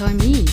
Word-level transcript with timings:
Enjoy 0.00 0.14
Me. 0.14 0.44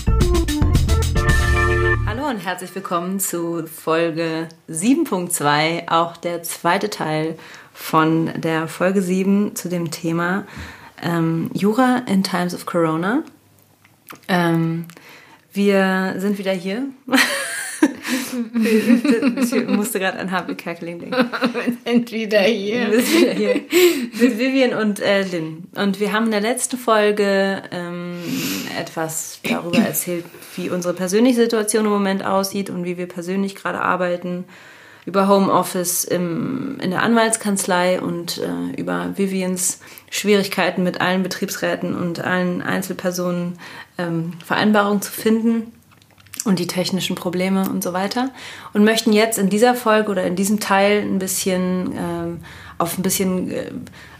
Hallo 2.05 2.27
und 2.27 2.39
herzlich 2.39 2.75
willkommen 2.75 3.21
zu 3.21 3.65
Folge 3.65 4.49
7.2, 4.69 5.87
auch 5.89 6.17
der 6.17 6.43
zweite 6.43 6.89
Teil 6.89 7.37
von 7.71 8.29
der 8.41 8.67
Folge 8.67 9.01
7 9.01 9.55
zu 9.55 9.69
dem 9.69 9.89
Thema 9.89 10.45
ähm, 11.01 11.49
Jura 11.53 12.01
in 12.07 12.23
Times 12.23 12.53
of 12.53 12.65
Corona. 12.65 13.23
Ähm, 14.27 14.85
wir 15.53 16.15
sind 16.17 16.37
wieder 16.39 16.51
hier. 16.51 16.83
ich 19.53 19.67
musste 19.67 19.99
gerade 19.99 20.19
an 20.19 20.31
Harvey 20.31 20.55
Kerkeling 20.55 20.99
denken. 20.99 21.29
Wir 21.53 21.77
sind 21.85 22.11
wieder 22.11 22.41
hier. 22.41 22.91
Wir 22.91 23.01
sind 23.01 23.21
wieder 23.21 23.33
hier. 23.33 23.55
Mit 24.19 24.39
Vivian 24.39 24.73
und 24.73 24.99
äh, 24.99 25.23
Lynn. 25.23 25.67
Und 25.75 25.99
wir 25.99 26.11
haben 26.13 26.25
in 26.25 26.31
der 26.31 26.41
letzten 26.41 26.77
Folge 26.77 27.61
ähm, 27.71 28.17
etwas 28.79 29.39
darüber 29.43 29.79
erzählt, 29.79 30.25
wie 30.55 30.69
unsere 30.69 30.93
persönliche 30.93 31.41
Situation 31.41 31.85
im 31.85 31.91
Moment 31.91 32.25
aussieht 32.25 32.69
und 32.69 32.85
wie 32.85 32.97
wir 32.97 33.07
persönlich 33.07 33.55
gerade 33.55 33.81
arbeiten. 33.81 34.45
Über 35.05 35.29
Homeoffice 35.29 36.03
im, 36.03 36.79
in 36.81 36.91
der 36.91 37.01
Anwaltskanzlei 37.01 38.01
und 38.01 38.39
äh, 38.39 38.79
über 38.79 39.13
Vivians 39.15 39.79
Schwierigkeiten 40.09 40.83
mit 40.83 40.99
allen 40.99 41.23
Betriebsräten 41.23 41.95
und 41.95 42.19
allen 42.19 42.61
Einzelpersonen 42.61 43.57
ähm, 43.97 44.33
Vereinbarungen 44.45 45.01
zu 45.01 45.11
finden 45.13 45.71
und 46.47 46.59
die 46.59 46.67
technischen 46.67 47.15
Probleme 47.15 47.69
und 47.69 47.83
so 47.83 47.93
weiter. 47.93 48.29
Und 48.73 48.83
möchten 48.83 49.13
jetzt 49.13 49.37
in 49.37 49.49
dieser 49.49 49.75
Folge 49.75 50.11
oder 50.11 50.23
in 50.23 50.35
diesem 50.35 50.59
Teil 50.59 51.01
ein 51.01 51.19
bisschen 51.19 51.93
ähm, 51.97 52.39
auf 52.77 52.97
ein 52.97 53.01
bisschen 53.01 53.51
äh, 53.51 53.71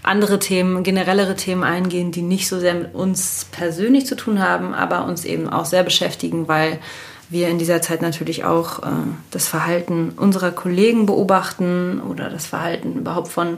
andere 0.04 0.40
Themen, 0.40 0.84
generellere 0.84 1.36
Themen 1.36 1.64
eingehen, 1.64 2.12
die 2.12 2.22
nicht 2.22 2.48
so 2.48 2.60
sehr 2.60 2.74
mit 2.74 2.96
uns 2.96 3.48
persönlich 3.52 4.06
zu 4.06 4.16
tun 4.16 4.40
haben, 4.40 4.74
aber 4.74 5.06
uns 5.06 5.26
eben 5.26 5.50
auch 5.50 5.66
sehr 5.66 5.84
beschäftigen, 5.84 6.48
weil 6.48 6.80
wir 7.30 7.50
in 7.50 7.60
dieser 7.60 7.82
Zeit 7.82 8.02
natürlich 8.02 8.46
auch 8.46 8.84
äh, 8.84 8.90
das 9.32 9.48
Verhalten 9.48 10.14
unserer 10.16 10.52
Kollegen 10.52 11.06
beobachten 11.06 12.02
oder 12.02 12.30
das 12.30 12.46
Verhalten 12.46 12.96
überhaupt 12.96 13.28
von 13.28 13.58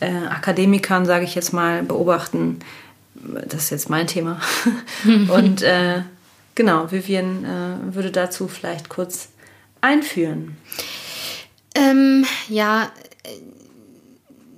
äh, 0.00 0.26
Akademikern, 0.28 1.06
sage 1.06 1.24
ich 1.24 1.34
jetzt 1.34 1.52
mal, 1.52 1.82
beobachten. 1.82 2.60
Das 3.14 3.64
ist 3.64 3.70
jetzt 3.70 3.90
mein 3.90 4.06
Thema. 4.06 4.40
Und 5.28 5.62
äh, 5.62 6.02
genau, 6.58 6.90
Vivian 6.90 7.44
äh, 7.44 7.94
würde 7.94 8.10
dazu 8.10 8.48
vielleicht 8.48 8.88
kurz 8.88 9.28
einführen. 9.80 10.56
Ähm, 11.74 12.26
ja, 12.48 12.90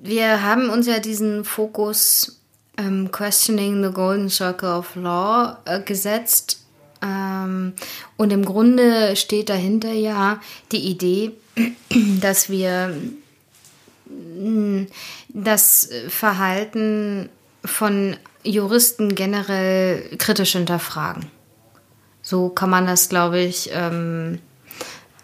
wir 0.03 0.43
haben 0.43 0.71
uns 0.71 0.87
ja 0.87 0.99
diesen 0.99 1.45
Fokus 1.45 2.41
ähm, 2.79 3.13
Questioning 3.13 3.85
the 3.85 3.93
Golden 3.93 4.31
Circle 4.31 4.71
of 4.71 4.97
Law 4.97 5.59
äh, 5.67 5.81
gesetzt. 5.83 6.65
Ähm, 7.03 7.75
und 8.17 8.33
im 8.33 8.47
Grunde 8.47 9.15
steht 9.15 9.51
dahinter 9.51 9.93
ja 9.93 10.41
die 10.73 10.89
Idee, 10.89 11.33
dass 12.23 12.49
wir 12.49 12.97
mh, 14.07 14.87
das 15.29 15.91
Verhalten 16.09 17.29
von 17.63 18.17
Juristen 18.43 19.15
generell 19.15 20.17
kritisch 20.17 20.53
hinterfragen. 20.53 21.40
So 22.31 22.49
kann 22.49 22.71
man 22.71 22.87
das, 22.87 23.09
glaube 23.09 23.41
ich, 23.41 23.71
ähm, 23.73 24.39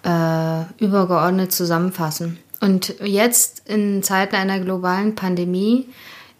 äh, 0.03 0.63
übergeordnet 0.79 1.53
zusammenfassen. 1.53 2.37
Und 2.61 2.97
jetzt 3.01 3.63
in 3.69 4.03
Zeiten 4.03 4.35
einer 4.35 4.59
globalen 4.59 5.15
Pandemie 5.15 5.89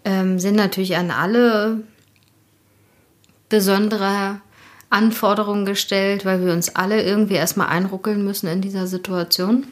ähm, 0.05 0.41
sind 0.41 0.57
natürlich 0.57 0.97
an 0.97 1.13
alle 1.13 1.85
besondere 3.49 4.41
Anforderungen 4.91 5.67
gestellt, 5.67 6.25
weil 6.25 6.45
wir 6.45 6.53
uns 6.53 6.75
alle 6.75 7.01
irgendwie 7.01 7.35
erstmal 7.35 7.69
einruckeln 7.69 8.25
müssen 8.25 8.49
in 8.49 8.61
dieser 8.61 8.89
Situation. 8.89 9.69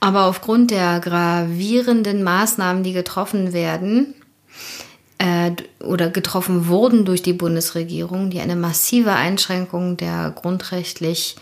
Aber 0.00 0.24
aufgrund 0.24 0.72
der 0.72 0.98
gravierenden 0.98 2.24
Maßnahmen, 2.24 2.82
die 2.82 2.92
getroffen 2.92 3.52
werden 3.52 4.14
äh, 5.18 5.52
oder 5.80 6.10
getroffen 6.10 6.68
wurden 6.68 7.04
durch 7.04 7.22
die 7.22 7.32
Bundesregierung, 7.32 8.30
die 8.30 8.40
eine 8.40 8.56
massive 8.56 9.12
Einschränkung 9.12 9.96
der 9.96 10.32
grundrechtlich 10.34 11.36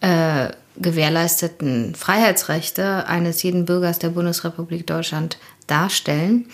äh, 0.00 0.48
gewährleisteten 0.76 1.94
Freiheitsrechte 1.94 3.06
eines 3.06 3.42
jeden 3.42 3.64
Bürgers 3.64 3.98
der 3.98 4.10
Bundesrepublik 4.10 4.86
Deutschland 4.86 5.38
darstellen, 5.66 6.46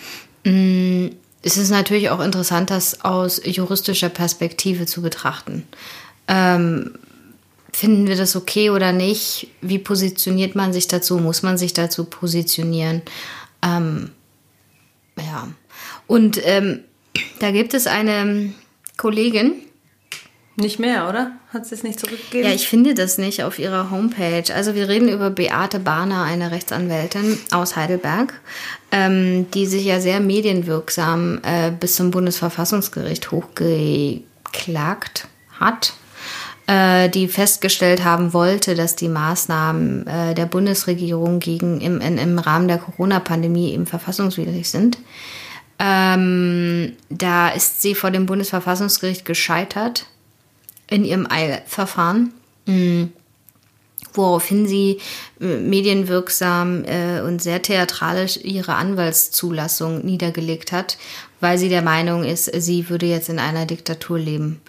mm, 0.43 1.07
ist 1.43 1.57
es 1.57 1.69
natürlich 1.69 2.09
auch 2.09 2.21
interessant, 2.21 2.71
das 2.71 3.01
aus 3.01 3.39
juristischer 3.43 4.09
Perspektive 4.09 4.87
zu 4.87 5.03
betrachten. 5.03 5.63
Ähm, 6.27 6.97
finden 7.71 8.07
wir 8.07 8.15
das 8.15 8.35
okay 8.35 8.71
oder 8.71 8.91
nicht? 8.91 9.49
Wie 9.61 9.77
positioniert 9.77 10.55
man 10.55 10.73
sich 10.73 10.87
dazu? 10.87 11.19
Muss 11.19 11.43
man 11.43 11.59
sich 11.59 11.73
dazu 11.73 12.05
positionieren? 12.05 13.03
Ähm, 13.61 14.09
ja. 15.17 15.47
Und 16.07 16.39
ähm, 16.43 16.81
da 17.39 17.51
gibt 17.51 17.73
es 17.73 17.87
eine 17.87 18.53
Kollegin, 18.97 19.53
nicht 20.57 20.79
mehr, 20.79 21.09
oder? 21.09 21.33
Hat 21.51 21.65
sie 21.65 21.75
es 21.75 21.83
nicht 21.83 21.99
zurückgegeben? 21.99 22.47
Ja, 22.47 22.55
ich 22.55 22.69
finde 22.69 22.93
das 22.93 23.17
nicht 23.17 23.43
auf 23.43 23.59
ihrer 23.59 23.91
Homepage. 23.91 24.53
Also 24.53 24.73
wir 24.73 24.87
reden 24.87 25.09
über 25.09 25.29
Beate 25.29 25.79
Bahner, 25.79 26.23
eine 26.23 26.51
Rechtsanwältin 26.51 27.37
aus 27.51 27.75
Heidelberg, 27.75 28.33
ähm, 28.91 29.51
die 29.51 29.65
sich 29.65 29.83
ja 29.83 29.99
sehr 29.99 30.21
medienwirksam 30.21 31.41
äh, 31.43 31.71
bis 31.71 31.97
zum 31.97 32.11
Bundesverfassungsgericht 32.11 33.31
hochgeklagt 33.31 35.27
hat, 35.59 35.91
äh, 36.67 37.09
die 37.09 37.27
festgestellt 37.27 38.05
haben 38.05 38.31
wollte, 38.31 38.75
dass 38.75 38.95
die 38.95 39.09
Maßnahmen 39.09 40.07
äh, 40.07 40.35
der 40.35 40.45
Bundesregierung 40.45 41.41
gegen 41.41 41.81
im, 41.81 41.99
im 41.99 42.39
Rahmen 42.39 42.69
der 42.69 42.77
Corona-Pandemie 42.77 43.73
eben 43.73 43.87
verfassungswidrig 43.87 44.69
sind. 44.69 44.99
Ähm, 45.77 46.93
da 47.09 47.49
ist 47.49 47.81
sie 47.81 47.95
vor 47.95 48.11
dem 48.11 48.25
Bundesverfassungsgericht 48.25 49.25
gescheitert 49.25 50.05
in 50.87 51.03
ihrem 51.03 51.27
Eilverfahren, 51.29 52.31
mhm. 52.65 53.11
woraufhin 54.13 54.67
sie 54.67 54.99
äh, 55.41 55.57
medienwirksam 55.57 56.85
äh, 56.85 57.21
und 57.21 57.41
sehr 57.41 57.61
theatralisch 57.61 58.37
ihre 58.37 58.75
Anwaltszulassung 58.75 60.05
niedergelegt 60.05 60.71
hat, 60.71 60.97
weil 61.41 61.57
sie 61.57 61.69
der 61.69 61.81
Meinung 61.81 62.23
ist, 62.23 62.45
sie 62.45 62.89
würde 62.89 63.07
jetzt 63.07 63.29
in 63.29 63.39
einer 63.39 63.65
Diktatur 63.65 64.17
leben. 64.17 64.61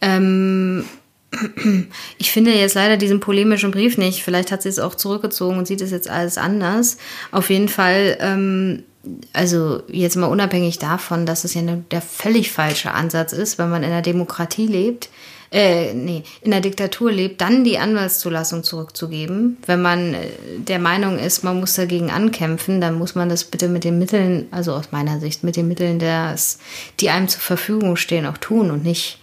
Ähm, 0.00 0.84
ich 2.18 2.30
finde 2.30 2.52
jetzt 2.54 2.74
leider 2.74 2.96
diesen 2.96 3.20
polemischen 3.20 3.70
Brief 3.70 3.98
nicht. 3.98 4.22
Vielleicht 4.22 4.52
hat 4.52 4.62
sie 4.62 4.68
es 4.68 4.78
auch 4.78 4.94
zurückgezogen 4.94 5.58
und 5.58 5.66
sieht 5.66 5.80
es 5.80 5.90
jetzt 5.90 6.08
alles 6.08 6.38
anders. 6.38 6.98
Auf 7.32 7.50
jeden 7.50 7.68
Fall, 7.68 8.16
ähm, 8.20 8.84
also 9.32 9.82
jetzt 9.88 10.16
mal 10.16 10.26
unabhängig 10.26 10.78
davon, 10.78 11.26
dass 11.26 11.44
es 11.44 11.54
ja 11.54 11.62
ne, 11.62 11.84
der 11.90 12.00
völlig 12.00 12.50
falsche 12.50 12.92
Ansatz 12.92 13.32
ist, 13.32 13.58
wenn 13.58 13.70
man 13.70 13.82
in 13.82 13.90
einer 13.90 14.02
Demokratie 14.02 14.66
lebt, 14.66 15.08
äh, 15.54 15.94
nee, 15.94 16.24
in 16.40 16.50
der 16.50 16.60
Diktatur 16.60 17.12
lebt, 17.12 17.40
dann 17.40 17.62
die 17.62 17.78
Anwaltszulassung 17.78 18.64
zurückzugeben. 18.64 19.58
Wenn 19.66 19.82
man 19.82 20.14
äh, 20.14 20.26
der 20.58 20.80
Meinung 20.80 21.18
ist, 21.18 21.44
man 21.44 21.60
muss 21.60 21.74
dagegen 21.74 22.10
ankämpfen, 22.10 22.80
dann 22.80 22.98
muss 22.98 23.14
man 23.14 23.28
das 23.28 23.44
bitte 23.44 23.68
mit 23.68 23.84
den 23.84 23.98
Mitteln, 23.98 24.48
also 24.50 24.72
aus 24.72 24.90
meiner 24.90 25.20
Sicht, 25.20 25.44
mit 25.44 25.54
den 25.56 25.68
Mitteln, 25.68 26.00
das, 26.00 26.58
die 26.98 27.10
einem 27.10 27.28
zur 27.28 27.40
Verfügung 27.40 27.96
stehen, 27.96 28.26
auch 28.26 28.38
tun 28.38 28.72
und 28.72 28.82
nicht 28.82 29.20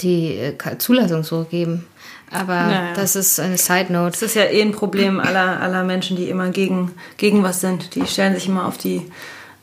die 0.00 0.36
äh, 0.36 0.78
Zulassung 0.78 1.22
zurückgeben. 1.22 1.86
Aber 2.30 2.54
naja. 2.54 2.94
das 2.94 3.16
ist 3.16 3.40
eine 3.40 3.58
Side 3.58 3.92
Note. 3.92 4.12
Das 4.12 4.22
ist 4.22 4.34
ja 4.34 4.44
eh 4.44 4.60
ein 4.60 4.72
Problem 4.72 5.20
aller, 5.20 5.60
aller 5.60 5.84
Menschen, 5.84 6.16
die 6.16 6.28
immer 6.28 6.50
gegen, 6.50 6.92
gegen 7.16 7.42
was 7.42 7.60
sind. 7.60 7.94
Die 7.94 8.06
stellen 8.06 8.34
sich 8.34 8.48
immer 8.48 8.66
auf 8.66 8.76
die, 8.76 9.10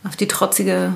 auf 0.03 0.15
die 0.15 0.27
trotzige 0.27 0.93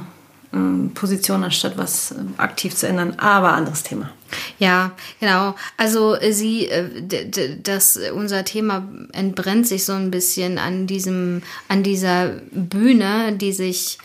ähm, 0.53 0.91
Position, 0.95 1.43
anstatt 1.43 1.77
was 1.77 2.11
ähm, 2.11 2.33
aktiv 2.37 2.75
zu 2.75 2.87
ändern. 2.87 3.19
Aber 3.19 3.53
anderes 3.53 3.83
Thema. 3.83 4.09
Ja, 4.57 4.91
genau. 5.19 5.55
Also 5.77 6.15
äh, 6.15 6.33
sie, 6.33 6.67
äh, 6.67 7.59
das 7.61 7.99
unser 8.13 8.45
Thema 8.45 8.87
entbrennt 9.13 9.67
sich 9.67 9.85
so 9.85 9.93
ein 9.93 10.09
bisschen 10.09 10.57
an 10.57 10.87
diesem, 10.87 11.43
an 11.67 11.83
dieser 11.83 12.29
Bühne, 12.51 13.33
die 13.33 13.53
sich 13.53 13.99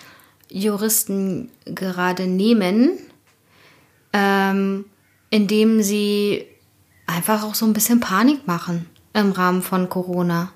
Juristen 0.50 1.50
gerade 1.65 2.27
nehmen, 2.27 2.91
ähm, 4.12 4.85
indem 5.31 5.83
sie 5.83 6.47
einfach 7.06 7.45
auch 7.45 7.55
so 7.55 7.67
ein 7.67 7.73
bisschen 7.73 8.01
Panik 8.01 8.47
machen 8.47 8.89
im 9.12 9.33
Rahmen 9.33 9.62
von 9.62 9.89
Corona. 9.89 10.53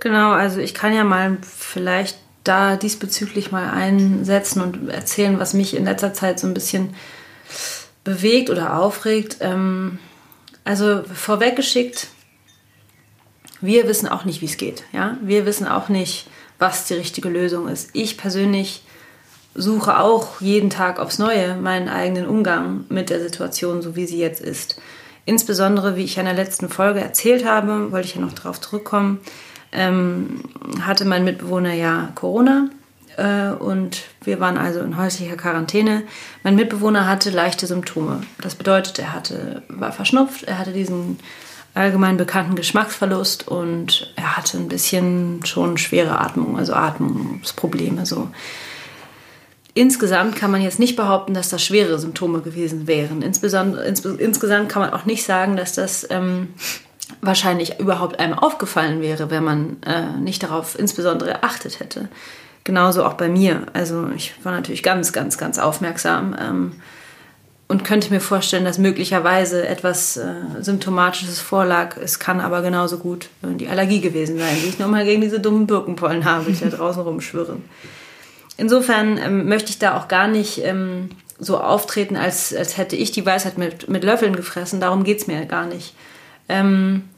Genau, 0.00 0.32
also 0.32 0.60
ich 0.60 0.74
kann 0.74 0.94
ja 0.94 1.04
mal 1.04 1.38
vielleicht 1.42 2.18
da 2.44 2.76
diesbezüglich 2.76 3.52
mal 3.52 3.70
einsetzen 3.70 4.62
und 4.62 4.88
erzählen, 4.88 5.38
was 5.38 5.52
mich 5.52 5.76
in 5.76 5.84
letzter 5.84 6.14
Zeit 6.14 6.40
so 6.40 6.46
ein 6.46 6.54
bisschen 6.54 6.94
bewegt 8.02 8.50
oder 8.50 8.78
aufregt. 8.78 9.38
Ähm, 9.40 9.98
also 10.64 11.02
vorweggeschickt, 11.04 12.08
wir 13.60 13.86
wissen 13.86 14.08
auch 14.08 14.24
nicht, 14.24 14.40
wie 14.40 14.46
es 14.46 14.56
geht. 14.56 14.84
Ja? 14.92 15.18
Wir 15.22 15.44
wissen 15.44 15.66
auch 15.66 15.88
nicht, 15.88 16.28
was 16.58 16.86
die 16.86 16.94
richtige 16.94 17.28
Lösung 17.28 17.68
ist. 17.68 17.90
Ich 17.92 18.16
persönlich 18.16 18.84
suche 19.54 19.98
auch 19.98 20.40
jeden 20.40 20.70
Tag 20.70 20.98
aufs 20.98 21.18
Neue 21.18 21.56
meinen 21.56 21.88
eigenen 21.88 22.26
Umgang 22.26 22.84
mit 22.88 23.10
der 23.10 23.20
Situation, 23.20 23.82
so 23.82 23.96
wie 23.96 24.06
sie 24.06 24.18
jetzt 24.18 24.40
ist. 24.40 24.80
Insbesondere, 25.24 25.96
wie 25.96 26.04
ich 26.04 26.18
in 26.18 26.24
der 26.24 26.34
letzten 26.34 26.68
Folge 26.68 27.00
erzählt 27.00 27.44
habe, 27.44 27.92
wollte 27.92 28.08
ich 28.08 28.14
ja 28.14 28.20
noch 28.20 28.32
darauf 28.32 28.60
zurückkommen, 28.60 29.20
ähm, 29.72 30.42
hatte 30.80 31.04
mein 31.04 31.24
Mitbewohner 31.24 31.72
ja 31.74 32.08
Corona 32.14 32.70
äh, 33.16 33.50
und 33.50 34.02
wir 34.22 34.40
waren 34.40 34.56
also 34.56 34.80
in 34.80 34.96
häuslicher 34.96 35.36
Quarantäne. 35.36 36.02
Mein 36.42 36.56
Mitbewohner 36.56 37.06
hatte 37.06 37.30
leichte 37.30 37.66
Symptome. 37.66 38.22
Das 38.40 38.54
bedeutet, 38.54 38.98
er 38.98 39.12
hatte, 39.12 39.62
war 39.68 39.92
verschnupft, 39.92 40.44
er 40.44 40.58
hatte 40.58 40.72
diesen 40.72 41.18
allgemein 41.74 42.16
bekannten 42.16 42.56
Geschmacksverlust 42.56 43.46
und 43.46 44.12
er 44.16 44.36
hatte 44.36 44.58
ein 44.58 44.68
bisschen 44.68 45.44
schon 45.44 45.78
schwere 45.78 46.18
Atmung, 46.18 46.58
also 46.58 46.72
Atmungsprobleme. 46.72 48.06
So. 48.06 48.28
Insgesamt 49.74 50.34
kann 50.34 50.50
man 50.50 50.62
jetzt 50.62 50.78
nicht 50.78 50.96
behaupten, 50.96 51.32
dass 51.32 51.48
das 51.48 51.62
schwere 51.62 51.98
Symptome 51.98 52.40
gewesen 52.40 52.86
wären. 52.86 53.22
Insbesondere, 53.22 53.84
ins, 53.84 54.04
insgesamt 54.04 54.68
kann 54.68 54.82
man 54.82 54.92
auch 54.92 55.04
nicht 55.04 55.24
sagen, 55.24 55.56
dass 55.56 55.74
das 55.74 56.06
ähm, 56.10 56.48
wahrscheinlich 57.20 57.78
überhaupt 57.78 58.18
einem 58.18 58.34
aufgefallen 58.34 59.00
wäre, 59.00 59.30
wenn 59.30 59.44
man 59.44 59.76
äh, 59.86 60.18
nicht 60.18 60.42
darauf 60.42 60.78
insbesondere 60.78 61.30
geachtet 61.30 61.80
hätte. 61.80 62.08
Genauso 62.64 63.04
auch 63.04 63.14
bei 63.14 63.28
mir. 63.28 63.66
Also 63.72 64.08
ich 64.14 64.34
war 64.42 64.52
natürlich 64.52 64.82
ganz, 64.82 65.12
ganz, 65.12 65.38
ganz 65.38 65.58
aufmerksam 65.58 66.36
ähm, 66.38 66.72
und 67.68 67.84
könnte 67.84 68.12
mir 68.12 68.20
vorstellen, 68.20 68.64
dass 68.64 68.78
möglicherweise 68.78 69.66
etwas 69.66 70.16
äh, 70.16 70.34
Symptomatisches 70.60 71.38
vorlag. 71.38 71.96
Es 71.96 72.18
kann 72.18 72.40
aber 72.40 72.62
genauso 72.62 72.98
gut 72.98 73.28
äh, 73.42 73.54
die 73.54 73.68
Allergie 73.68 74.00
gewesen 74.00 74.38
sein, 74.38 74.56
die 74.62 74.68
ich 74.68 74.78
nur 74.80 74.88
mal 74.88 75.04
gegen 75.04 75.20
diese 75.20 75.38
dummen 75.40 75.66
Birkenpollen 75.66 76.24
habe, 76.24 76.50
die 76.50 76.58
da 76.58 76.68
draußen 76.76 77.02
rumschwirren. 77.02 77.62
Insofern 78.60 79.16
ähm, 79.16 79.48
möchte 79.48 79.70
ich 79.70 79.78
da 79.78 79.96
auch 79.96 80.06
gar 80.06 80.28
nicht 80.28 80.62
ähm, 80.62 81.08
so 81.38 81.58
auftreten, 81.58 82.16
als, 82.16 82.54
als 82.54 82.76
hätte 82.76 82.94
ich 82.94 83.10
die 83.10 83.24
Weisheit 83.24 83.56
mit, 83.56 83.88
mit 83.88 84.04
Löffeln 84.04 84.36
gefressen. 84.36 84.80
Darum 84.80 85.02
geht 85.02 85.18
es 85.18 85.26
mir 85.26 85.46
gar 85.46 85.64
nicht. 85.64 85.94
Ähm, 86.46 87.08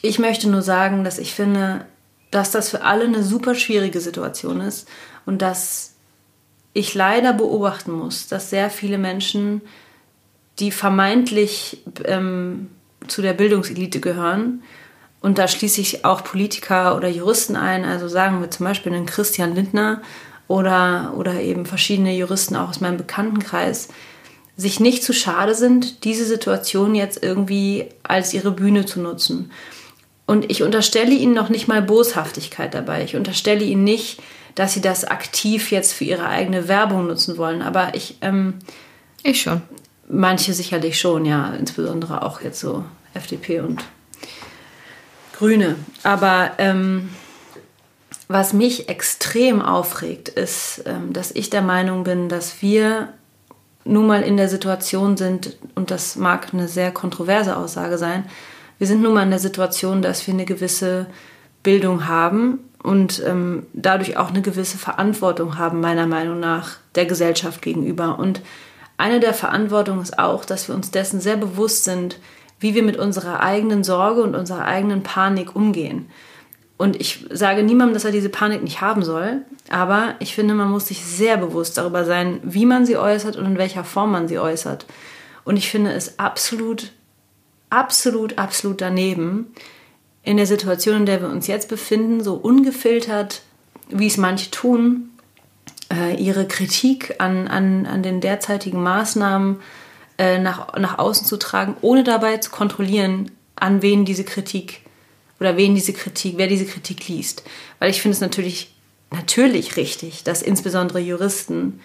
ich 0.00 0.18
möchte 0.18 0.48
nur 0.48 0.62
sagen, 0.62 1.04
dass 1.04 1.18
ich 1.18 1.34
finde, 1.34 1.84
dass 2.30 2.50
das 2.50 2.70
für 2.70 2.82
alle 2.82 3.04
eine 3.04 3.22
super 3.22 3.54
schwierige 3.54 4.00
Situation 4.00 4.62
ist 4.62 4.88
und 5.26 5.42
dass 5.42 5.96
ich 6.72 6.94
leider 6.94 7.34
beobachten 7.34 7.92
muss, 7.92 8.28
dass 8.28 8.48
sehr 8.48 8.70
viele 8.70 8.96
Menschen, 8.96 9.60
die 10.60 10.70
vermeintlich 10.70 11.82
ähm, 12.06 12.70
zu 13.06 13.20
der 13.20 13.34
Bildungselite 13.34 14.00
gehören, 14.00 14.62
und 15.22 15.36
da 15.36 15.48
schließe 15.48 15.82
ich 15.82 16.06
auch 16.06 16.24
Politiker 16.24 16.96
oder 16.96 17.08
Juristen 17.08 17.54
ein, 17.54 17.84
also 17.84 18.08
sagen 18.08 18.40
wir 18.40 18.50
zum 18.50 18.64
Beispiel 18.64 18.94
einen 18.94 19.04
Christian 19.04 19.54
Lindner, 19.54 20.00
oder, 20.50 21.14
oder 21.16 21.40
eben 21.40 21.64
verschiedene 21.64 22.12
Juristen 22.12 22.56
auch 22.56 22.70
aus 22.70 22.80
meinem 22.80 22.96
Bekanntenkreis 22.96 23.88
sich 24.56 24.80
nicht 24.80 25.04
zu 25.04 25.12
schade 25.12 25.54
sind, 25.54 26.02
diese 26.02 26.24
Situation 26.24 26.96
jetzt 26.96 27.22
irgendwie 27.22 27.86
als 28.02 28.34
ihre 28.34 28.50
Bühne 28.50 28.84
zu 28.84 28.98
nutzen. 28.98 29.52
Und 30.26 30.50
ich 30.50 30.64
unterstelle 30.64 31.14
ihnen 31.14 31.34
noch 31.34 31.50
nicht 31.50 31.68
mal 31.68 31.82
Boshaftigkeit 31.82 32.74
dabei. 32.74 33.04
Ich 33.04 33.14
unterstelle 33.14 33.62
ihnen 33.64 33.84
nicht, 33.84 34.20
dass 34.56 34.74
sie 34.74 34.80
das 34.80 35.04
aktiv 35.04 35.70
jetzt 35.70 35.92
für 35.92 36.02
ihre 36.02 36.26
eigene 36.26 36.66
Werbung 36.66 37.06
nutzen 37.06 37.38
wollen. 37.38 37.62
Aber 37.62 37.94
ich. 37.94 38.16
Ähm, 38.20 38.54
ich 39.22 39.42
schon. 39.42 39.62
Manche 40.08 40.52
sicherlich 40.52 40.98
schon, 40.98 41.26
ja. 41.26 41.54
Insbesondere 41.56 42.22
auch 42.22 42.40
jetzt 42.40 42.58
so 42.58 42.84
FDP 43.14 43.60
und 43.60 43.84
Grüne. 45.32 45.76
Aber 46.02 46.50
ähm, 46.58 47.10
was 48.30 48.52
mich 48.52 48.88
extrem 48.88 49.60
aufregt, 49.60 50.28
ist, 50.28 50.84
ähm, 50.86 51.12
dass 51.12 51.32
ich 51.32 51.50
der 51.50 51.62
Meinung 51.62 52.04
bin, 52.04 52.28
dass 52.28 52.62
wir 52.62 53.08
nun 53.84 54.06
mal 54.06 54.22
in 54.22 54.36
der 54.36 54.48
Situation 54.48 55.16
sind, 55.16 55.56
und 55.74 55.90
das 55.90 56.14
mag 56.14 56.50
eine 56.52 56.68
sehr 56.68 56.92
kontroverse 56.92 57.56
Aussage 57.56 57.98
sein, 57.98 58.24
wir 58.78 58.86
sind 58.86 59.02
nun 59.02 59.14
mal 59.14 59.24
in 59.24 59.30
der 59.30 59.40
Situation, 59.40 60.00
dass 60.00 60.24
wir 60.28 60.34
eine 60.34 60.44
gewisse 60.44 61.06
Bildung 61.64 62.06
haben 62.06 62.60
und 62.84 63.20
ähm, 63.26 63.66
dadurch 63.72 64.16
auch 64.16 64.28
eine 64.28 64.42
gewisse 64.42 64.78
Verantwortung 64.78 65.58
haben, 65.58 65.80
meiner 65.80 66.06
Meinung 66.06 66.38
nach, 66.38 66.76
der 66.94 67.06
Gesellschaft 67.06 67.62
gegenüber. 67.62 68.16
Und 68.20 68.42
eine 68.96 69.18
der 69.18 69.34
Verantwortungen 69.34 70.02
ist 70.02 70.20
auch, 70.20 70.44
dass 70.44 70.68
wir 70.68 70.76
uns 70.76 70.92
dessen 70.92 71.20
sehr 71.20 71.36
bewusst 71.36 71.82
sind, 71.82 72.20
wie 72.60 72.76
wir 72.76 72.84
mit 72.84 72.96
unserer 72.96 73.40
eigenen 73.40 73.82
Sorge 73.82 74.22
und 74.22 74.36
unserer 74.36 74.66
eigenen 74.66 75.02
Panik 75.02 75.56
umgehen. 75.56 76.08
Und 76.80 76.98
ich 76.98 77.26
sage 77.30 77.62
niemandem, 77.62 77.92
dass 77.92 78.06
er 78.06 78.10
diese 78.10 78.30
Panik 78.30 78.62
nicht 78.62 78.80
haben 78.80 79.02
soll, 79.02 79.42
aber 79.68 80.14
ich 80.18 80.34
finde, 80.34 80.54
man 80.54 80.70
muss 80.70 80.86
sich 80.86 81.04
sehr 81.04 81.36
bewusst 81.36 81.76
darüber 81.76 82.06
sein, 82.06 82.40
wie 82.42 82.64
man 82.64 82.86
sie 82.86 82.96
äußert 82.96 83.36
und 83.36 83.44
in 83.44 83.58
welcher 83.58 83.84
Form 83.84 84.12
man 84.12 84.28
sie 84.28 84.38
äußert. 84.38 84.86
Und 85.44 85.58
ich 85.58 85.70
finde 85.70 85.92
es 85.92 86.18
absolut, 86.18 86.92
absolut, 87.68 88.38
absolut 88.38 88.80
daneben, 88.80 89.48
in 90.22 90.38
der 90.38 90.46
Situation, 90.46 90.96
in 90.96 91.04
der 91.04 91.20
wir 91.20 91.28
uns 91.28 91.48
jetzt 91.48 91.68
befinden, 91.68 92.24
so 92.24 92.32
ungefiltert, 92.32 93.42
wie 93.90 94.06
es 94.06 94.16
manche 94.16 94.50
tun, 94.50 95.10
äh, 95.92 96.14
ihre 96.16 96.48
Kritik 96.48 97.16
an, 97.18 97.46
an, 97.46 97.84
an 97.84 98.02
den 98.02 98.22
derzeitigen 98.22 98.82
Maßnahmen 98.82 99.60
äh, 100.16 100.38
nach, 100.38 100.78
nach 100.78 100.98
außen 100.98 101.26
zu 101.26 101.36
tragen, 101.36 101.76
ohne 101.82 102.04
dabei 102.04 102.38
zu 102.38 102.50
kontrollieren, 102.50 103.30
an 103.54 103.82
wen 103.82 104.06
diese 104.06 104.24
Kritik 104.24 104.80
oder 105.40 105.56
wen 105.56 105.74
diese 105.74 105.92
Kritik, 105.92 106.34
wer 106.36 106.46
diese 106.46 106.66
Kritik 106.66 107.08
liest. 107.08 107.42
Weil 107.78 107.90
ich 107.90 108.02
finde 108.02 108.14
es 108.14 108.20
natürlich, 108.20 108.72
natürlich 109.10 109.76
richtig, 109.76 110.22
dass 110.22 110.42
insbesondere 110.42 111.00
Juristen 111.00 111.80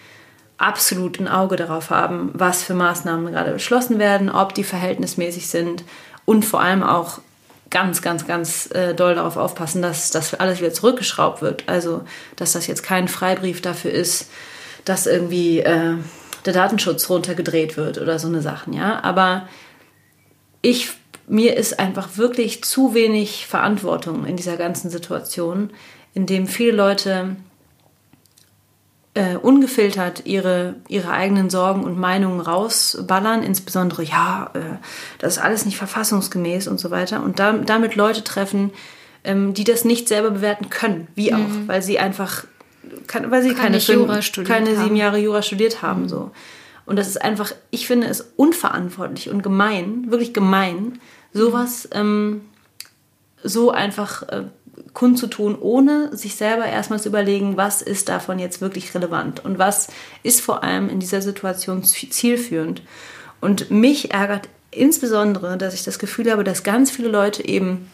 absolut 0.58 1.18
ein 1.18 1.28
Auge 1.28 1.56
darauf 1.56 1.90
haben, 1.90 2.30
was 2.34 2.62
für 2.62 2.74
Maßnahmen 2.74 3.32
gerade 3.32 3.52
beschlossen 3.52 3.98
werden, 3.98 4.30
ob 4.30 4.54
die 4.54 4.64
verhältnismäßig 4.64 5.48
sind 5.48 5.84
und 6.24 6.44
vor 6.44 6.60
allem 6.60 6.82
auch 6.82 7.20
ganz, 7.70 8.00
ganz, 8.00 8.26
ganz 8.26 8.70
äh, 8.72 8.94
doll 8.94 9.14
darauf 9.14 9.36
aufpassen, 9.36 9.82
dass 9.82 10.10
das 10.10 10.34
alles 10.34 10.60
wieder 10.60 10.72
zurückgeschraubt 10.72 11.42
wird. 11.42 11.64
Also, 11.66 12.04
dass 12.36 12.52
das 12.52 12.66
jetzt 12.66 12.82
kein 12.82 13.08
Freibrief 13.08 13.60
dafür 13.60 13.90
ist, 13.90 14.30
dass 14.84 15.06
irgendwie 15.06 15.60
äh, 15.60 15.96
der 16.44 16.52
Datenschutz 16.52 17.10
runtergedreht 17.10 17.76
wird 17.76 17.98
oder 17.98 18.18
so 18.18 18.28
eine 18.28 18.40
Sachen, 18.40 18.72
ja. 18.72 19.02
Aber 19.02 19.48
ich 20.62 20.90
mir 21.28 21.56
ist 21.56 21.78
einfach 21.78 22.16
wirklich 22.16 22.62
zu 22.62 22.94
wenig 22.94 23.46
Verantwortung 23.46 24.26
in 24.26 24.36
dieser 24.36 24.56
ganzen 24.56 24.90
Situation, 24.90 25.70
in 26.14 26.26
dem 26.26 26.46
viele 26.46 26.72
Leute 26.72 27.36
äh, 29.14 29.36
ungefiltert 29.36 30.26
ihre, 30.26 30.76
ihre 30.88 31.10
eigenen 31.10 31.48
Sorgen 31.48 31.84
und 31.84 31.98
Meinungen 31.98 32.40
rausballern, 32.40 33.42
insbesondere, 33.42 34.02
ja, 34.02 34.50
äh, 34.52 34.60
das 35.18 35.36
ist 35.36 35.42
alles 35.42 35.64
nicht 35.64 35.78
verfassungsgemäß 35.78 36.68
und 36.68 36.78
so 36.78 36.90
weiter, 36.90 37.22
und 37.22 37.38
da, 37.38 37.54
damit 37.54 37.96
Leute 37.96 38.22
treffen, 38.22 38.72
ähm, 39.24 39.54
die 39.54 39.64
das 39.64 39.84
nicht 39.84 40.06
selber 40.06 40.30
bewerten 40.30 40.68
können, 40.68 41.08
wie 41.14 41.32
auch, 41.32 41.38
mhm. 41.38 41.66
weil 41.66 41.82
sie 41.82 41.98
einfach, 41.98 42.44
kann, 43.06 43.30
weil 43.30 43.42
sie 43.42 43.54
keine, 43.54 43.78
keine, 43.80 44.20
keine 44.44 44.76
sieben 44.76 44.96
Jahre 44.96 45.18
Jura 45.18 45.42
studiert 45.42 45.80
haben, 45.82 46.02
mhm. 46.02 46.08
so. 46.08 46.30
Und 46.84 46.96
das 46.96 47.08
ist 47.08 47.20
einfach, 47.20 47.52
ich 47.70 47.86
finde 47.86 48.06
es 48.06 48.32
unverantwortlich 48.36 49.28
und 49.30 49.42
gemein, 49.42 50.10
wirklich 50.10 50.32
gemein, 50.32 51.00
sowas 51.32 51.88
ähm, 51.92 52.42
so 53.42 53.70
einfach 53.70 54.22
äh, 54.24 54.44
kundzutun, 54.92 55.56
ohne 55.58 56.16
sich 56.16 56.36
selber 56.36 56.66
erstmal 56.66 57.00
zu 57.00 57.08
überlegen, 57.08 57.56
was 57.56 57.82
ist 57.82 58.08
davon 58.08 58.38
jetzt 58.38 58.60
wirklich 58.60 58.94
relevant 58.94 59.44
und 59.44 59.58
was 59.58 59.88
ist 60.22 60.40
vor 60.40 60.62
allem 60.62 60.88
in 60.88 61.00
dieser 61.00 61.22
Situation 61.22 61.84
zielführend. 61.84 62.82
Und 63.40 63.70
mich 63.70 64.12
ärgert 64.12 64.48
insbesondere, 64.70 65.56
dass 65.56 65.74
ich 65.74 65.84
das 65.84 65.98
Gefühl 65.98 66.30
habe, 66.30 66.44
dass 66.44 66.62
ganz 66.62 66.90
viele 66.90 67.08
Leute 67.08 67.46
eben, 67.46 67.90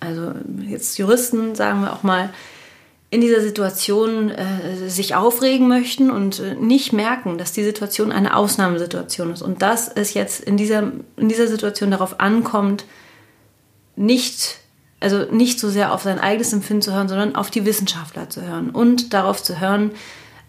also 0.00 0.32
jetzt 0.66 0.98
Juristen, 0.98 1.54
sagen 1.54 1.80
wir 1.82 1.92
auch 1.92 2.02
mal, 2.02 2.30
in 3.10 3.20
dieser 3.20 3.40
Situation 3.40 4.30
äh, 4.30 4.88
sich 4.88 5.14
aufregen 5.14 5.68
möchten 5.68 6.10
und 6.10 6.40
äh, 6.40 6.54
nicht 6.54 6.92
merken, 6.92 7.38
dass 7.38 7.52
die 7.52 7.62
Situation 7.62 8.10
eine 8.10 8.36
Ausnahmesituation 8.36 9.32
ist 9.32 9.42
und 9.42 9.62
dass 9.62 9.88
es 9.88 10.14
jetzt 10.14 10.40
in 10.40 10.56
dieser, 10.56 10.92
in 11.16 11.28
dieser 11.28 11.46
Situation 11.46 11.90
darauf 11.90 12.18
ankommt, 12.18 12.84
nicht, 13.94 14.58
also 15.00 15.24
nicht 15.30 15.60
so 15.60 15.70
sehr 15.70 15.92
auf 15.92 16.02
sein 16.02 16.18
eigenes 16.18 16.52
Empfinden 16.52 16.82
zu 16.82 16.92
hören, 16.92 17.08
sondern 17.08 17.36
auf 17.36 17.50
die 17.50 17.64
Wissenschaftler 17.64 18.28
zu 18.28 18.42
hören 18.42 18.70
und 18.70 19.14
darauf 19.14 19.40
zu 19.42 19.60
hören, 19.60 19.92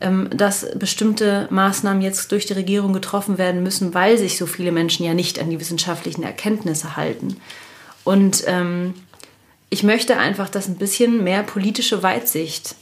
ähm, 0.01 0.29
dass 0.31 0.67
bestimmte 0.77 1.47
Maßnahmen 1.51 2.01
jetzt 2.01 2.31
durch 2.31 2.47
die 2.47 2.53
Regierung 2.53 2.91
getroffen 2.91 3.37
werden 3.37 3.61
müssen, 3.61 3.93
weil 3.93 4.17
sich 4.17 4.37
so 4.37 4.47
viele 4.47 4.71
Menschen 4.71 5.05
ja 5.05 5.13
nicht 5.13 5.39
an 5.39 5.49
die 5.49 5.59
wissenschaftlichen 5.59 6.23
Erkenntnisse 6.23 6.95
halten. 6.95 7.37
Und 8.03 8.43
ähm, 8.47 8.93
ich 9.69 9.83
möchte 9.83 10.17
einfach, 10.17 10.49
dass 10.49 10.67
ein 10.67 10.77
bisschen 10.77 11.23
mehr 11.23 11.43
politische 11.43 12.03
Weitsicht 12.03 12.75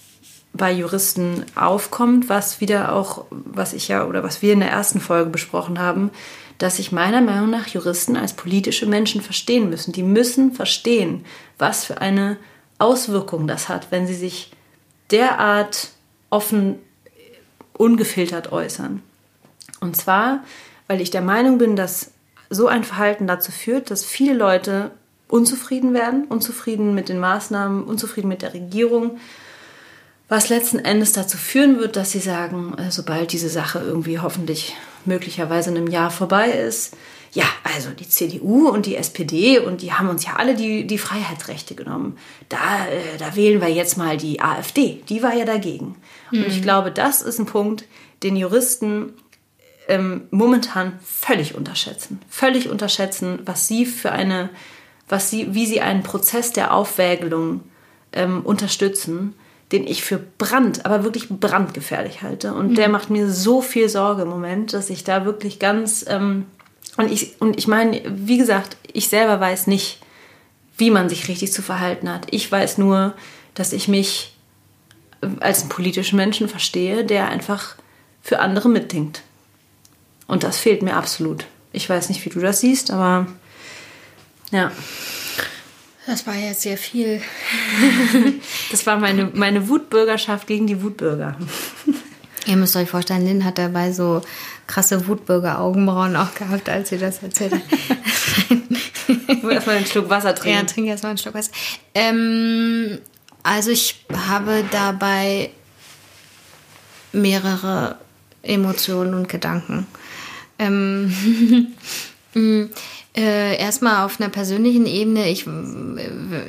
bei 0.54 0.72
Juristen 0.72 1.46
aufkommt, 1.56 2.30
was 2.30 2.62
wieder 2.62 2.94
auch, 2.94 3.26
was 3.30 3.74
ich 3.74 3.88
ja 3.88 4.06
oder 4.06 4.24
was 4.24 4.42
wir 4.42 4.54
in 4.54 4.62
der 4.62 4.70
ersten 4.70 5.02
Folge 5.02 5.30
besprochen 5.30 5.80
haben, 5.80 6.12
dass 6.58 6.78
sich 6.78 6.92
meiner 6.92 7.22
Meinung 7.22 7.50
nach 7.50 7.68
Juristen 7.68 8.16
als 8.16 8.34
politische 8.34 8.86
Menschen 8.86 9.22
verstehen 9.22 9.70
müssen. 9.70 9.92
Die 9.92 10.04
müssen 10.04 10.54
verstehen, 10.54 11.26
was 11.58 11.84
für 11.84 12.00
eine 12.00 12.38
Auswirkung 12.78 13.48
das 13.48 13.68
hat, 13.68 13.92
wenn 13.92 14.08
sie 14.08 14.16
sich 14.16 14.52
derart 15.12 15.90
offen 16.30 16.80
ungefiltert 17.74 18.52
äußern. 18.52 19.02
Und 19.82 19.98
zwar, 19.98 20.44
weil 20.88 21.02
ich 21.02 21.12
der 21.12 21.22
Meinung 21.22 21.58
bin, 21.58 21.76
dass 21.76 22.12
so 22.50 22.68
ein 22.68 22.84
Verhalten 22.84 23.28
dazu 23.28 23.52
führt, 23.52 23.92
dass 23.92 24.06
viele 24.06 24.34
Leute 24.34 24.92
unzufrieden 25.36 25.94
werden, 25.94 26.24
unzufrieden 26.30 26.96
mit 26.96 27.10
den 27.10 27.20
Maßnahmen, 27.20 27.84
unzufrieden 27.84 28.30
mit 28.30 28.42
der 28.42 28.54
Regierung, 28.54 29.20
was 30.30 30.48
letzten 30.48 30.80
Endes 30.80 31.12
dazu 31.12 31.38
führen 31.38 31.78
wird, 31.78 31.98
dass 31.98 32.12
sie 32.12 32.20
sagen, 32.20 32.74
äh, 32.78 32.90
sobald 32.90 33.34
diese 33.34 33.50
Sache 33.50 33.80
irgendwie 33.80 34.20
hoffentlich 34.20 34.76
möglicherweise 35.04 35.72
in 35.72 35.78
einem 35.78 35.88
Jahr 35.88 36.10
vorbei 36.10 36.52
ist, 36.52 36.96
ja, 37.34 37.44
also 37.64 37.90
die 37.90 38.08
CDU 38.08 38.70
und 38.70 38.86
die 38.86 38.96
SPD 38.96 39.60
und 39.60 39.82
die 39.82 39.92
haben 39.92 40.08
uns 40.08 40.26
ja 40.26 40.38
alle 40.38 40.56
die, 40.56 40.88
die 40.88 40.98
Freiheitsrechte 40.98 41.76
genommen. 41.76 42.18
Da, 42.48 42.88
äh, 42.88 43.18
da 43.20 43.36
wählen 43.36 43.60
wir 43.60 43.68
jetzt 43.68 43.98
mal 43.98 44.16
die 44.16 44.40
AfD. 44.40 45.04
Die 45.10 45.22
war 45.22 45.34
ja 45.34 45.44
dagegen. 45.44 45.98
Mhm. 46.32 46.44
Und 46.44 46.48
ich 46.48 46.60
mhm. 46.60 46.64
glaube, 46.64 46.92
das 46.92 47.22
ist 47.22 47.40
ein 47.40 47.46
Punkt, 47.46 47.84
den 48.24 48.38
Juristen 48.38 49.14
ähm, 49.90 50.28
momentan 50.32 50.98
völlig 51.04 51.56
unterschätzen. 51.56 52.22
Völlig 52.30 52.70
unterschätzen, 52.70 53.40
was 53.44 53.68
sie 53.68 53.86
für 53.86 54.14
eine, 54.14 54.50
was 55.08 55.30
sie, 55.30 55.54
wie 55.54 55.66
sie 55.66 55.82
einen 55.82 56.04
Prozess 56.04 56.52
der 56.52 56.74
Aufwägelung 56.74 57.62
ähm, 58.12 58.42
unterstützen, 58.44 59.36
den 59.72 59.88
ich 59.88 60.04
für 60.04 60.18
brand, 60.18 60.86
aber 60.86 61.04
wirklich 61.04 61.30
brandgefährlich 61.30 62.22
halte. 62.22 62.54
Und 62.54 62.72
mhm. 62.72 62.76
der 62.76 62.90
macht 62.90 63.10
mir 63.10 63.30
so 63.30 63.62
viel 63.62 63.90
Sorge 63.90 64.24
im 64.24 64.30
Moment, 64.30 64.74
dass 64.74 64.90
ich 64.90 65.04
da 65.04 65.26
wirklich 65.26 65.60
ganz 65.60 66.06
ähm, 66.08 66.46
und 66.98 67.12
ich, 67.12 67.42
und 67.42 67.58
ich 67.58 67.68
meine, 67.68 68.02
wie 68.06 68.38
gesagt, 68.38 68.78
ich 68.94 69.10
selber 69.10 69.40
weiß 69.40 69.68
nicht, 69.68 70.00
wie 70.78 70.92
man 70.92 71.10
sich 71.10 71.28
richtig 71.28 71.52
zu 71.52 71.62
verhalten 71.62 72.10
hat. 72.10 72.28
Ich 72.32 72.50
weiß 72.52 72.78
nur, 72.78 73.14
dass 73.54 73.74
ich 73.74 73.88
mich 73.88 74.34
als 75.40 75.62
einen 75.62 75.70
politischen 75.70 76.18
Menschen 76.18 76.48
verstehe, 76.48 77.04
der 77.04 77.30
einfach 77.30 77.76
für 78.22 78.40
andere 78.40 78.70
mitdenkt. 78.70 79.24
Und 80.28 80.44
das 80.44 80.58
fehlt 80.58 80.82
mir 80.82 80.96
absolut. 80.96 81.46
Ich 81.72 81.90
weiß 81.90 82.10
nicht, 82.10 82.24
wie 82.26 82.30
du 82.30 82.40
das 82.40 82.62
siehst, 82.62 82.92
aber 82.92 83.28
ja. 84.52 84.72
Das 86.08 86.28
war 86.28 86.36
jetzt 86.36 86.62
sehr 86.62 86.78
viel. 86.78 87.22
das 88.72 88.86
war 88.86 88.98
meine, 88.98 89.32
meine 89.34 89.68
Wutbürgerschaft 89.68 90.46
gegen 90.46 90.68
die 90.68 90.84
Wutbürger. 90.84 91.36
Ihr 92.46 92.58
müsst 92.58 92.76
euch 92.76 92.90
vorstellen, 92.90 93.26
Lynn 93.26 93.44
hat 93.44 93.58
dabei 93.58 93.92
so 93.92 94.22
krasse 94.68 95.08
Wutbürger-Augenbrauen 95.08 96.16
auch 96.16 96.36
gehabt, 96.36 96.70
als 96.70 96.90
sie 96.90 97.00
das 97.00 97.24
erzählt 97.24 97.54
hat. 97.54 97.62
ich 99.28 99.42
muss 99.42 99.52
erstmal 99.52 99.78
einen 99.78 99.86
Schluck 99.88 100.10
Wasser 100.10 100.36
trinken. 100.36 100.60
Ja, 100.60 100.64
trinke 100.64 100.92
erstmal 100.92 101.12
einen 101.12 101.18
Schluck 101.18 101.34
Wasser. 101.34 101.52
Ähm, 101.96 103.00
also 103.42 103.72
ich 103.72 104.06
habe 104.28 104.64
dabei 104.72 105.50
mehrere 107.14 107.98
Emotionen 108.44 109.16
und 109.16 109.28
Gedanken. 109.28 109.88
Ähm, 110.60 111.74
äh, 113.16 113.58
erstmal 113.58 114.06
auf 114.06 114.20
einer 114.20 114.30
persönlichen 114.30 114.86
Ebene. 114.86 115.30
Ich, 115.30 115.46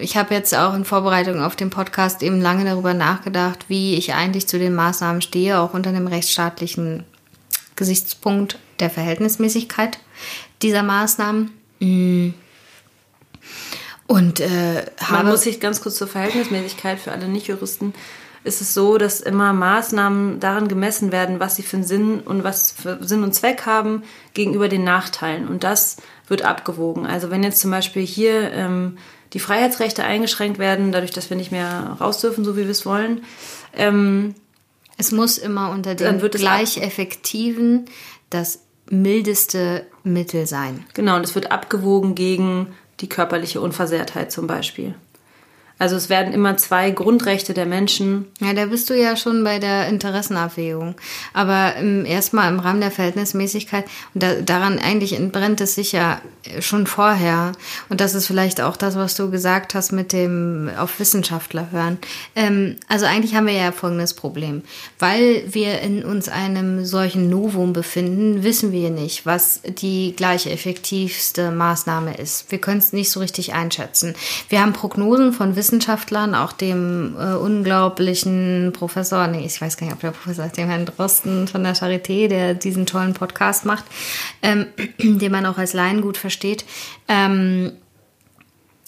ich 0.01 0.17
habe 0.17 0.35
jetzt 0.35 0.55
auch 0.57 0.75
in 0.75 0.85
Vorbereitung 0.85 1.41
auf 1.41 1.57
den 1.57 1.71
Podcast 1.71 2.23
eben 2.23 2.41
lange 2.41 2.65
darüber 2.65 2.95
nachgedacht, 2.95 3.67
wie 3.69 3.95
ich 3.95 4.15
eigentlich 4.15 4.49
zu 4.49 4.59
den 4.59 4.75
Maßnahmen 4.75 5.23
stehe, 5.23 5.61
auch 5.61 5.75
unter 5.75 5.93
dem 5.93 6.07
rechtsstaatlichen 6.07 7.05
Gesichtspunkt 7.77 8.59
der 8.81 8.91
Verhältnismäßigkeit 8.91 9.99
dieser 10.63 10.83
Maßnahmen. 10.83 11.51
Mm. 11.81 12.31
Und 14.09 14.41
äh, 14.41 14.87
man 15.11 15.27
muss 15.27 15.43
sich 15.43 15.61
ganz 15.61 15.81
kurz 15.81 15.97
zur 15.97 16.07
Verhältnismäßigkeit 16.07 16.99
für 16.99 17.13
alle 17.13 17.29
Nicht-Juristen 17.29 17.93
ist 18.47 18.61
es 18.61 18.75
so, 18.75 18.97
dass 18.97 19.21
immer 19.21 19.53
Maßnahmen 19.53 20.39
daran 20.39 20.69
gemessen 20.69 21.11
werden, 21.11 21.41
was 21.41 21.57
sie 21.57 21.63
für 21.63 21.79
einen 21.79 21.85
Sinn 21.85 22.21
und 22.21 22.45
was 22.45 22.71
für 22.71 22.99
Sinn 23.01 23.25
und 23.25 23.35
Zweck 23.35 23.67
haben 23.67 24.05
gegenüber 24.35 24.69
den 24.69 24.85
Nachteilen. 24.85 25.49
Und 25.49 25.65
das 25.65 25.97
wird 26.29 26.43
abgewogen. 26.43 27.07
Also 27.07 27.31
wenn 27.31 27.43
jetzt 27.43 27.61
zum 27.61 27.71
Beispiel 27.71 28.05
hier 28.05 28.53
ähm, 28.53 28.99
die 29.33 29.41
Freiheitsrechte 29.41 30.05
eingeschränkt 30.05 30.59
werden, 30.59 30.93
dadurch, 30.93 31.11
dass 31.11 31.31
wir 31.31 31.37
nicht 31.37 31.53
mehr 31.53 31.97
raus 32.01 32.21
dürfen, 32.21 32.45
so 32.45 32.57
wie 32.57 32.63
wir 32.63 32.71
es 32.71 32.87
wollen, 32.87 33.23
ähm, 33.75 34.35
es 34.99 35.13
muss 35.13 35.39
immer 35.39 35.71
unter 35.71 35.95
den 35.95 36.19
gleich 36.19 36.79
effektiven 36.79 37.85
das 38.31 38.61
mildeste 38.89 39.87
Mittel 40.05 40.47
sein. 40.47 40.85
Genau, 40.95 41.17
und 41.17 41.25
es 41.25 41.35
wird 41.35 41.53
abgewogen 41.53 42.15
gegen 42.15 42.69
die 43.01 43.09
körperliche 43.09 43.61
Unversehrtheit 43.61 44.33
zum 44.33 44.47
Beispiel. 44.47 44.95
Also 45.79 45.97
es 45.97 46.09
werden 46.09 46.33
immer 46.33 46.57
zwei 46.57 46.91
Grundrechte 46.91 47.53
der 47.53 47.67
Menschen. 47.67 48.27
Ja, 48.41 48.55
da 48.55 48.67
bist 48.67 48.89
du 48.89 48.95
ja 48.95 49.17
schon 49.17 49.45
bei 49.45 49.59
der 49.59 49.89
Interessenabwägung. 49.89 50.95
Aber 51.35 51.75
erstmal 51.77 52.51
im 52.51 52.61
Rahmen 52.61 52.81
der 52.81 52.91
Verhältnismäßigkeit, 52.91 53.85
und 54.15 54.23
da, 54.23 54.35
daran 54.37 54.79
eigentlich 54.79 55.13
entbrennt 55.13 55.61
es 55.61 55.75
sich 55.75 55.93
ja 55.93 56.21
schon 56.61 56.87
vorher. 56.87 57.53
Und 57.89 58.01
das 58.01 58.15
ist 58.15 58.27
vielleicht 58.27 58.61
auch 58.61 58.77
das, 58.77 58.97
was 58.97 59.17
du 59.17 59.31
gesagt 59.31 59.75
hast 59.75 59.93
mit 59.93 60.13
dem 60.13 60.71
auf 60.79 60.99
Wissenschaftler 60.99 61.71
hören. 61.71 61.99
Ähm, 62.35 62.77
also 62.89 63.07
eigentlich 63.07 63.35
haben 63.35 63.47
wir 63.47 63.55
ja 63.55 63.73
folgendes 63.73 64.15
Problem. 64.15 64.63
Weil 64.99 65.43
wir 65.47 65.81
in 65.81 66.05
uns 66.05 66.29
einem 66.29 66.85
solchen 66.85 67.29
Novum 67.29 67.73
befinden, 67.73 68.43
wissen 68.43 68.73
wir 68.73 68.91
nicht, 68.91 69.27
was 69.27 69.61
die 69.65 70.15
gleich 70.17 70.47
effektivste 70.47 71.51
Maßnahme 71.51 72.17
ist. 72.17 72.51
Wir 72.51 72.59
können 72.59 72.79
es 72.79 72.93
nicht 72.93 73.11
so 73.11 73.21
richtig 73.21 73.53
einschätzen. 73.53 74.15
Wir 74.49 74.63
haben 74.63 74.73
Prognosen 74.73 75.33
von 75.33 75.57
Wissenschaftlern, 75.57 75.66
Wissenschaftlern, 75.67 76.37
auch 76.37 76.53
dem 76.53 77.17
äh, 77.19 77.35
unglaublichen 77.35 78.73
Professor, 78.73 79.27
nee, 79.27 79.45
ich 79.45 79.61
weiß 79.61 79.77
gar 79.77 79.87
nicht, 79.87 79.95
ob 79.95 80.01
der 80.01 80.13
Professor, 80.13 80.47
dem 80.47 80.69
Herrn 80.69 80.87
Drosten 80.87 81.49
von 81.49 81.65
der 81.65 81.75
Charité, 81.75 82.29
der 82.29 82.55
diesen 82.55 82.87
tollen 82.87 83.15
Podcast 83.15 83.65
macht, 83.65 83.85
ähm, 84.43 84.67
den 84.99 85.33
man 85.33 85.45
auch 85.45 85.59
als 85.59 85.73
Laien 85.73 86.03
gut 86.03 86.19
versteht, 86.19 86.65
ähm, 87.09 87.73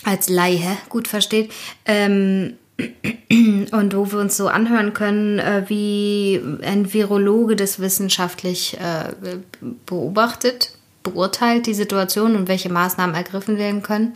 als 0.05 0.29
Laie 0.29 0.77
gut 0.89 1.09
versteht, 1.09 1.53
ähm, 1.85 2.55
und 2.79 3.97
wo 3.97 4.13
wir 4.13 4.21
uns 4.21 4.37
so 4.37 4.47
anhören 4.47 4.95
können, 4.95 5.41
äh, 5.41 5.65
wie 5.67 6.41
ein 6.63 6.93
Virologe 6.93 7.57
das 7.57 7.81
wissenschaftlich 7.81 8.79
äh, 8.79 9.39
beobachtet, 9.85 10.71
beurteilt 11.03 11.67
die 11.67 11.75
Situation 11.75 12.37
und 12.37 12.47
welche 12.47 12.71
Maßnahmen 12.71 13.17
ergriffen 13.17 13.59
werden 13.59 13.83
können. 13.83 14.13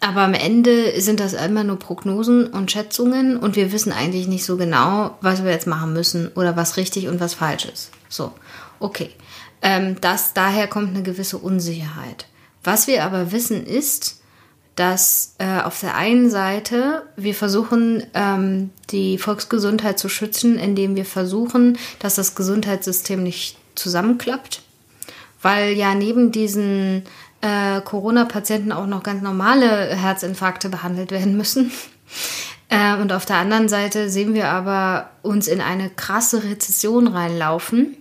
Aber 0.00 0.22
am 0.22 0.32
Ende 0.32 0.98
sind 1.00 1.20
das 1.20 1.34
immer 1.34 1.62
nur 1.62 1.78
Prognosen 1.78 2.46
und 2.46 2.70
Schätzungen 2.70 3.36
und 3.36 3.54
wir 3.54 3.70
wissen 3.70 3.92
eigentlich 3.92 4.28
nicht 4.28 4.46
so 4.46 4.56
genau, 4.56 5.18
was 5.20 5.44
wir 5.44 5.50
jetzt 5.50 5.66
machen 5.66 5.92
müssen 5.92 6.28
oder 6.28 6.56
was 6.56 6.78
richtig 6.78 7.08
und 7.08 7.20
was 7.20 7.34
falsch 7.34 7.66
ist. 7.66 7.90
So, 8.08 8.32
okay. 8.78 9.10
Ähm, 9.60 10.00
das, 10.00 10.32
daher 10.32 10.68
kommt 10.68 10.88
eine 10.90 11.02
gewisse 11.02 11.36
Unsicherheit. 11.36 12.26
Was 12.64 12.86
wir 12.86 13.04
aber 13.04 13.30
wissen 13.30 13.66
ist, 13.66 14.20
dass 14.74 15.34
äh, 15.36 15.60
auf 15.60 15.80
der 15.80 15.94
einen 15.94 16.30
Seite 16.30 17.02
wir 17.16 17.34
versuchen, 17.34 18.06
ähm, 18.14 18.70
die 18.90 19.18
Volksgesundheit 19.18 19.98
zu 19.98 20.08
schützen, 20.08 20.58
indem 20.58 20.96
wir 20.96 21.04
versuchen, 21.04 21.76
dass 21.98 22.14
das 22.14 22.34
Gesundheitssystem 22.34 23.22
nicht 23.22 23.58
zusammenklappt. 23.74 24.62
Weil 25.42 25.72
ja 25.72 25.94
neben 25.94 26.32
diesen 26.32 27.02
äh, 27.40 27.80
Corona-Patienten 27.80 28.72
auch 28.72 28.86
noch 28.86 29.02
ganz 29.02 29.22
normale 29.22 29.94
Herzinfarkte 29.94 30.68
behandelt 30.68 31.10
werden 31.10 31.36
müssen. 31.36 31.70
Äh, 32.72 32.94
und 32.94 33.12
auf 33.12 33.26
der 33.26 33.34
anderen 33.34 33.68
Seite 33.68 34.08
sehen 34.10 34.32
wir 34.32 34.46
aber 34.46 35.10
uns 35.22 35.48
in 35.48 35.60
eine 35.60 35.90
krasse 35.90 36.44
Rezession 36.44 37.08
reinlaufen. 37.08 37.96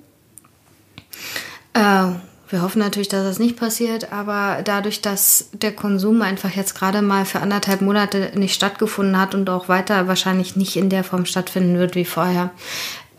Äh, 1.73 2.11
wir 2.49 2.61
hoffen 2.61 2.79
natürlich, 2.79 3.07
dass 3.07 3.23
das 3.23 3.39
nicht 3.39 3.57
passiert, 3.57 4.11
aber 4.11 4.61
dadurch, 4.63 5.01
dass 5.01 5.49
der 5.53 5.71
Konsum 5.71 6.21
einfach 6.23 6.51
jetzt 6.51 6.73
gerade 6.73 7.01
mal 7.01 7.25
für 7.25 7.39
anderthalb 7.39 7.81
Monate 7.81 8.31
nicht 8.35 8.55
stattgefunden 8.55 9.19
hat 9.19 9.35
und 9.35 9.49
auch 9.49 9.69
weiter 9.69 10.07
wahrscheinlich 10.07 10.55
nicht 10.55 10.75
in 10.75 10.89
der 10.89 11.03
Form 11.03 11.25
stattfinden 11.25 11.77
wird 11.77 11.95
wie 11.95 12.05
vorher, 12.05 12.51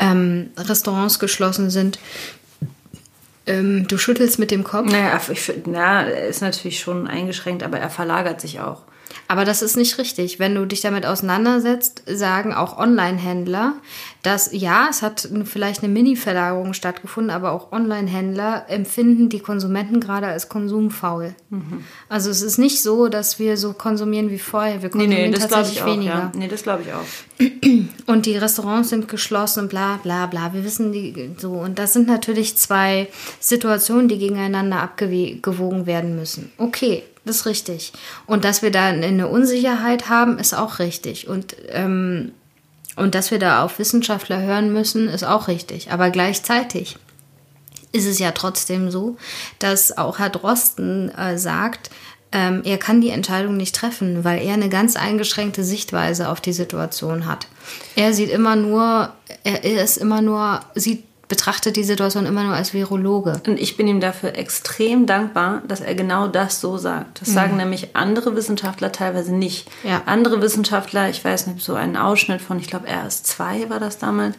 ähm, 0.00 0.50
Restaurants 0.56 1.20
geschlossen 1.20 1.70
sind, 1.70 2.00
ähm, 3.50 3.87
du 3.88 3.99
schüttelst 3.99 4.38
mit 4.38 4.50
dem 4.50 4.64
Kopf. 4.64 4.90
Naja, 4.90 5.21
ich, 5.30 5.52
na, 5.66 6.02
ist 6.02 6.42
natürlich 6.42 6.80
schon 6.80 7.07
eingeschränkt, 7.07 7.62
aber 7.62 7.78
er 7.78 7.90
verlagert 7.90 8.40
sich 8.40 8.61
auch. 8.61 8.83
Aber 9.29 9.45
das 9.45 9.62
ist 9.62 9.76
nicht 9.76 9.99
richtig. 9.99 10.38
Wenn 10.38 10.55
du 10.55 10.67
dich 10.67 10.81
damit 10.81 11.07
auseinandersetzt, 11.07 12.02
sagen 12.07 12.52
auch 12.52 12.79
Online-Händler, 12.79 13.75
dass 14.23 14.52
ja, 14.52 14.88
es 14.90 15.02
hat 15.02 15.29
vielleicht 15.45 15.83
eine 15.83 15.93
Mini-Verlagerung 15.93 16.75
stattgefunden, 16.75 17.31
aber 17.31 17.52
auch 17.52 17.73
Online-Händler 17.73 18.67
empfinden 18.69 19.29
die 19.29 19.40
Konsumenten 19.40 20.00
gerade 20.00 20.26
als 20.26 20.49
konsumfaul. 20.49 21.35
Mhm. 21.49 21.85
Also 22.09 22.31
es 22.31 22.43
ist 22.43 22.59
nicht 22.59 22.83
so, 22.83 23.09
dass 23.09 23.38
wir 23.38 23.57
so 23.57 23.73
konsumieren 23.73 24.31
wie 24.31 24.38
vorher. 24.38 24.83
Wir 24.83 24.90
konsumieren 24.90 25.31
nee, 25.31 25.37
nee, 25.37 25.38
tatsächlich 25.38 25.85
weniger. 25.85 26.11
Ja. 26.11 26.33
Nee, 26.37 26.49
das 26.49 26.62
glaube 26.62 26.83
ich 26.83 26.93
auch. 26.93 27.05
Und 28.07 28.26
die 28.26 28.37
Restaurants 28.37 28.90
sind 28.90 29.09
geschlossen 29.09 29.61
und 29.61 29.69
bla 29.69 29.99
bla 30.02 30.26
bla. 30.26 30.52
Wir 30.52 30.64
wissen 30.64 30.93
die 30.93 31.31
so. 31.38 31.52
Und 31.52 31.79
das 31.79 31.93
sind 31.93 32.09
natürlich 32.09 32.57
zwei 32.57 33.09
Situationen, 33.38 34.09
die 34.09 34.19
gegeneinander 34.19 34.81
abgewogen 34.81 35.87
werden 35.87 36.17
müssen. 36.17 36.50
Okay, 36.59 37.05
das 37.24 37.36
ist 37.36 37.46
richtig. 37.46 37.92
Und 38.26 38.44
dass 38.44 38.62
wir 38.62 38.70
da 38.70 38.86
eine 38.86 39.28
Unsicherheit 39.28 40.08
haben, 40.08 40.38
ist 40.38 40.54
auch 40.54 40.78
richtig. 40.78 41.28
Und 41.28 41.56
ähm, 41.68 42.32
Und 42.96 43.14
dass 43.14 43.30
wir 43.30 43.38
da 43.38 43.64
auf 43.64 43.78
Wissenschaftler 43.78 44.42
hören 44.42 44.72
müssen, 44.72 45.08
ist 45.08 45.24
auch 45.24 45.48
richtig. 45.48 45.90
Aber 45.90 46.10
gleichzeitig 46.10 46.96
ist 47.92 48.06
es 48.06 48.18
ja 48.18 48.32
trotzdem 48.32 48.90
so, 48.90 49.16
dass 49.58 49.96
auch 49.96 50.18
Herr 50.18 50.30
Drosten 50.30 51.08
äh, 51.16 51.38
sagt, 51.38 51.90
ähm, 52.32 52.62
er 52.64 52.78
kann 52.78 53.00
die 53.00 53.10
Entscheidung 53.10 53.56
nicht 53.56 53.74
treffen, 53.74 54.22
weil 54.22 54.42
er 54.42 54.54
eine 54.54 54.68
ganz 54.68 54.96
eingeschränkte 54.96 55.64
Sichtweise 55.64 56.28
auf 56.28 56.40
die 56.40 56.52
Situation 56.52 57.26
hat. 57.26 57.46
Er 57.96 58.12
sieht 58.12 58.30
immer 58.30 58.54
nur, 58.54 59.12
er 59.44 59.64
ist 59.64 59.96
immer 59.96 60.20
nur, 60.20 60.60
sieht 60.74 61.04
betrachtet 61.30 61.76
die 61.76 61.84
Situation 61.84 62.26
immer 62.26 62.42
nur 62.42 62.54
als 62.54 62.75
Virologe. 62.75 63.40
Und 63.46 63.58
ich 63.58 63.76
bin 63.76 63.87
ihm 63.87 64.00
dafür 64.00 64.34
extrem 64.34 65.06
dankbar, 65.06 65.62
dass 65.66 65.80
er 65.80 65.94
genau 65.94 66.26
das 66.26 66.60
so 66.60 66.76
sagt. 66.76 67.22
Das 67.22 67.28
mhm. 67.28 67.34
sagen 67.34 67.56
nämlich 67.56 67.94
andere 67.94 68.34
Wissenschaftler 68.34 68.90
teilweise 68.90 69.32
nicht. 69.32 69.70
Ja. 69.84 70.02
Andere 70.06 70.42
Wissenschaftler, 70.42 71.08
ich 71.08 71.25
weiß 71.25 71.46
nicht, 71.46 71.64
so 71.64 71.75
einen 71.75 71.96
Ausschnitt 71.96 72.42
von, 72.42 72.58
ich 72.58 72.66
glaube, 72.66 72.88
RS2 72.88 73.70
war 73.70 73.78
das 73.78 73.99
damals, 73.99 74.34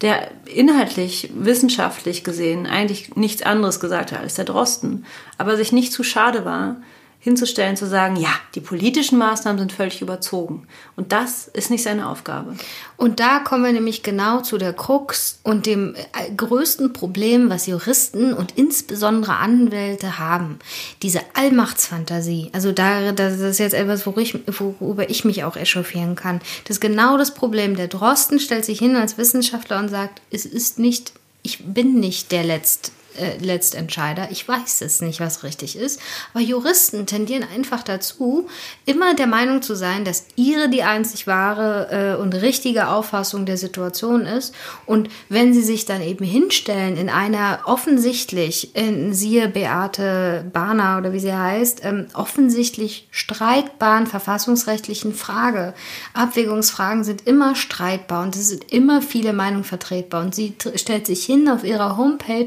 der 0.00 0.32
inhaltlich, 0.46 1.30
wissenschaftlich 1.32 2.24
gesehen 2.24 2.66
eigentlich 2.66 3.14
nichts 3.14 3.42
anderes 3.42 3.78
gesagt 3.78 4.10
hat 4.10 4.20
als 4.20 4.34
der 4.34 4.44
Drosten, 4.44 5.06
aber 5.38 5.56
sich 5.56 5.70
nicht 5.70 5.92
zu 5.92 6.02
schade 6.02 6.44
war, 6.44 6.76
hinzustellen, 7.22 7.76
zu 7.76 7.86
sagen, 7.86 8.16
ja, 8.16 8.30
die 8.56 8.60
politischen 8.60 9.16
Maßnahmen 9.16 9.56
sind 9.60 9.72
völlig 9.72 10.02
überzogen. 10.02 10.66
Und 10.96 11.12
das 11.12 11.46
ist 11.46 11.70
nicht 11.70 11.84
seine 11.84 12.08
Aufgabe. 12.08 12.56
Und 12.96 13.20
da 13.20 13.38
kommen 13.38 13.64
wir 13.64 13.72
nämlich 13.72 14.02
genau 14.02 14.40
zu 14.40 14.58
der 14.58 14.72
Krux 14.72 15.38
und 15.44 15.64
dem 15.66 15.94
äh, 15.94 16.34
größten 16.36 16.92
Problem, 16.92 17.48
was 17.48 17.68
Juristen 17.68 18.34
und 18.34 18.58
insbesondere 18.58 19.36
Anwälte 19.36 20.18
haben. 20.18 20.58
Diese 21.02 21.20
Allmachtsfantasie. 21.34 22.50
Also 22.52 22.72
da, 22.72 23.12
das 23.12 23.38
ist 23.38 23.58
jetzt 23.58 23.74
etwas, 23.74 24.04
worüber 24.04 25.08
ich 25.08 25.24
mich 25.24 25.44
auch 25.44 25.56
echauffieren 25.56 26.16
kann. 26.16 26.40
Das 26.64 26.78
ist 26.78 26.80
genau 26.80 27.18
das 27.18 27.34
Problem. 27.34 27.76
Der 27.76 27.86
Drosten 27.86 28.40
stellt 28.40 28.64
sich 28.64 28.80
hin 28.80 28.96
als 28.96 29.16
Wissenschaftler 29.16 29.78
und 29.78 29.90
sagt, 29.90 30.20
es 30.32 30.44
ist 30.44 30.80
nicht, 30.80 31.12
ich 31.44 31.64
bin 31.72 32.00
nicht 32.00 32.32
der 32.32 32.42
Letzte 32.42 32.90
äh, 33.18 33.38
Letztentscheider. 33.38 34.28
Ich 34.30 34.46
weiß 34.46 34.82
es 34.82 35.00
nicht, 35.00 35.20
was 35.20 35.42
richtig 35.42 35.76
ist. 35.76 36.00
Aber 36.32 36.42
Juristen 36.42 37.06
tendieren 37.06 37.46
einfach 37.54 37.82
dazu, 37.82 38.48
immer 38.86 39.14
der 39.14 39.26
Meinung 39.26 39.62
zu 39.62 39.74
sein, 39.74 40.04
dass 40.04 40.26
ihre 40.36 40.68
die 40.68 40.82
einzig 40.82 41.26
wahre 41.26 42.16
äh, 42.16 42.20
und 42.20 42.34
richtige 42.34 42.88
Auffassung 42.88 43.46
der 43.46 43.56
Situation 43.56 44.26
ist. 44.26 44.54
Und 44.86 45.08
wenn 45.28 45.52
sie 45.52 45.62
sich 45.62 45.84
dann 45.84 46.02
eben 46.02 46.24
hinstellen 46.24 46.96
in 46.96 47.08
einer 47.08 47.60
offensichtlich, 47.66 48.74
in, 48.74 49.14
siehe 49.14 49.48
Beate 49.48 50.44
Bahner 50.52 50.98
oder 50.98 51.12
wie 51.12 51.20
sie 51.20 51.32
heißt, 51.32 51.84
ähm, 51.84 52.06
offensichtlich 52.14 53.08
streitbaren 53.10 54.06
verfassungsrechtlichen 54.06 55.14
Frage. 55.14 55.74
Abwägungsfragen 56.14 57.04
sind 57.04 57.26
immer 57.26 57.54
streitbar 57.54 58.22
und 58.22 58.36
es 58.36 58.48
sind 58.48 58.72
immer 58.72 59.02
viele 59.02 59.32
Meinungen 59.32 59.64
vertretbar. 59.64 60.22
Und 60.22 60.34
sie 60.34 60.54
stellt 60.74 61.06
sich 61.06 61.24
hin 61.24 61.48
auf 61.48 61.64
ihrer 61.64 61.96
Homepage 61.96 62.46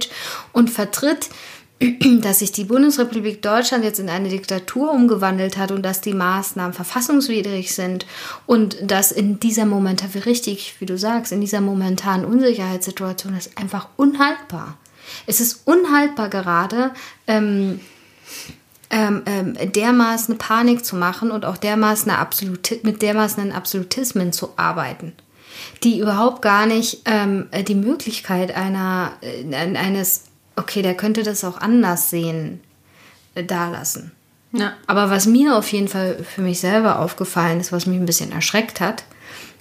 und 0.55 0.69
vertritt, 0.69 1.29
dass 2.21 2.39
sich 2.39 2.53
die 2.53 2.63
Bundesrepublik 2.63 3.41
Deutschland 3.41 3.83
jetzt 3.83 3.99
in 3.99 4.09
eine 4.09 4.29
Diktatur 4.29 4.91
umgewandelt 4.91 5.57
hat 5.57 5.71
und 5.71 5.83
dass 5.83 5.99
die 5.99 6.13
Maßnahmen 6.13 6.73
verfassungswidrig 6.73 7.75
sind 7.75 8.05
und 8.45 8.77
dass 8.81 9.11
in 9.11 9.39
dieser 9.39 9.65
momentan, 9.65 10.09
richtig, 10.25 10.75
wie 10.79 10.85
du 10.85 10.97
sagst, 10.97 11.33
in 11.33 11.41
dieser 11.41 11.59
momentanen 11.61 12.25
Unsicherheitssituation 12.25 13.35
ist 13.35 13.57
einfach 13.57 13.89
unhaltbar. 13.97 14.77
Es 15.27 15.41
ist 15.41 15.61
unhaltbar 15.65 16.29
gerade, 16.29 16.91
ähm, 17.27 17.81
ähm, 18.89 19.23
ähm, 19.25 19.57
dermaßen 19.73 20.37
Panik 20.37 20.85
zu 20.85 20.95
machen 20.95 21.31
und 21.31 21.43
auch 21.43 21.57
dermaßen 21.57 22.11
mit 22.83 23.01
dermaßen 23.01 23.51
Absolutismen 23.51 24.31
zu 24.31 24.53
arbeiten 24.55 25.13
die 25.83 25.99
überhaupt 25.99 26.41
gar 26.41 26.65
nicht 26.65 27.01
ähm, 27.05 27.47
die 27.67 27.75
Möglichkeit 27.75 28.55
einer, 28.55 29.13
äh, 29.21 29.53
eines 29.53 30.25
okay, 30.55 30.81
der 30.81 30.95
könnte 30.95 31.23
das 31.23 31.43
auch 31.43 31.57
anders 31.57 32.09
sehen, 32.09 32.61
äh, 33.35 33.43
da 33.43 33.69
lassen. 33.69 34.11
Ja. 34.51 34.73
Aber 34.87 35.09
was 35.09 35.25
mir 35.25 35.57
auf 35.57 35.71
jeden 35.71 35.87
Fall 35.87 36.23
für 36.23 36.41
mich 36.41 36.59
selber 36.59 36.99
aufgefallen 36.99 37.59
ist, 37.59 37.71
was 37.71 37.85
mich 37.85 37.97
ein 37.97 38.05
bisschen 38.05 38.31
erschreckt 38.31 38.79
hat, 38.79 39.03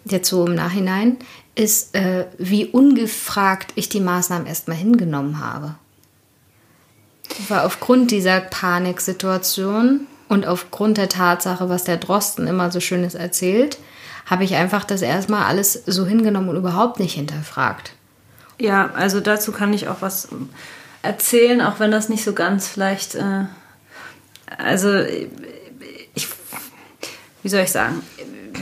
jetzt 0.05 0.29
so 0.29 0.47
im 0.47 0.55
Nachhinein, 0.55 1.19
ist, 1.55 1.95
äh, 1.95 2.27
wie 2.39 2.67
ungefragt 2.67 3.73
ich 3.75 3.89
die 3.89 4.01
Maßnahmen 4.01 4.47
erstmal 4.47 4.77
hingenommen 4.77 5.41
habe. 5.41 5.75
War 7.49 7.65
aufgrund 7.65 8.11
dieser 8.11 8.41
Paniksituation 8.41 10.07
und 10.29 10.47
aufgrund 10.47 10.99
der 10.99 11.09
Tatsache, 11.09 11.69
was 11.69 11.85
der 11.85 11.97
Drosten 11.97 12.47
immer 12.47 12.71
so 12.71 12.81
Schönes 12.81 13.15
erzählt, 13.15 13.79
habe 14.27 14.45
ich 14.45 14.55
einfach 14.55 14.85
das 14.85 15.03
erstmal 15.03 15.45
alles 15.45 15.83
so 15.87 16.07
hingenommen 16.07 16.49
und 16.49 16.57
überhaupt 16.57 16.99
nicht 17.01 17.15
hinterfragt. 17.15 17.93
Ja, 18.59 18.91
also 18.95 19.21
dazu 19.21 19.53
kann 19.53 19.73
ich 19.73 19.89
auch 19.89 20.01
was 20.01 20.29
erzählen, 21.05 21.61
auch 21.61 21.81
wenn 21.81 21.91
das 21.91 22.09
nicht 22.09 22.25
so 22.25 22.33
ganz 22.33 22.67
vielleicht. 22.67 23.15
Äh, 23.15 23.45
also, 24.59 25.01
ich. 26.15 26.29
Wie 27.43 27.49
soll 27.49 27.61
ich 27.61 27.71
sagen? 27.71 28.03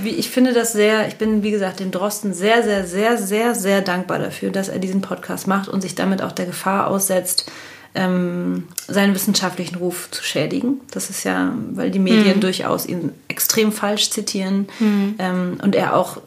Ich 0.04 0.30
finde 0.30 0.52
das 0.52 0.72
sehr, 0.72 1.06
ich 1.06 1.16
bin, 1.16 1.42
wie 1.42 1.50
gesagt, 1.50 1.78
dem 1.78 1.90
Drosten 1.90 2.34
sehr, 2.34 2.62
sehr, 2.64 2.86
sehr, 2.86 3.16
sehr, 3.18 3.54
sehr 3.54 3.80
dankbar 3.82 4.18
dafür, 4.18 4.50
dass 4.50 4.68
er 4.68 4.78
diesen 4.78 5.02
Podcast 5.02 5.46
macht 5.46 5.68
und 5.68 5.82
sich 5.82 5.94
damit 5.94 6.22
auch 6.22 6.32
der 6.32 6.46
Gefahr 6.46 6.88
aussetzt, 6.88 7.50
ähm, 7.94 8.64
seinen 8.88 9.14
wissenschaftlichen 9.14 9.76
Ruf 9.76 10.10
zu 10.10 10.24
schädigen. 10.24 10.80
Das 10.90 11.10
ist 11.10 11.24
ja, 11.24 11.52
weil 11.72 11.90
die 11.90 11.98
Medien 11.98 12.36
mhm. 12.36 12.40
durchaus 12.40 12.86
ihn 12.86 13.12
extrem 13.28 13.70
falsch 13.70 14.10
zitieren 14.10 14.66
mhm. 14.80 15.14
ähm, 15.18 15.58
und 15.62 15.76
er 15.76 15.94
auch 15.94 16.20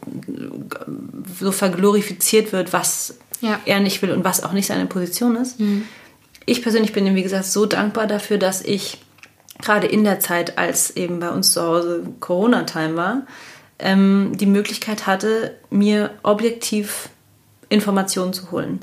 so 1.40 1.52
verglorifiziert 1.52 2.54
wird, 2.54 2.72
was 2.72 3.16
ja. 3.42 3.60
er 3.66 3.80
nicht 3.80 4.02
will 4.02 4.12
und 4.12 4.24
was 4.24 4.44
auch 4.44 4.54
nicht 4.54 4.68
seine 4.68 4.86
Position 4.86 5.36
ist. 5.36 5.60
Mhm 5.60 5.86
ich 6.46 6.62
persönlich 6.62 6.94
bin 6.94 7.08
ihm, 7.08 7.16
wie 7.16 7.24
gesagt, 7.24 7.46
so 7.46 7.66
dankbar 7.66 8.08
dafür, 8.08 8.38
dass 8.38 8.62
ich 8.62 9.00
gerade 9.62 9.88
in 9.88 10.04
der 10.04 10.20
Zeit, 10.20 10.58
als 10.58 10.96
eben 10.96 11.20
bei 11.20 11.30
uns 11.30 11.52
zu 11.52 11.62
Hause 11.62 12.04
Corona-Time 12.20 12.96
war, 12.96 13.22
ähm, 13.80 14.34
die 14.36 14.46
Möglichkeit 14.46 15.08
hatte, 15.08 15.56
mir 15.70 16.12
objektiv 16.24 17.10
Informationen 17.70 18.34
zu 18.34 18.52
holen. 18.52 18.80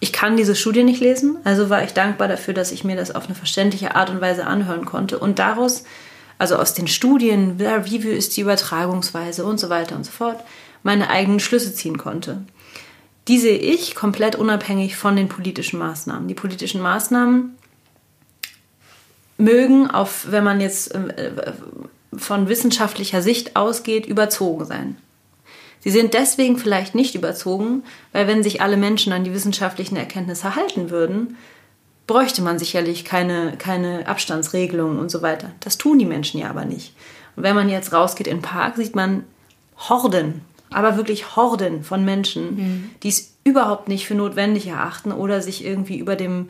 Ich 0.00 0.12
kann 0.12 0.36
diese 0.36 0.56
Studie 0.56 0.82
nicht 0.82 1.00
lesen, 1.00 1.36
also 1.44 1.68
war 1.68 1.84
ich 1.84 1.92
dankbar 1.92 2.26
dafür, 2.26 2.54
dass 2.54 2.72
ich 2.72 2.84
mir 2.84 2.96
das 2.96 3.14
auf 3.14 3.26
eine 3.26 3.34
verständliche 3.34 3.94
Art 3.94 4.10
und 4.10 4.20
Weise 4.20 4.46
anhören 4.46 4.86
konnte 4.86 5.18
und 5.18 5.38
daraus, 5.38 5.84
also 6.38 6.56
aus 6.56 6.72
den 6.72 6.88
Studien, 6.88 7.58
wie 7.58 7.96
ist 8.08 8.36
die 8.36 8.40
Übertragungsweise 8.40 9.44
und 9.44 9.60
so 9.60 9.68
weiter 9.68 9.96
und 9.96 10.04
so 10.04 10.10
fort, 10.10 10.42
meine 10.82 11.10
eigenen 11.10 11.38
Schlüsse 11.38 11.74
ziehen 11.74 11.98
konnte 11.98 12.38
die 13.30 13.38
sehe 13.38 13.58
ich 13.58 13.94
komplett 13.94 14.34
unabhängig 14.34 14.96
von 14.96 15.14
den 15.14 15.28
politischen 15.28 15.78
Maßnahmen. 15.78 16.26
Die 16.26 16.34
politischen 16.34 16.80
Maßnahmen 16.80 17.56
mögen, 19.38 19.88
auf, 19.88 20.32
wenn 20.32 20.42
man 20.42 20.60
jetzt 20.60 20.92
äh, 20.96 21.52
von 22.12 22.48
wissenschaftlicher 22.48 23.22
Sicht 23.22 23.54
ausgeht, 23.54 24.06
überzogen 24.06 24.64
sein. 24.64 24.96
Sie 25.78 25.90
sind 25.90 26.12
deswegen 26.12 26.58
vielleicht 26.58 26.96
nicht 26.96 27.14
überzogen, 27.14 27.84
weil 28.10 28.26
wenn 28.26 28.42
sich 28.42 28.62
alle 28.62 28.76
Menschen 28.76 29.12
an 29.12 29.22
die 29.22 29.32
wissenschaftlichen 29.32 29.94
Erkenntnisse 29.94 30.56
halten 30.56 30.90
würden, 30.90 31.36
bräuchte 32.08 32.42
man 32.42 32.58
sicherlich 32.58 33.04
keine, 33.04 33.54
keine 33.58 34.08
Abstandsregelungen 34.08 34.98
und 34.98 35.08
so 35.08 35.22
weiter. 35.22 35.52
Das 35.60 35.78
tun 35.78 36.00
die 36.00 36.04
Menschen 36.04 36.40
ja 36.40 36.50
aber 36.50 36.64
nicht. 36.64 36.96
Und 37.36 37.44
wenn 37.44 37.54
man 37.54 37.68
jetzt 37.68 37.92
rausgeht 37.92 38.26
in 38.26 38.38
den 38.38 38.42
Park, 38.42 38.74
sieht 38.74 38.96
man 38.96 39.22
Horden 39.76 40.40
aber 40.70 40.96
wirklich 40.96 41.36
Horden 41.36 41.82
von 41.82 42.04
Menschen, 42.04 42.56
mhm. 42.56 42.90
die 43.02 43.08
es 43.08 43.34
überhaupt 43.44 43.88
nicht 43.88 44.06
für 44.06 44.14
notwendig 44.14 44.66
erachten 44.66 45.12
oder 45.12 45.40
sich 45.40 45.64
irgendwie 45.64 45.98
über 45.98 46.16
dem 46.16 46.48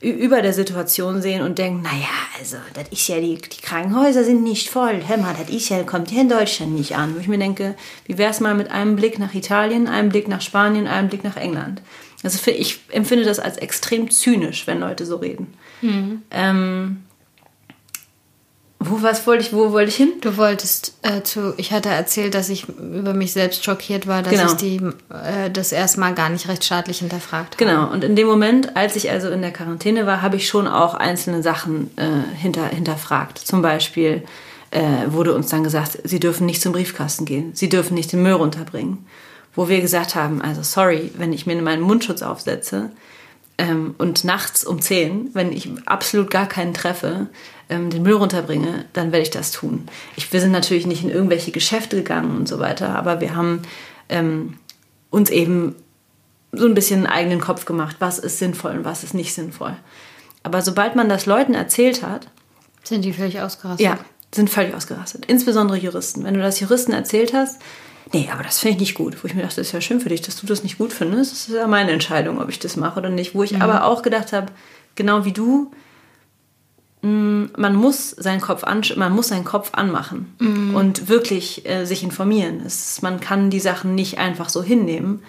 über 0.00 0.42
der 0.42 0.52
Situation 0.52 1.20
sehen 1.22 1.42
und 1.42 1.58
denken, 1.58 1.82
naja, 1.82 2.06
also 2.38 2.56
das 2.74 2.88
ist 2.90 3.08
ja 3.08 3.20
die, 3.20 3.34
die 3.34 3.60
Krankenhäuser 3.60 4.22
sind 4.22 4.44
nicht 4.44 4.70
voll. 4.70 5.02
Hör 5.04 5.16
mal, 5.16 5.34
das 5.36 5.50
ist 5.50 5.70
ja, 5.70 5.82
kommt 5.82 6.10
hier 6.10 6.20
in 6.20 6.28
Deutschland 6.28 6.72
nicht 6.72 6.94
an. 6.96 7.16
Wo 7.16 7.18
ich 7.18 7.26
mir 7.26 7.38
denke, 7.38 7.74
wie 8.06 8.16
wäre 8.16 8.30
es 8.30 8.38
mal 8.38 8.54
mit 8.54 8.70
einem 8.70 8.94
Blick 8.94 9.18
nach 9.18 9.34
Italien, 9.34 9.88
einem 9.88 10.10
Blick 10.10 10.28
nach 10.28 10.40
Spanien, 10.40 10.86
einem 10.86 11.08
Blick 11.08 11.24
nach 11.24 11.36
England? 11.36 11.82
Also 12.22 12.38
ich 12.50 12.80
empfinde 12.90 13.24
das 13.24 13.40
als 13.40 13.56
extrem 13.56 14.08
zynisch, 14.08 14.68
wenn 14.68 14.78
Leute 14.78 15.04
so 15.04 15.16
reden. 15.16 15.54
Mhm. 15.82 16.22
Ähm, 16.30 17.02
wo 18.80 19.02
was 19.02 19.26
wollte 19.26 19.44
ich, 19.44 19.52
wo 19.52 19.72
wollte 19.72 19.88
ich 19.88 19.96
hin? 19.96 20.12
Du 20.20 20.36
wolltest 20.36 20.94
äh, 21.02 21.22
zu, 21.22 21.52
ich 21.56 21.72
hatte 21.72 21.88
erzählt, 21.88 22.34
dass 22.34 22.48
ich 22.48 22.68
über 22.68 23.12
mich 23.12 23.32
selbst 23.32 23.64
schockiert 23.64 24.06
war, 24.06 24.22
dass 24.22 24.32
genau. 24.32 24.46
ich 24.46 24.52
die 24.52 24.76
äh, 25.12 25.50
das 25.50 25.72
erstmal 25.72 26.14
gar 26.14 26.28
nicht 26.28 26.48
rechtsstaatlich 26.48 27.00
hinterfragt 27.00 27.56
habe. 27.56 27.64
Genau, 27.64 27.90
und 27.90 28.04
in 28.04 28.14
dem 28.14 28.28
Moment, 28.28 28.76
als 28.76 28.94
ich 28.94 29.10
also 29.10 29.30
in 29.30 29.42
der 29.42 29.52
Quarantäne 29.52 30.06
war, 30.06 30.22
habe 30.22 30.36
ich 30.36 30.46
schon 30.46 30.68
auch 30.68 30.94
einzelne 30.94 31.42
Sachen 31.42 31.90
äh, 31.96 32.36
hinter, 32.36 32.66
hinterfragt. 32.66 33.38
Zum 33.38 33.62
Beispiel 33.62 34.22
äh, 34.70 34.80
wurde 35.08 35.34
uns 35.34 35.48
dann 35.48 35.64
gesagt, 35.64 35.98
sie 36.04 36.20
dürfen 36.20 36.46
nicht 36.46 36.62
zum 36.62 36.72
Briefkasten 36.72 37.24
gehen, 37.24 37.50
sie 37.54 37.68
dürfen 37.68 37.94
nicht 37.94 38.12
den 38.12 38.22
Müll 38.22 38.34
runterbringen. 38.34 39.06
Wo 39.56 39.68
wir 39.68 39.80
gesagt 39.80 40.14
haben, 40.14 40.40
also 40.40 40.62
sorry, 40.62 41.10
wenn 41.16 41.32
ich 41.32 41.46
mir 41.46 41.60
meinen 41.60 41.82
Mundschutz 41.82 42.22
aufsetze, 42.22 42.90
ähm, 43.58 43.94
und 43.98 44.24
nachts 44.24 44.64
um 44.64 44.80
10, 44.80 45.30
wenn 45.34 45.52
ich 45.52 45.68
absolut 45.84 46.30
gar 46.30 46.46
keinen 46.46 46.72
treffe, 46.72 47.26
ähm, 47.68 47.90
den 47.90 48.02
Müll 48.02 48.14
runterbringe, 48.14 48.84
dann 48.92 49.12
werde 49.12 49.24
ich 49.24 49.30
das 49.30 49.50
tun. 49.50 49.88
Ich, 50.16 50.32
wir 50.32 50.40
sind 50.40 50.52
natürlich 50.52 50.86
nicht 50.86 51.02
in 51.02 51.10
irgendwelche 51.10 51.50
Geschäfte 51.50 51.96
gegangen 51.96 52.36
und 52.36 52.48
so 52.48 52.60
weiter, 52.60 52.94
aber 52.96 53.20
wir 53.20 53.34
haben 53.34 53.62
ähm, 54.08 54.54
uns 55.10 55.28
eben 55.30 55.74
so 56.52 56.66
ein 56.66 56.74
bisschen 56.74 57.04
einen 57.04 57.12
eigenen 57.12 57.40
Kopf 57.40 57.64
gemacht, 57.64 57.96
was 57.98 58.18
ist 58.18 58.38
sinnvoll 58.38 58.72
und 58.72 58.84
was 58.84 59.04
ist 59.04 59.12
nicht 59.12 59.34
sinnvoll. 59.34 59.76
Aber 60.42 60.62
sobald 60.62 60.96
man 60.96 61.08
das 61.08 61.26
Leuten 61.26 61.54
erzählt 61.54 62.02
hat, 62.02 62.28
sind 62.84 63.04
die 63.04 63.12
völlig 63.12 63.40
ausgerastet. 63.40 63.84
Ja, 63.84 63.98
sind 64.34 64.48
völlig 64.48 64.74
ausgerastet. 64.74 65.26
Insbesondere 65.26 65.76
Juristen. 65.76 66.24
Wenn 66.24 66.34
du 66.34 66.40
das 66.40 66.60
Juristen 66.60 66.92
erzählt 66.92 67.34
hast, 67.34 67.60
nee, 68.12 68.28
aber 68.32 68.42
das 68.42 68.58
finde 68.58 68.74
ich 68.74 68.80
nicht 68.80 68.94
gut. 68.94 69.22
Wo 69.22 69.26
ich 69.26 69.34
mir 69.34 69.42
dachte, 69.42 69.56
das 69.56 69.68
ist 69.68 69.72
ja 69.72 69.80
schön 69.80 70.00
für 70.00 70.08
dich, 70.08 70.22
dass 70.22 70.36
du 70.36 70.46
das 70.46 70.62
nicht 70.62 70.78
gut 70.78 70.92
findest. 70.92 71.32
Das 71.32 71.48
ist 71.48 71.54
ja 71.54 71.66
meine 71.66 71.92
Entscheidung, 71.92 72.40
ob 72.40 72.48
ich 72.48 72.58
das 72.58 72.76
mache 72.76 72.98
oder 72.98 73.10
nicht. 73.10 73.34
Wo 73.34 73.42
ich 73.42 73.52
mhm. 73.52 73.62
aber 73.62 73.84
auch 73.84 74.02
gedacht 74.02 74.32
habe, 74.32 74.46
genau 74.94 75.24
wie 75.24 75.32
du, 75.32 75.70
mm, 77.02 77.44
man 77.56 77.74
muss 77.74 78.10
seinen 78.10 78.40
Kopf 78.40 78.64
an, 78.64 78.82
man 78.96 79.12
muss 79.12 79.28
seinen 79.28 79.44
Kopf 79.44 79.70
anmachen 79.72 80.34
mhm. 80.38 80.74
und 80.74 81.08
wirklich 81.08 81.68
äh, 81.68 81.84
sich 81.84 82.02
informieren. 82.02 82.62
Es, 82.64 83.02
man 83.02 83.20
kann 83.20 83.50
die 83.50 83.60
Sachen 83.60 83.94
nicht 83.94 84.18
einfach 84.18 84.48
so 84.48 84.62
hinnehmen, 84.62 85.22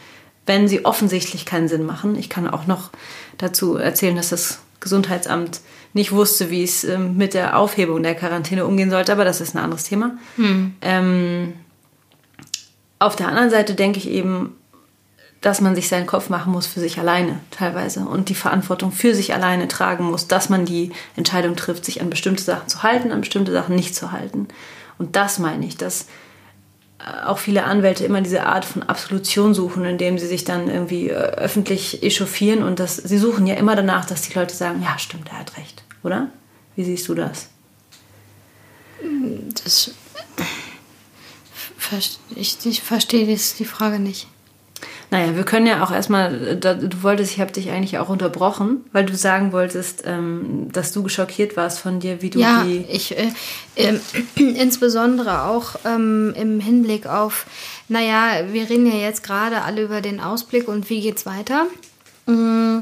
wenn 0.46 0.68
sie 0.68 0.86
offensichtlich 0.86 1.46
keinen 1.46 1.68
Sinn 1.68 1.86
machen. 1.86 2.16
Ich 2.16 2.30
kann 2.30 2.50
auch 2.50 2.66
noch 2.66 2.90
dazu 3.38 3.76
erzählen, 3.76 4.16
dass 4.16 4.30
das 4.30 4.60
Gesundheitsamt 4.80 5.62
nicht 5.94 6.12
wusste, 6.12 6.50
wie 6.50 6.64
es 6.64 6.84
ähm, 6.84 7.18
mit 7.18 7.34
der 7.34 7.58
Aufhebung 7.58 8.04
der 8.04 8.16
Quarantäne 8.16 8.66
umgehen 8.66 8.90
sollte, 8.90 9.12
aber 9.12 9.26
das 9.26 9.42
ist 9.42 9.56
ein 9.56 9.64
anderes 9.64 9.84
Thema. 9.84 10.18
Mhm. 10.38 10.76
Ähm, 10.82 11.54
auf 13.00 13.16
der 13.16 13.30
anderen 13.30 13.50
Seite 13.50 13.76
denke 13.76 13.98
ich 13.98 14.10
eben, 14.10 14.56
dass 15.42 15.62
man 15.62 15.74
sich 15.74 15.88
seinen 15.88 16.06
Kopf 16.06 16.30
machen 16.30 16.52
muss 16.52 16.68
für 16.68 16.82
sich 16.82 17.00
alleine 17.00 17.40
teilweise 17.50 18.02
und 18.02 18.28
die 18.28 18.36
Verantwortung 18.36 18.92
für 18.92 19.16
sich 19.16 19.34
alleine 19.34 19.70
tragen 19.70 20.04
muss, 20.04 20.28
dass 20.28 20.50
man 20.50 20.66
die 20.66 20.92
Entscheidung 21.16 21.56
trifft, 21.56 21.86
sich 21.86 22.02
an 22.02 22.10
bestimmte 22.10 22.44
Sachen 22.44 22.68
zu 22.68 22.84
halten, 22.84 23.12
an 23.12 23.22
bestimmte 23.22 23.54
Sachen 23.54 23.76
nicht 23.76 23.96
zu 23.96 24.12
halten. 24.12 24.50
Und 24.98 25.16
das 25.16 25.40
meine 25.40 25.66
ich, 25.66 25.78
dass 25.78 26.08
äh, 27.00 27.26
auch 27.26 27.38
viele 27.38 27.64
Anwälte 27.64 28.04
immer 28.04 28.20
diese 28.20 28.46
Art 28.46 28.66
von 28.66 28.84
Absolution 28.84 29.54
suchen, 29.54 29.86
indem 29.86 30.20
sie 30.20 30.28
sich 30.28 30.44
dann 30.44 30.70
irgendwie 30.70 31.10
äh, 31.10 31.14
öffentlich 31.14 32.04
echauffieren 32.04 32.62
und 32.62 32.80
das, 32.80 32.98
sie 32.98 33.18
suchen 33.18 33.48
ja 33.48 33.56
immer 33.56 33.78
danach, 33.78 34.04
dass 34.04 34.24
die 34.24 34.38
Leute 34.38 34.54
sagen, 34.54 34.82
ja 34.84 35.00
stimmt, 35.00 35.30
er 35.30 35.40
hat 35.40 35.58
recht, 35.58 35.84
oder? 36.04 36.28
Wie 36.76 36.84
siehst 36.84 37.08
du 37.08 37.16
das? 37.16 37.48
Das 39.64 39.92
ich, 42.36 42.58
ich 42.66 42.82
verstehe 42.82 43.26
die 43.26 43.66
Frage 43.66 44.00
nicht. 44.00 44.28
Naja, 45.12 45.36
wir 45.36 45.44
können 45.44 45.66
ja 45.66 45.84
auch 45.84 45.92
erstmal, 45.92 46.56
du 46.56 47.04
wolltest, 47.04 47.34
ich 47.34 47.40
habe 47.40 47.52
dich 47.52 47.72
eigentlich 47.72 47.98
auch 47.98 48.10
unterbrochen, 48.10 48.86
weil 48.92 49.06
du 49.06 49.16
sagen 49.16 49.52
wolltest, 49.52 50.04
ähm, 50.06 50.70
dass 50.72 50.92
du 50.92 51.02
geschockiert 51.02 51.58
warst 51.58 51.80
von 51.80 52.00
dir, 52.00 52.22
wie 52.22 52.30
du 52.30 52.40
ja, 52.40 52.64
die. 52.64 52.86
Ich, 52.90 53.18
äh, 53.18 53.32
äh, 53.76 54.00
insbesondere 54.36 55.46
auch 55.46 55.76
ähm, 55.84 56.34
im 56.38 56.60
Hinblick 56.60 57.08
auf, 57.08 57.48
naja, 57.88 58.52
wir 58.52 58.70
reden 58.70 58.86
ja 58.86 59.00
jetzt 59.00 59.24
gerade 59.24 59.64
alle 59.64 59.82
über 59.82 60.02
den 60.02 60.20
Ausblick 60.20 60.68
und 60.68 60.90
wie 60.92 61.02
geht's 61.02 61.26
weiter. 61.26 61.66
Mm, 62.28 62.82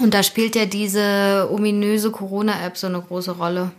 und 0.00 0.14
da 0.14 0.22
spielt 0.22 0.56
ja 0.56 0.64
diese 0.64 1.50
ominöse 1.52 2.10
Corona-App 2.10 2.78
so 2.78 2.86
eine 2.86 3.02
große 3.02 3.32
Rolle. 3.32 3.72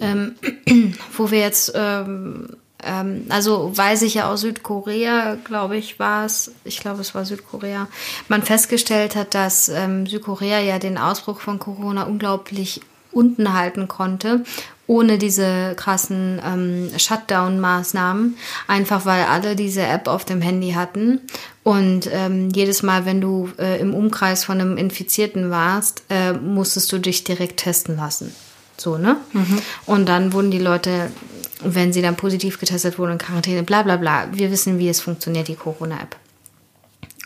Ähm, 0.00 0.34
wo 1.16 1.30
wir 1.30 1.40
jetzt 1.40 1.72
ähm, 1.74 2.56
ähm, 2.86 3.26
also 3.28 3.76
weiß 3.76 4.02
ich 4.02 4.14
ja 4.14 4.30
aus 4.30 4.42
Südkorea, 4.42 5.36
glaube 5.44 5.76
ich, 5.76 5.98
war 5.98 6.24
es, 6.24 6.52
ich 6.64 6.80
glaube, 6.80 7.00
es 7.00 7.14
war 7.14 7.24
Südkorea, 7.24 7.88
man 8.28 8.42
festgestellt 8.42 9.16
hat, 9.16 9.34
dass 9.34 9.68
ähm, 9.68 10.06
Südkorea 10.06 10.60
ja 10.60 10.78
den 10.78 10.98
Ausbruch 10.98 11.40
von 11.40 11.58
Corona 11.58 12.04
unglaublich 12.04 12.80
unten 13.12 13.54
halten 13.54 13.88
konnte, 13.88 14.44
ohne 14.86 15.18
diese 15.18 15.74
krassen 15.74 16.40
ähm, 16.44 16.90
Shutdown-Maßnahmen, 16.96 18.36
einfach 18.68 19.04
weil 19.04 19.24
alle 19.24 19.56
diese 19.56 19.82
App 19.82 20.06
auf 20.06 20.24
dem 20.24 20.40
Handy 20.40 20.72
hatten. 20.72 21.20
Und 21.64 22.08
ähm, 22.12 22.50
jedes 22.50 22.84
Mal, 22.84 23.04
wenn 23.04 23.20
du 23.20 23.50
äh, 23.58 23.80
im 23.80 23.94
Umkreis 23.94 24.44
von 24.44 24.60
einem 24.60 24.76
Infizierten 24.76 25.50
warst, 25.50 26.04
äh, 26.08 26.34
musstest 26.34 26.92
du 26.92 26.98
dich 26.98 27.24
direkt 27.24 27.58
testen 27.58 27.96
lassen. 27.96 28.32
So, 28.76 28.98
ne? 28.98 29.16
Mhm. 29.32 29.58
Und 29.86 30.08
dann 30.08 30.32
wurden 30.32 30.50
die 30.50 30.58
Leute 30.58 31.10
wenn 31.62 31.92
sie 31.92 32.02
dann 32.02 32.16
positiv 32.16 32.58
getestet 32.58 32.98
wurden 32.98 33.12
in 33.12 33.18
Quarantäne, 33.18 33.62
bla 33.62 33.82
bla 33.82 33.96
bla. 33.96 34.28
Wir 34.32 34.50
wissen, 34.50 34.78
wie 34.78 34.88
es 34.88 35.00
funktioniert, 35.00 35.48
die 35.48 35.54
Corona-App. 35.54 36.16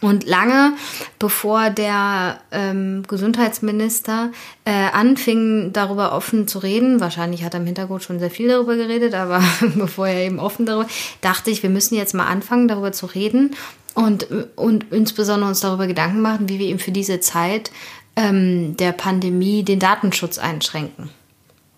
Und 0.00 0.26
lange 0.26 0.72
bevor 1.18 1.68
der 1.68 2.40
ähm, 2.52 3.02
Gesundheitsminister 3.06 4.30
äh, 4.64 4.70
anfing, 4.70 5.74
darüber 5.74 6.12
offen 6.12 6.48
zu 6.48 6.58
reden, 6.58 7.00
wahrscheinlich 7.00 7.44
hat 7.44 7.52
er 7.52 7.60
im 7.60 7.66
Hintergrund 7.66 8.02
schon 8.02 8.18
sehr 8.18 8.30
viel 8.30 8.48
darüber 8.48 8.76
geredet, 8.76 9.12
aber 9.14 9.42
bevor 9.74 10.08
er 10.08 10.24
eben 10.24 10.38
offen 10.38 10.64
darüber, 10.64 10.88
dachte 11.20 11.50
ich, 11.50 11.62
wir 11.62 11.70
müssen 11.70 11.96
jetzt 11.96 12.14
mal 12.14 12.26
anfangen, 12.26 12.66
darüber 12.66 12.92
zu 12.92 13.06
reden 13.06 13.54
und, 13.94 14.26
und 14.56 14.86
insbesondere 14.90 15.50
uns 15.50 15.60
darüber 15.60 15.86
Gedanken 15.86 16.22
machen, 16.22 16.48
wie 16.48 16.58
wir 16.58 16.68
eben 16.68 16.78
für 16.78 16.92
diese 16.92 17.20
Zeit 17.20 17.70
ähm, 18.16 18.76
der 18.78 18.92
Pandemie 18.92 19.64
den 19.64 19.80
Datenschutz 19.80 20.38
einschränken. 20.38 21.10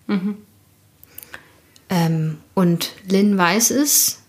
Mhm. 0.07 0.37
Ähm, 1.93 2.39
und 2.55 2.91
Lynn 3.07 3.37
weiß 3.37 3.69
es. 3.71 4.19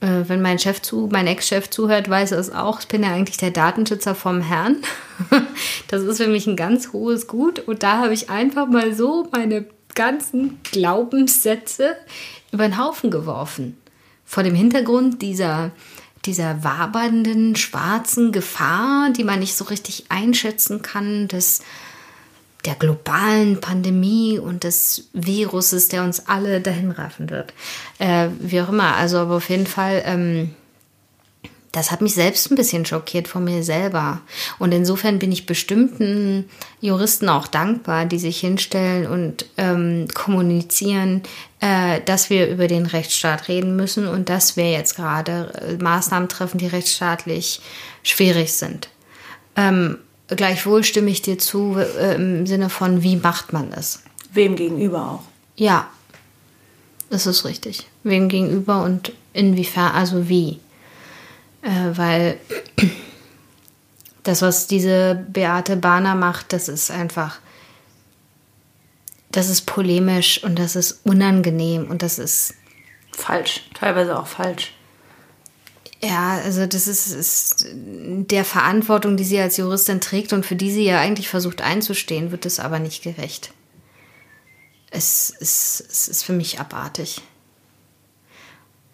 Äh, 0.00 0.24
wenn 0.28 0.40
mein 0.40 0.58
Chef 0.58 0.80
zu, 0.80 1.10
mein 1.12 1.26
Ex-Chef 1.26 1.68
zuhört, 1.68 2.08
weiß 2.08 2.32
er 2.32 2.38
es 2.38 2.50
auch. 2.50 2.80
Ich 2.80 2.88
bin 2.88 3.02
ja 3.02 3.10
eigentlich 3.10 3.36
der 3.36 3.50
Datenschützer 3.50 4.14
vom 4.14 4.40
Herrn. 4.40 4.78
das 5.88 6.02
ist 6.02 6.16
für 6.16 6.28
mich 6.28 6.46
ein 6.46 6.56
ganz 6.56 6.94
hohes 6.94 7.26
Gut. 7.26 7.58
Und 7.60 7.82
da 7.82 7.98
habe 7.98 8.14
ich 8.14 8.30
einfach 8.30 8.66
mal 8.66 8.94
so 8.94 9.28
meine 9.32 9.66
ganzen 9.94 10.60
Glaubenssätze 10.62 11.94
über 12.52 12.66
den 12.66 12.78
Haufen 12.78 13.10
geworfen. 13.10 13.76
Vor 14.24 14.42
dem 14.42 14.54
Hintergrund 14.54 15.20
dieser, 15.20 15.72
dieser 16.24 16.64
wabernden 16.64 17.54
schwarzen 17.54 18.32
Gefahr, 18.32 19.10
die 19.10 19.24
man 19.24 19.40
nicht 19.40 19.56
so 19.56 19.64
richtig 19.64 20.06
einschätzen 20.08 20.80
kann, 20.80 21.28
des 21.28 21.60
der 22.64 22.74
globalen 22.74 23.60
Pandemie 23.60 24.38
und 24.38 24.64
des 24.64 25.08
Viruses, 25.12 25.88
der 25.88 26.02
uns 26.02 26.26
alle 26.26 26.60
dahin 26.60 26.90
raffen 26.90 27.30
wird. 27.30 27.52
Äh, 27.98 28.28
wie 28.38 28.60
auch 28.60 28.68
immer, 28.68 28.96
also 28.96 29.18
aber 29.18 29.36
auf 29.36 29.48
jeden 29.48 29.66
Fall, 29.66 30.02
ähm, 30.04 30.54
das 31.72 31.92
hat 31.92 32.00
mich 32.00 32.14
selbst 32.14 32.50
ein 32.50 32.56
bisschen 32.56 32.84
schockiert 32.84 33.28
von 33.28 33.44
mir 33.44 33.62
selber. 33.62 34.20
Und 34.58 34.72
insofern 34.72 35.20
bin 35.20 35.30
ich 35.30 35.46
bestimmten 35.46 36.50
Juristen 36.80 37.28
auch 37.28 37.46
dankbar, 37.46 38.06
die 38.06 38.18
sich 38.18 38.40
hinstellen 38.40 39.06
und 39.06 39.46
ähm, 39.56 40.08
kommunizieren, 40.12 41.22
äh, 41.60 42.00
dass 42.04 42.28
wir 42.28 42.48
über 42.48 42.66
den 42.66 42.86
Rechtsstaat 42.86 43.46
reden 43.46 43.76
müssen 43.76 44.08
und 44.08 44.28
dass 44.28 44.56
wir 44.56 44.70
jetzt 44.70 44.96
gerade 44.96 45.52
äh, 45.54 45.82
Maßnahmen 45.82 46.28
treffen, 46.28 46.58
die 46.58 46.66
rechtsstaatlich 46.66 47.60
schwierig 48.02 48.52
sind. 48.52 48.88
Ähm, 49.54 49.98
Gleichwohl 50.36 50.84
stimme 50.84 51.10
ich 51.10 51.22
dir 51.22 51.38
zu 51.38 51.76
äh, 51.76 52.14
im 52.14 52.46
Sinne 52.46 52.70
von, 52.70 53.02
wie 53.02 53.16
macht 53.16 53.52
man 53.52 53.72
es? 53.72 54.02
Wem 54.32 54.56
gegenüber 54.56 55.10
auch? 55.10 55.22
Ja, 55.56 55.88
das 57.10 57.26
ist 57.26 57.44
richtig. 57.44 57.88
Wem 58.04 58.28
gegenüber 58.28 58.82
und 58.82 59.12
inwiefern, 59.32 59.92
also 59.92 60.28
wie. 60.28 60.60
Äh, 61.62 61.96
weil 61.96 62.38
das, 64.22 64.42
was 64.42 64.66
diese 64.66 65.14
Beate 65.28 65.76
Bahner 65.76 66.14
macht, 66.14 66.52
das 66.52 66.68
ist 66.68 66.90
einfach, 66.90 67.38
das 69.32 69.48
ist 69.48 69.62
polemisch 69.66 70.42
und 70.44 70.58
das 70.58 70.76
ist 70.76 71.00
unangenehm 71.04 71.90
und 71.90 72.02
das 72.02 72.18
ist 72.18 72.54
falsch, 73.12 73.68
teilweise 73.74 74.18
auch 74.18 74.26
falsch. 74.26 74.72
Ja, 76.02 76.38
also 76.42 76.66
das 76.66 76.86
ist, 76.86 77.12
ist 77.12 77.66
der 77.74 78.44
Verantwortung, 78.44 79.18
die 79.18 79.24
sie 79.24 79.38
als 79.38 79.58
Juristin 79.58 80.00
trägt 80.00 80.32
und 80.32 80.46
für 80.46 80.56
die 80.56 80.70
sie 80.70 80.84
ja 80.84 80.98
eigentlich 80.98 81.28
versucht 81.28 81.60
einzustehen, 81.60 82.30
wird 82.30 82.46
es 82.46 82.58
aber 82.58 82.78
nicht 82.78 83.02
gerecht. 83.02 83.52
Es 84.90 85.30
ist, 85.30 85.84
es 85.88 86.08
ist 86.08 86.24
für 86.24 86.32
mich 86.32 86.58
abartig. 86.58 87.20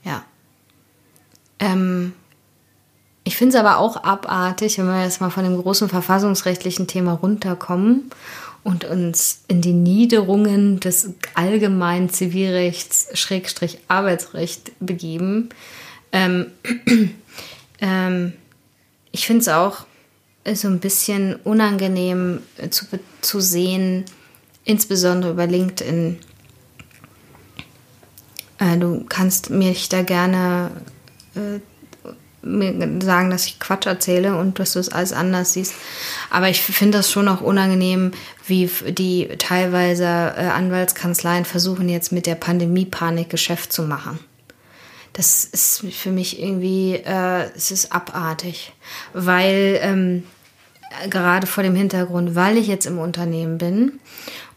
Ja. 0.04 0.24
Ähm, 1.60 2.12
ich 3.22 3.36
finde 3.36 3.56
es 3.56 3.60
aber 3.60 3.78
auch 3.78 4.02
abartig, 4.02 4.78
wenn 4.78 4.86
wir 4.86 5.04
jetzt 5.04 5.20
mal 5.20 5.30
von 5.30 5.44
dem 5.44 5.60
großen 5.60 5.88
verfassungsrechtlichen 5.88 6.88
Thema 6.88 7.12
runterkommen 7.12 8.10
und 8.64 8.84
uns 8.84 9.42
in 9.46 9.62
die 9.62 9.72
Niederungen 9.72 10.80
des 10.80 11.10
allgemeinen 11.34 12.10
Zivilrechts, 12.10 13.08
Schrägstrich 13.14 13.78
Arbeitsrecht 13.86 14.72
begeben 14.80 15.50
ähm, 16.12 16.46
ähm, 17.80 18.32
ich 19.12 19.26
finde 19.26 19.40
es 19.40 19.48
auch 19.48 19.86
so 20.54 20.68
ein 20.68 20.78
bisschen 20.78 21.36
unangenehm 21.36 22.40
zu, 22.70 22.86
zu 23.20 23.40
sehen, 23.40 24.04
insbesondere 24.64 25.32
über 25.32 25.46
LinkedIn. 25.46 26.18
Äh, 28.58 28.76
du 28.78 29.04
kannst 29.08 29.50
mich 29.50 29.88
da 29.88 30.02
gerne 30.02 30.70
äh, 31.34 31.60
sagen, 33.02 33.30
dass 33.30 33.46
ich 33.46 33.58
Quatsch 33.58 33.86
erzähle 33.86 34.36
und 34.36 34.60
dass 34.60 34.74
du 34.74 34.78
es 34.78 34.88
alles 34.88 35.12
anders 35.12 35.54
siehst. 35.54 35.74
Aber 36.30 36.48
ich 36.48 36.62
finde 36.62 36.98
das 36.98 37.10
schon 37.10 37.26
auch 37.26 37.40
unangenehm, 37.40 38.12
wie 38.46 38.70
die 38.88 39.28
teilweise 39.38 40.04
äh, 40.04 40.46
Anwaltskanzleien 40.46 41.44
versuchen 41.44 41.88
jetzt 41.88 42.12
mit 42.12 42.26
der 42.26 42.36
Pandemie-Panik 42.36 43.30
Geschäft 43.30 43.72
zu 43.72 43.82
machen 43.82 44.20
das 45.16 45.46
ist 45.46 45.82
für 45.92 46.10
mich 46.10 46.38
irgendwie, 46.42 46.96
äh, 46.96 47.50
es 47.56 47.70
ist 47.70 47.90
abartig, 47.90 48.74
weil 49.14 49.78
ähm, 49.80 50.24
gerade 51.08 51.46
vor 51.46 51.62
dem 51.62 51.74
Hintergrund, 51.74 52.34
weil 52.34 52.58
ich 52.58 52.66
jetzt 52.66 52.84
im 52.84 52.98
Unternehmen 52.98 53.56
bin 53.56 53.98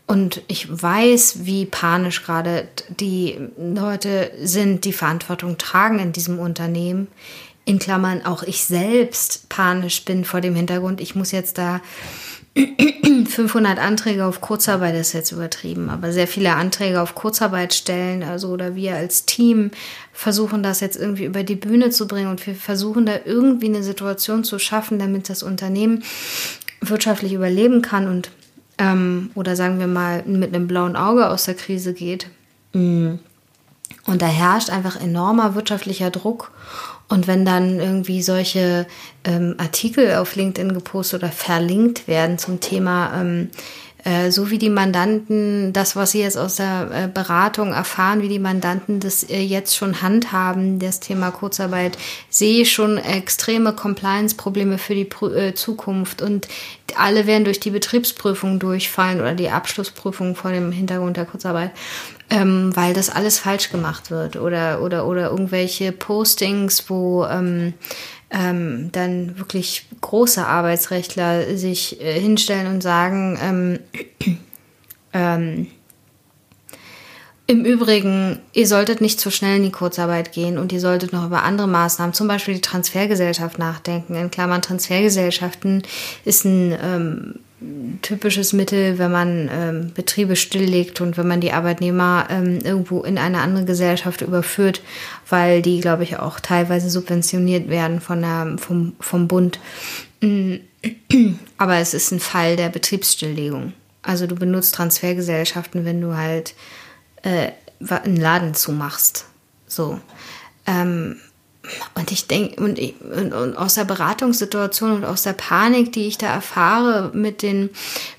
und 0.05 0.41
ich 0.49 0.67
weiß, 0.69 1.45
wie 1.45 1.65
panisch 1.65 2.23
gerade 2.25 2.67
die 2.89 3.39
Leute 3.57 4.31
sind, 4.41 4.83
die 4.83 4.91
Verantwortung 4.91 5.57
tragen 5.57 5.99
in 5.99 6.11
diesem 6.11 6.39
Unternehmen. 6.39 7.07
In 7.63 7.79
Klammern 7.79 8.25
auch 8.25 8.43
ich 8.43 8.65
selbst 8.65 9.47
panisch 9.47 10.03
bin 10.03 10.25
vor 10.25 10.41
dem 10.41 10.55
Hintergrund. 10.55 10.99
Ich 10.99 11.15
muss 11.15 11.31
jetzt 11.31 11.57
da 11.57 11.79
500 12.55 13.79
Anträge 13.79 14.25
auf 14.25 14.41
Kurzarbeit 14.41 14.95
ist 14.95 15.13
jetzt 15.13 15.31
übertrieben, 15.31 15.89
aber 15.89 16.11
sehr 16.11 16.27
viele 16.27 16.55
Anträge 16.55 17.01
auf 17.01 17.15
Kurzarbeit 17.15 17.73
stellen, 17.73 18.23
also 18.23 18.49
oder 18.49 18.75
wir 18.75 18.95
als 18.95 19.25
Team 19.25 19.71
versuchen 20.11 20.63
das 20.63 20.79
jetzt 20.79 20.97
irgendwie 20.97 21.25
über 21.25 21.43
die 21.43 21.55
Bühne 21.55 21.89
zu 21.89 22.07
bringen 22.07 22.29
und 22.29 22.45
wir 22.45 22.55
versuchen 22.55 23.05
da 23.05 23.13
irgendwie 23.23 23.67
eine 23.67 23.83
Situation 23.83 24.43
zu 24.43 24.59
schaffen, 24.59 24.99
damit 24.99 25.29
das 25.29 25.43
Unternehmen 25.43 26.03
wirtschaftlich 26.81 27.33
überleben 27.33 27.81
kann 27.81 28.07
und 28.07 28.31
ähm, 28.77 29.31
oder 29.35 29.55
sagen 29.55 29.79
wir 29.79 29.87
mal 29.87 30.23
mit 30.25 30.53
einem 30.53 30.67
blauen 30.67 30.95
Auge 30.95 31.29
aus 31.29 31.45
der 31.45 31.55
Krise 31.55 31.93
geht. 31.93 32.27
Mm. 32.73 33.15
Und 34.05 34.21
da 34.21 34.27
herrscht 34.27 34.69
einfach 34.69 34.99
enormer 34.99 35.55
wirtschaftlicher 35.55 36.09
Druck 36.09 36.51
und 37.09 37.27
wenn 37.27 37.43
dann 37.43 37.79
irgendwie 37.79 38.21
solche 38.21 38.85
ähm, 39.23 39.55
Artikel 39.57 40.15
auf 40.15 40.35
LinkedIn 40.35 40.73
gepostet 40.73 41.23
oder 41.23 41.31
verlinkt 41.31 42.07
werden 42.07 42.37
zum 42.37 42.59
Thema, 42.59 43.19
ähm, 43.19 43.49
äh, 43.51 43.88
so 44.29 44.49
wie 44.49 44.57
die 44.57 44.69
Mandanten, 44.69 45.73
das, 45.73 45.95
was 45.95 46.11
sie 46.11 46.21
jetzt 46.21 46.37
aus 46.37 46.55
der 46.55 46.89
äh, 46.91 47.07
Beratung 47.07 47.73
erfahren, 47.73 48.21
wie 48.21 48.29
die 48.29 48.39
Mandanten 48.39 48.99
das 48.99 49.23
äh, 49.23 49.41
jetzt 49.41 49.75
schon 49.75 50.01
handhaben, 50.01 50.79
das 50.79 50.99
Thema 50.99 51.31
Kurzarbeit, 51.31 51.97
sehe 52.29 52.61
ich 52.61 52.71
schon 52.71 52.97
extreme 52.97 53.73
Compliance-Probleme 53.73 54.77
für 54.77 54.95
die 54.95 55.09
äh, 55.25 55.53
Zukunft. 55.53 56.21
Und 56.21 56.47
alle 56.95 57.27
werden 57.27 57.43
durch 57.43 57.59
die 57.59 57.71
Betriebsprüfung 57.71 58.59
durchfallen 58.59 59.19
oder 59.19 59.35
die 59.35 59.49
Abschlussprüfung 59.49 60.35
vor 60.35 60.51
dem 60.51 60.71
Hintergrund 60.71 61.17
der 61.17 61.25
Kurzarbeit 61.25 61.71
ähm, 62.29 62.75
weil 62.75 62.93
das 62.93 63.09
alles 63.09 63.39
falsch 63.39 63.71
gemacht 63.71 64.11
wird 64.11 64.35
oder, 64.35 64.81
oder, 64.81 65.07
oder 65.07 65.29
irgendwelche 65.29 65.91
Postings, 65.91 66.89
wo 66.89 67.25
ähm, 67.25 67.73
ähm, 68.31 68.89
dann 68.91 69.37
wirklich 69.37 69.87
große 70.01 70.45
Arbeitsrechtler 70.45 71.57
sich 71.57 72.01
äh, 72.01 72.19
hinstellen 72.19 72.67
und 72.67 72.81
sagen, 72.81 73.39
ähm, 73.41 73.79
ähm, 75.13 75.67
im 77.47 77.65
Übrigen, 77.65 78.37
ihr 78.53 78.67
solltet 78.67 79.01
nicht 79.01 79.19
zu 79.19 79.31
schnell 79.31 79.57
in 79.57 79.63
die 79.63 79.71
Kurzarbeit 79.71 80.33
gehen 80.33 80.59
und 80.59 80.71
ihr 80.71 80.79
solltet 80.79 81.13
noch 81.13 81.25
über 81.25 81.41
andere 81.41 81.67
Maßnahmen, 81.67 82.13
zum 82.13 82.27
Beispiel 82.27 82.53
die 82.53 82.61
Transfergesellschaft 82.61 83.57
nachdenken. 83.57 84.13
In 84.13 84.29
Klammern 84.29 84.61
Transfergesellschaften 84.61 85.81
ist 86.25 86.45
ein 86.45 86.77
ähm, 86.79 87.39
typisches 88.01 88.53
Mittel, 88.53 88.97
wenn 88.97 89.11
man 89.11 89.49
ähm, 89.51 89.91
Betriebe 89.93 90.35
stilllegt 90.35 91.01
und 91.01 91.17
wenn 91.17 91.27
man 91.27 91.41
die 91.41 91.51
Arbeitnehmer 91.51 92.27
ähm, 92.29 92.59
irgendwo 92.63 93.01
in 93.01 93.17
eine 93.17 93.39
andere 93.39 93.65
Gesellschaft 93.65 94.21
überführt, 94.21 94.81
weil 95.27 95.61
die, 95.61 95.79
glaube 95.81 96.03
ich, 96.03 96.17
auch 96.19 96.39
teilweise 96.39 96.89
subventioniert 96.89 97.69
werden 97.69 97.99
von 97.99 98.21
der, 98.21 98.55
vom, 98.57 98.93
vom 98.99 99.27
Bund. 99.27 99.59
Aber 101.57 101.75
es 101.77 101.93
ist 101.93 102.11
ein 102.11 102.19
Fall 102.19 102.55
der 102.55 102.69
Betriebsstilllegung. 102.69 103.73
Also 104.01 104.27
du 104.27 104.35
benutzt 104.35 104.75
Transfergesellschaften, 104.75 105.85
wenn 105.85 106.01
du 106.01 106.15
halt 106.15 106.55
äh, 107.23 107.51
einen 107.89 108.17
Laden 108.17 108.53
zumachst. 108.53 109.25
So. 109.67 109.99
Ähm, 110.65 111.17
und 111.95 112.11
ich 112.11 112.27
denke, 112.27 112.61
und, 112.61 112.79
und, 112.79 113.33
und, 113.33 113.57
aus 113.57 113.75
der 113.75 113.85
Beratungssituation 113.85 114.91
und 114.91 115.05
aus 115.05 115.23
der 115.23 115.33
Panik, 115.33 115.91
die 115.93 116.07
ich 116.07 116.17
da 116.17 116.27
erfahre 116.27 117.11
mit 117.13 117.41
den 117.41 117.69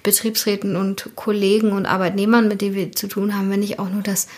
Betriebsräten 0.03 0.77
und 0.77 1.11
Kollegen 1.17 1.73
und 1.73 1.87
Arbeitnehmern, 1.87 2.49
mit 2.49 2.61
denen 2.61 2.75
wir 2.75 2.93
zu 2.93 3.09
tun 3.09 3.37
haben, 3.37 3.51
wenn 3.51 3.63
ich 3.63 3.79
auch 3.79 3.89
nur 3.89 4.03
das, 4.03 4.29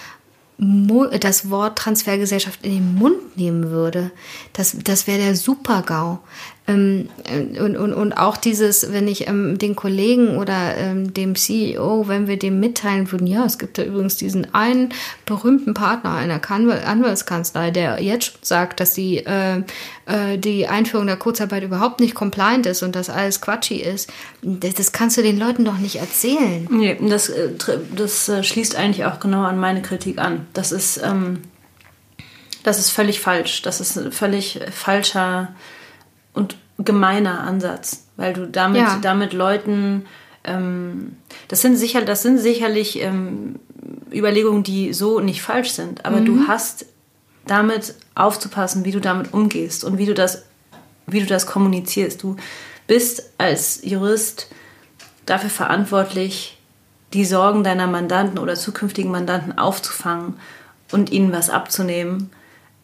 das 0.58 1.50
Wort 1.50 1.78
Transfergesellschaft 1.78 2.64
in 2.64 2.72
den 2.72 2.94
Mund 2.94 3.36
nehmen 3.36 3.70
würde, 3.70 4.10
das, 4.52 4.76
das 4.84 5.06
wäre 5.06 5.18
der 5.18 5.36
Super-GAU. 5.36 6.18
Ähm, 6.72 7.08
und, 7.58 7.76
und, 7.76 7.92
und 7.92 8.12
auch 8.12 8.36
dieses, 8.36 8.92
wenn 8.92 9.08
ich 9.08 9.28
ähm, 9.28 9.58
den 9.58 9.76
Kollegen 9.76 10.36
oder 10.36 10.76
ähm, 10.76 11.14
dem 11.14 11.34
CEO, 11.34 12.08
wenn 12.08 12.26
wir 12.26 12.38
dem 12.38 12.60
mitteilen 12.60 13.10
würden, 13.10 13.26
ja, 13.26 13.44
es 13.44 13.58
gibt 13.58 13.78
da 13.78 13.82
übrigens 13.82 14.16
diesen 14.16 14.54
einen 14.54 14.90
berühmten 15.26 15.74
Partner 15.74 16.12
einer 16.12 16.40
Anwaltskanzlei, 16.50 17.70
der 17.70 18.02
jetzt 18.02 18.44
sagt, 18.44 18.80
dass 18.80 18.94
die, 18.94 19.18
äh, 19.18 19.62
äh, 20.06 20.38
die 20.38 20.68
Einführung 20.68 21.06
der 21.06 21.16
Kurzarbeit 21.16 21.62
überhaupt 21.62 22.00
nicht 22.00 22.14
compliant 22.14 22.66
ist 22.66 22.82
und 22.82 22.96
dass 22.96 23.10
alles 23.10 23.40
quatschig 23.40 23.84
ist, 23.84 24.12
das, 24.42 24.74
das 24.74 24.92
kannst 24.92 25.16
du 25.16 25.22
den 25.22 25.38
Leuten 25.38 25.64
doch 25.64 25.78
nicht 25.78 25.96
erzählen. 25.96 26.66
Nee, 26.70 26.98
das, 27.08 27.28
äh, 27.28 27.50
das 27.94 28.28
äh, 28.28 28.42
schließt 28.42 28.76
eigentlich 28.76 29.04
auch 29.04 29.20
genau 29.20 29.42
an 29.42 29.58
meine 29.58 29.82
Kritik 29.82 30.18
an. 30.18 30.46
Das 30.52 30.72
ist, 30.72 31.00
ähm, 31.02 31.38
das 32.62 32.78
ist 32.78 32.90
völlig 32.90 33.20
falsch. 33.20 33.62
Das 33.62 33.80
ist 33.80 33.96
ein 33.96 34.12
völlig 34.12 34.60
falscher 34.70 35.54
und 36.32 36.56
gemeiner 36.84 37.40
Ansatz, 37.40 38.06
weil 38.16 38.32
du 38.32 38.46
damit, 38.46 38.82
ja. 38.82 38.98
damit 39.00 39.32
Leuten, 39.32 40.06
ähm, 40.44 41.16
das 41.48 41.62
sind 41.62 41.76
sicher, 41.76 42.02
das 42.02 42.22
sind 42.22 42.38
sicherlich 42.38 43.00
ähm, 43.00 43.56
Überlegungen, 44.12 44.62
die 44.62 44.92
so 44.92 45.20
nicht 45.20 45.42
falsch 45.42 45.70
sind, 45.70 46.04
aber 46.04 46.20
mhm. 46.20 46.24
du 46.24 46.48
hast 46.48 46.86
damit 47.46 47.94
aufzupassen, 48.14 48.84
wie 48.84 48.92
du 48.92 49.00
damit 49.00 49.32
umgehst 49.32 49.84
und 49.84 49.98
wie 49.98 50.06
du 50.06 50.14
das, 50.14 50.44
wie 51.06 51.20
du 51.20 51.26
das 51.26 51.46
kommunizierst. 51.46 52.22
Du 52.22 52.36
bist 52.86 53.30
als 53.38 53.80
Jurist 53.84 54.48
dafür 55.26 55.50
verantwortlich, 55.50 56.58
die 57.12 57.24
Sorgen 57.24 57.64
deiner 57.64 57.86
Mandanten 57.86 58.38
oder 58.38 58.54
zukünftigen 58.54 59.10
Mandanten 59.10 59.58
aufzufangen 59.58 60.34
und 60.92 61.10
ihnen 61.10 61.32
was 61.32 61.50
abzunehmen 61.50 62.30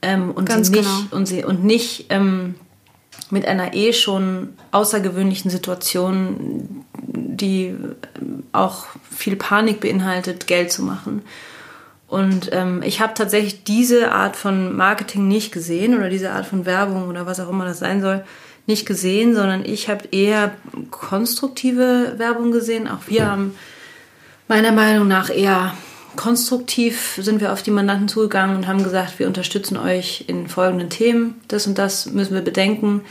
ähm, 0.02 0.30
und, 0.32 0.50
sie 0.50 0.58
nicht, 0.58 0.72
genau. 0.72 1.16
und 1.16 1.26
sie 1.26 1.44
und 1.44 1.64
nicht 1.64 2.06
ähm, 2.10 2.54
mit 3.30 3.46
einer 3.46 3.74
eh 3.74 3.92
schon 3.92 4.54
außergewöhnlichen 4.72 5.50
Situation, 5.50 6.84
die 6.96 7.74
auch 8.52 8.86
viel 9.10 9.36
Panik 9.36 9.80
beinhaltet, 9.80 10.46
Geld 10.46 10.72
zu 10.72 10.82
machen. 10.82 11.22
Und 12.08 12.48
ähm, 12.52 12.82
ich 12.82 13.00
habe 13.00 13.12
tatsächlich 13.14 13.64
diese 13.64 14.12
Art 14.12 14.36
von 14.36 14.74
Marketing 14.74 15.28
nicht 15.28 15.52
gesehen 15.52 15.96
oder 15.96 16.08
diese 16.08 16.30
Art 16.30 16.46
von 16.46 16.64
Werbung 16.64 17.08
oder 17.08 17.26
was 17.26 17.38
auch 17.38 17.50
immer 17.50 17.66
das 17.66 17.80
sein 17.80 18.00
soll, 18.00 18.24
nicht 18.66 18.86
gesehen, 18.86 19.34
sondern 19.34 19.64
ich 19.64 19.88
habe 19.88 20.08
eher 20.10 20.52
konstruktive 20.90 22.14
Werbung 22.16 22.50
gesehen. 22.50 22.88
Auch 22.88 23.00
wir 23.06 23.30
haben 23.30 23.54
meiner 24.46 24.72
Meinung 24.72 25.06
nach 25.06 25.30
eher 25.30 25.74
konstruktiv 26.18 27.16
sind 27.22 27.40
wir 27.40 27.52
auf 27.52 27.62
die 27.62 27.70
Mandanten 27.70 28.08
zugegangen 28.08 28.56
und 28.56 28.66
haben 28.66 28.82
gesagt, 28.82 29.20
wir 29.20 29.28
unterstützen 29.28 29.76
euch 29.76 30.24
in 30.26 30.48
folgenden 30.48 30.90
Themen. 30.90 31.40
Das 31.46 31.68
und 31.68 31.78
das 31.78 32.06
müssen 32.06 32.34
wir 32.34 32.42
bedenken. 32.42 33.02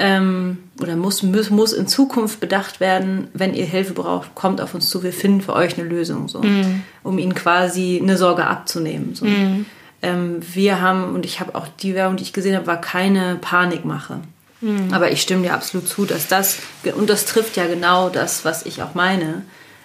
Ähm, 0.00 0.58
oder 0.82 0.96
muss, 0.96 1.22
muss, 1.22 1.50
muss 1.50 1.72
in 1.72 1.86
Zukunft 1.86 2.40
bedacht 2.40 2.80
werden, 2.80 3.28
wenn 3.34 3.54
ihr 3.54 3.64
Hilfe 3.64 3.92
braucht, 3.92 4.34
kommt 4.34 4.60
auf 4.60 4.74
uns 4.74 4.90
zu, 4.90 5.04
wir 5.04 5.12
finden 5.12 5.42
für 5.42 5.54
euch 5.54 5.78
eine 5.78 5.88
Lösung, 5.88 6.28
so, 6.28 6.42
mm. 6.42 6.82
um 7.04 7.18
ihnen 7.18 7.36
quasi 7.36 8.00
eine 8.02 8.16
Sorge 8.16 8.44
abzunehmen. 8.44 9.14
So. 9.14 9.26
Mm. 9.26 9.64
Ähm, 10.02 10.40
wir 10.52 10.80
haben, 10.80 11.14
und 11.14 11.24
ich 11.24 11.38
habe 11.38 11.54
auch 11.54 11.68
die 11.68 11.94
Werbung, 11.94 12.16
die 12.16 12.24
ich 12.24 12.32
gesehen 12.32 12.56
habe, 12.56 12.66
war 12.66 12.80
keine 12.80 13.36
Panikmache. 13.36 14.18
Mm. 14.60 14.92
Aber 14.92 15.12
ich 15.12 15.22
stimme 15.22 15.42
dir 15.42 15.54
absolut 15.54 15.86
zu, 15.86 16.04
dass 16.04 16.26
das, 16.26 16.58
und 16.96 17.08
das 17.08 17.26
trifft 17.26 17.56
ja 17.56 17.68
genau 17.68 18.08
das, 18.08 18.44
was 18.44 18.66
ich 18.66 18.82
auch 18.82 18.96
meine, 18.96 19.42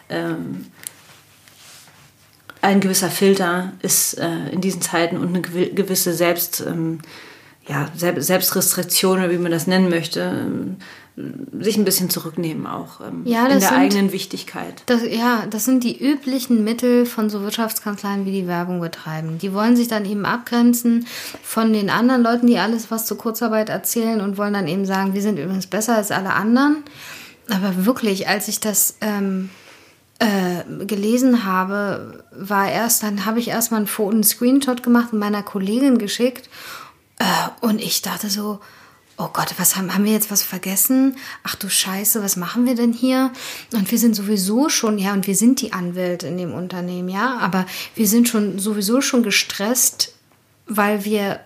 ähm, 0.09 0.65
ein 2.61 2.79
gewisser 2.79 3.09
Filter 3.09 3.73
ist 3.81 4.17
äh, 4.17 4.49
in 4.51 4.61
diesen 4.61 4.81
Zeiten 4.81 5.17
und 5.17 5.29
eine 5.29 5.41
gewisse 5.41 6.13
Selbst, 6.13 6.63
ähm, 6.65 6.99
ja, 7.67 7.87
Selbstrestriktion 7.95 9.19
oder 9.19 9.31
wie 9.31 9.37
man 9.37 9.51
das 9.51 9.67
nennen 9.67 9.89
möchte, 9.89 10.21
ähm, 10.21 10.77
sich 11.59 11.77
ein 11.77 11.85
bisschen 11.85 12.09
zurücknehmen 12.09 12.65
auch 12.65 13.01
ähm, 13.01 13.21
ja, 13.25 13.43
in 13.43 13.59
der 13.59 13.61
sind, 13.61 13.77
eigenen 13.77 14.11
Wichtigkeit. 14.11 14.83
Das, 14.85 15.01
ja, 15.03 15.45
das 15.49 15.65
sind 15.65 15.83
die 15.83 16.01
üblichen 16.01 16.63
Mittel 16.63 17.05
von 17.05 17.29
so 17.29 17.41
Wirtschaftskanzleien, 17.41 18.25
wie 18.25 18.31
die 18.31 18.47
Werbung 18.47 18.79
betreiben. 18.79 19.37
Die 19.37 19.53
wollen 19.53 19.75
sich 19.75 19.87
dann 19.87 20.05
eben 20.05 20.25
abgrenzen 20.25 21.07
von 21.43 21.73
den 21.73 21.89
anderen 21.89 22.23
Leuten, 22.23 22.47
die 22.47 22.57
alles 22.57 22.89
was 22.89 23.05
zur 23.05 23.17
Kurzarbeit 23.17 23.69
erzählen 23.69 24.21
und 24.21 24.37
wollen 24.37 24.53
dann 24.53 24.67
eben 24.67 24.85
sagen, 24.85 25.13
wir 25.13 25.21
sind 25.21 25.37
übrigens 25.37 25.67
besser 25.67 25.95
als 25.95 26.11
alle 26.11 26.33
anderen. 26.33 26.83
Aber 27.49 27.85
wirklich, 27.85 28.27
als 28.27 28.47
ich 28.47 28.59
das 28.59 28.95
ähm, 29.01 29.49
äh, 30.19 30.85
gelesen 30.85 31.45
habe, 31.45 32.23
war 32.31 32.69
erst, 32.69 33.03
dann 33.03 33.25
habe 33.25 33.39
ich 33.39 33.47
erstmal 33.47 33.81
einen, 33.81 34.11
einen 34.11 34.23
Screenshot 34.23 34.83
gemacht 34.83 35.13
und 35.13 35.19
meiner 35.19 35.43
Kollegin 35.43 35.97
geschickt. 35.97 36.49
Äh, 37.17 37.25
und 37.61 37.81
ich 37.81 38.01
dachte 38.01 38.29
so, 38.29 38.59
oh 39.17 39.29
Gott, 39.33 39.55
was 39.57 39.75
haben, 39.75 39.93
haben 39.93 40.05
wir 40.05 40.13
jetzt 40.13 40.31
was 40.31 40.43
vergessen? 40.43 41.17
Ach 41.43 41.55
du 41.55 41.69
Scheiße, 41.69 42.23
was 42.23 42.35
machen 42.37 42.65
wir 42.65 42.75
denn 42.75 42.93
hier? 42.93 43.31
Und 43.73 43.91
wir 43.91 43.97
sind 43.97 44.15
sowieso 44.15 44.69
schon, 44.69 44.97
ja, 44.97 45.13
und 45.13 45.27
wir 45.27 45.35
sind 45.35 45.61
die 45.61 45.73
Anwälte 45.73 46.27
in 46.27 46.37
dem 46.37 46.53
Unternehmen, 46.53 47.09
ja, 47.09 47.37
aber 47.39 47.65
wir 47.95 48.07
sind 48.07 48.29
schon 48.29 48.59
sowieso 48.59 49.01
schon 49.01 49.23
gestresst 49.23 50.13
weil 50.69 51.03
wir 51.03 51.41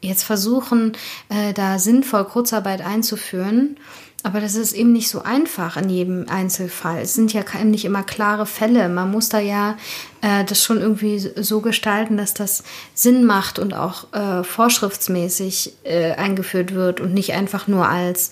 jetzt 0.00 0.22
versuchen, 0.22 0.96
äh, 1.28 1.52
da 1.52 1.78
sinnvoll 1.78 2.24
Kurzarbeit 2.24 2.80
einzuführen. 2.80 3.76
Aber 4.22 4.40
das 4.40 4.54
ist 4.54 4.72
eben 4.72 4.92
nicht 4.92 5.08
so 5.08 5.22
einfach 5.22 5.78
in 5.78 5.88
jedem 5.88 6.28
Einzelfall. 6.28 7.00
Es 7.00 7.14
sind 7.14 7.32
ja 7.32 7.42
nicht 7.64 7.86
immer 7.86 8.02
klare 8.02 8.44
Fälle. 8.44 8.88
Man 8.90 9.10
muss 9.10 9.30
da 9.30 9.38
ja 9.38 9.78
äh, 10.20 10.44
das 10.44 10.62
schon 10.62 10.78
irgendwie 10.78 11.18
so 11.18 11.60
gestalten, 11.60 12.18
dass 12.18 12.34
das 12.34 12.62
Sinn 12.92 13.24
macht 13.24 13.58
und 13.58 13.72
auch 13.72 14.12
äh, 14.12 14.44
vorschriftsmäßig 14.44 15.72
äh, 15.84 16.12
eingeführt 16.12 16.74
wird 16.74 17.00
und 17.00 17.14
nicht 17.14 17.32
einfach 17.32 17.66
nur 17.66 17.88
als 17.88 18.30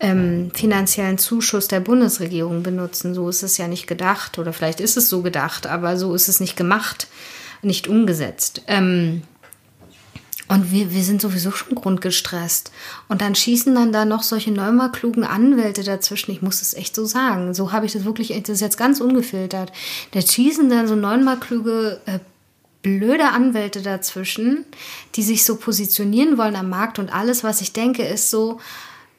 ähm, 0.00 0.50
finanziellen 0.54 1.18
Zuschuss 1.18 1.68
der 1.68 1.80
Bundesregierung 1.80 2.62
benutzen. 2.62 3.14
So 3.14 3.28
ist 3.28 3.42
es 3.42 3.58
ja 3.58 3.68
nicht 3.68 3.86
gedacht. 3.86 4.38
Oder 4.38 4.54
vielleicht 4.54 4.80
ist 4.80 4.96
es 4.96 5.10
so 5.10 5.20
gedacht, 5.20 5.66
aber 5.66 5.98
so 5.98 6.14
ist 6.14 6.28
es 6.28 6.40
nicht 6.40 6.56
gemacht, 6.56 7.08
nicht 7.60 7.88
umgesetzt. 7.88 8.62
Ähm, 8.68 9.22
und 10.48 10.70
wir, 10.70 10.92
wir 10.92 11.02
sind 11.02 11.20
sowieso 11.20 11.50
schon 11.50 11.74
grundgestresst. 11.74 12.70
Und 13.08 13.20
dann 13.20 13.34
schießen 13.34 13.74
dann 13.74 13.92
da 13.92 14.04
noch 14.04 14.22
solche 14.22 14.52
neunmal 14.52 14.92
klugen 14.92 15.24
Anwälte 15.24 15.82
dazwischen. 15.82 16.30
Ich 16.30 16.42
muss 16.42 16.62
es 16.62 16.74
echt 16.74 16.94
so 16.94 17.04
sagen. 17.04 17.52
So 17.52 17.72
habe 17.72 17.86
ich 17.86 17.92
das 17.92 18.04
wirklich, 18.04 18.28
das 18.28 18.50
ist 18.50 18.60
jetzt 18.60 18.78
ganz 18.78 19.00
ungefiltert. 19.00 19.72
Da 20.12 20.20
schießen 20.22 20.70
dann 20.70 20.86
so 20.86 20.94
neunmal 20.94 21.38
kluge, 21.38 22.00
äh, 22.06 22.20
blöde 22.82 23.30
Anwälte 23.30 23.82
dazwischen, 23.82 24.64
die 25.16 25.22
sich 25.22 25.44
so 25.44 25.56
positionieren 25.56 26.38
wollen 26.38 26.54
am 26.54 26.68
Markt. 26.68 27.00
Und 27.00 27.12
alles, 27.12 27.42
was 27.42 27.60
ich 27.60 27.72
denke, 27.72 28.04
ist 28.04 28.30
so, 28.30 28.60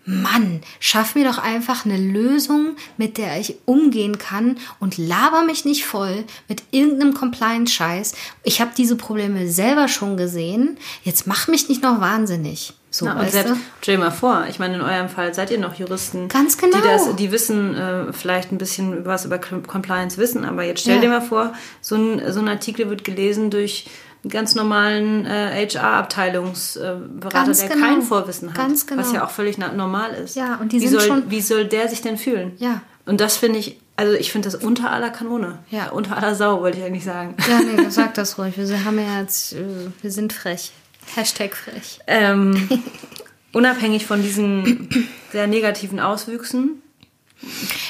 Mann, 0.07 0.61
schaff 0.79 1.15
mir 1.15 1.25
doch 1.25 1.37
einfach 1.37 1.83
eine 1.83 1.97
Lösung, 1.97 2.77
mit 2.95 3.17
der 3.17 3.39
ich 3.39 3.57
umgehen 3.65 4.17
kann 4.17 4.57
und 4.79 4.97
laber 4.97 5.43
mich 5.43 5.65
nicht 5.65 5.85
voll 5.85 6.23
mit 6.47 6.63
irgendeinem 6.71 7.13
Compliance-Scheiß. 7.13 8.13
Ich 8.43 8.61
habe 8.61 8.71
diese 8.75 8.95
Probleme 8.95 9.49
selber 9.49 9.89
schon 9.89 10.15
gesehen. 10.15 10.77
Jetzt 11.03 11.27
mach 11.27 11.49
mich 11.49 11.67
nicht 11.67 11.83
noch 11.83 11.99
wahnsinnig. 11.99 12.73
So, 12.89 13.05
Na, 13.05 13.19
und 13.19 13.29
selbst, 13.29 13.53
stell 13.81 13.97
dir 13.97 14.03
mal 14.05 14.11
vor, 14.11 14.45
ich 14.49 14.59
meine, 14.59 14.75
in 14.75 14.81
eurem 14.81 15.09
Fall 15.09 15.33
seid 15.33 15.51
ihr 15.51 15.59
noch 15.59 15.75
Juristen, 15.75 16.29
Ganz 16.29 16.57
genau. 16.57 16.77
die, 16.77 16.83
das, 16.83 17.15
die 17.17 17.31
wissen 17.33 17.75
äh, 17.75 18.13
vielleicht 18.13 18.53
ein 18.53 18.57
bisschen 18.57 19.05
was 19.05 19.25
über 19.25 19.39
Compliance 19.39 20.17
wissen, 20.17 20.45
aber 20.45 20.63
jetzt 20.63 20.81
stell 20.81 20.95
ja. 20.95 21.01
dir 21.01 21.09
mal 21.09 21.21
vor, 21.21 21.53
so 21.81 21.95
ein, 21.95 22.31
so 22.31 22.39
ein 22.39 22.47
Artikel 22.47 22.89
wird 22.89 23.03
gelesen 23.03 23.51
durch 23.51 23.87
ganz 24.27 24.55
normalen 24.55 25.25
äh, 25.25 25.67
HR-Abteilungsberater, 25.67 27.53
der 27.53 27.69
genau. 27.69 27.85
kein 27.85 28.01
Vorwissen 28.01 28.49
hat. 28.49 28.57
Ganz 28.57 28.87
genau. 28.87 29.01
Was 29.01 29.13
ja 29.13 29.25
auch 29.25 29.29
völlig 29.29 29.57
normal 29.57 30.13
ist. 30.13 30.35
Ja, 30.35 30.55
und 30.55 30.71
die 30.71 30.81
wie 30.81 30.87
sind 30.87 30.99
soll, 30.99 31.07
schon 31.07 31.31
Wie 31.31 31.41
soll 31.41 31.65
der 31.65 31.87
sich 31.87 32.01
denn 32.01 32.17
fühlen? 32.17 32.53
Ja. 32.57 32.81
Und 33.05 33.21
das 33.21 33.37
finde 33.37 33.59
ich, 33.59 33.79
also 33.95 34.13
ich 34.13 34.31
finde 34.31 34.49
das 34.49 34.61
unter 34.61 34.91
aller 34.91 35.09
Kanone. 35.09 35.59
Ja. 35.69 35.89
Unter 35.89 36.17
aller 36.17 36.35
Sau, 36.35 36.61
wollte 36.61 36.79
ich 36.79 36.83
eigentlich 36.83 37.05
sagen. 37.05 37.35
Ja, 37.49 37.59
nee, 37.59 37.85
sag 37.89 38.13
das 38.15 38.37
ruhig. 38.37 38.57
Wir 38.57 38.85
haben 38.85 38.99
ja 38.99 39.21
jetzt, 39.21 39.53
äh, 39.53 39.63
wir 40.01 40.11
sind 40.11 40.33
frech. 40.33 40.71
Hashtag 41.15 41.55
frech. 41.55 41.99
Ähm, 42.07 42.67
unabhängig 43.53 44.05
von 44.05 44.21
diesen 44.21 44.89
sehr 45.31 45.47
negativen 45.47 45.99
Auswüchsen 45.99 46.81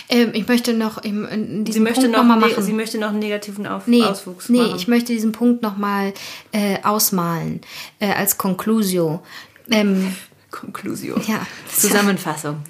ähm, 0.10 0.32
ich 0.34 0.48
möchte 0.48 0.74
noch 0.74 0.98
in 1.04 1.66
diesem 1.66 1.74
Sie 1.74 1.80
möchte 1.80 2.02
Punkt 2.02 2.18
noch, 2.18 2.24
noch 2.24 2.28
mal 2.28 2.40
machen. 2.40 2.64
Sie 2.64 2.74
möchte 2.74 2.98
noch 2.98 3.10
einen 3.10 3.20
negativen 3.20 3.68
Auf 3.68 3.88
nee, 3.88 4.04
Auswuchs 4.04 4.50
nee, 4.50 4.58
machen. 4.58 4.72
Nee, 4.72 4.78
ich 4.78 4.88
möchte 4.88 5.14
diesen 5.14 5.32
Punkt 5.32 5.62
noch 5.62 5.78
mal 5.78 6.14
äh, 6.52 6.78
ausmalen 6.84 7.62
äh, 8.00 8.12
als 8.12 8.38
Conclusio. 8.38 9.22
Ähm, 9.70 10.16
Conclusio. 10.52 11.20
Ja. 11.28 11.46
Zusammenfassung. 11.74 12.64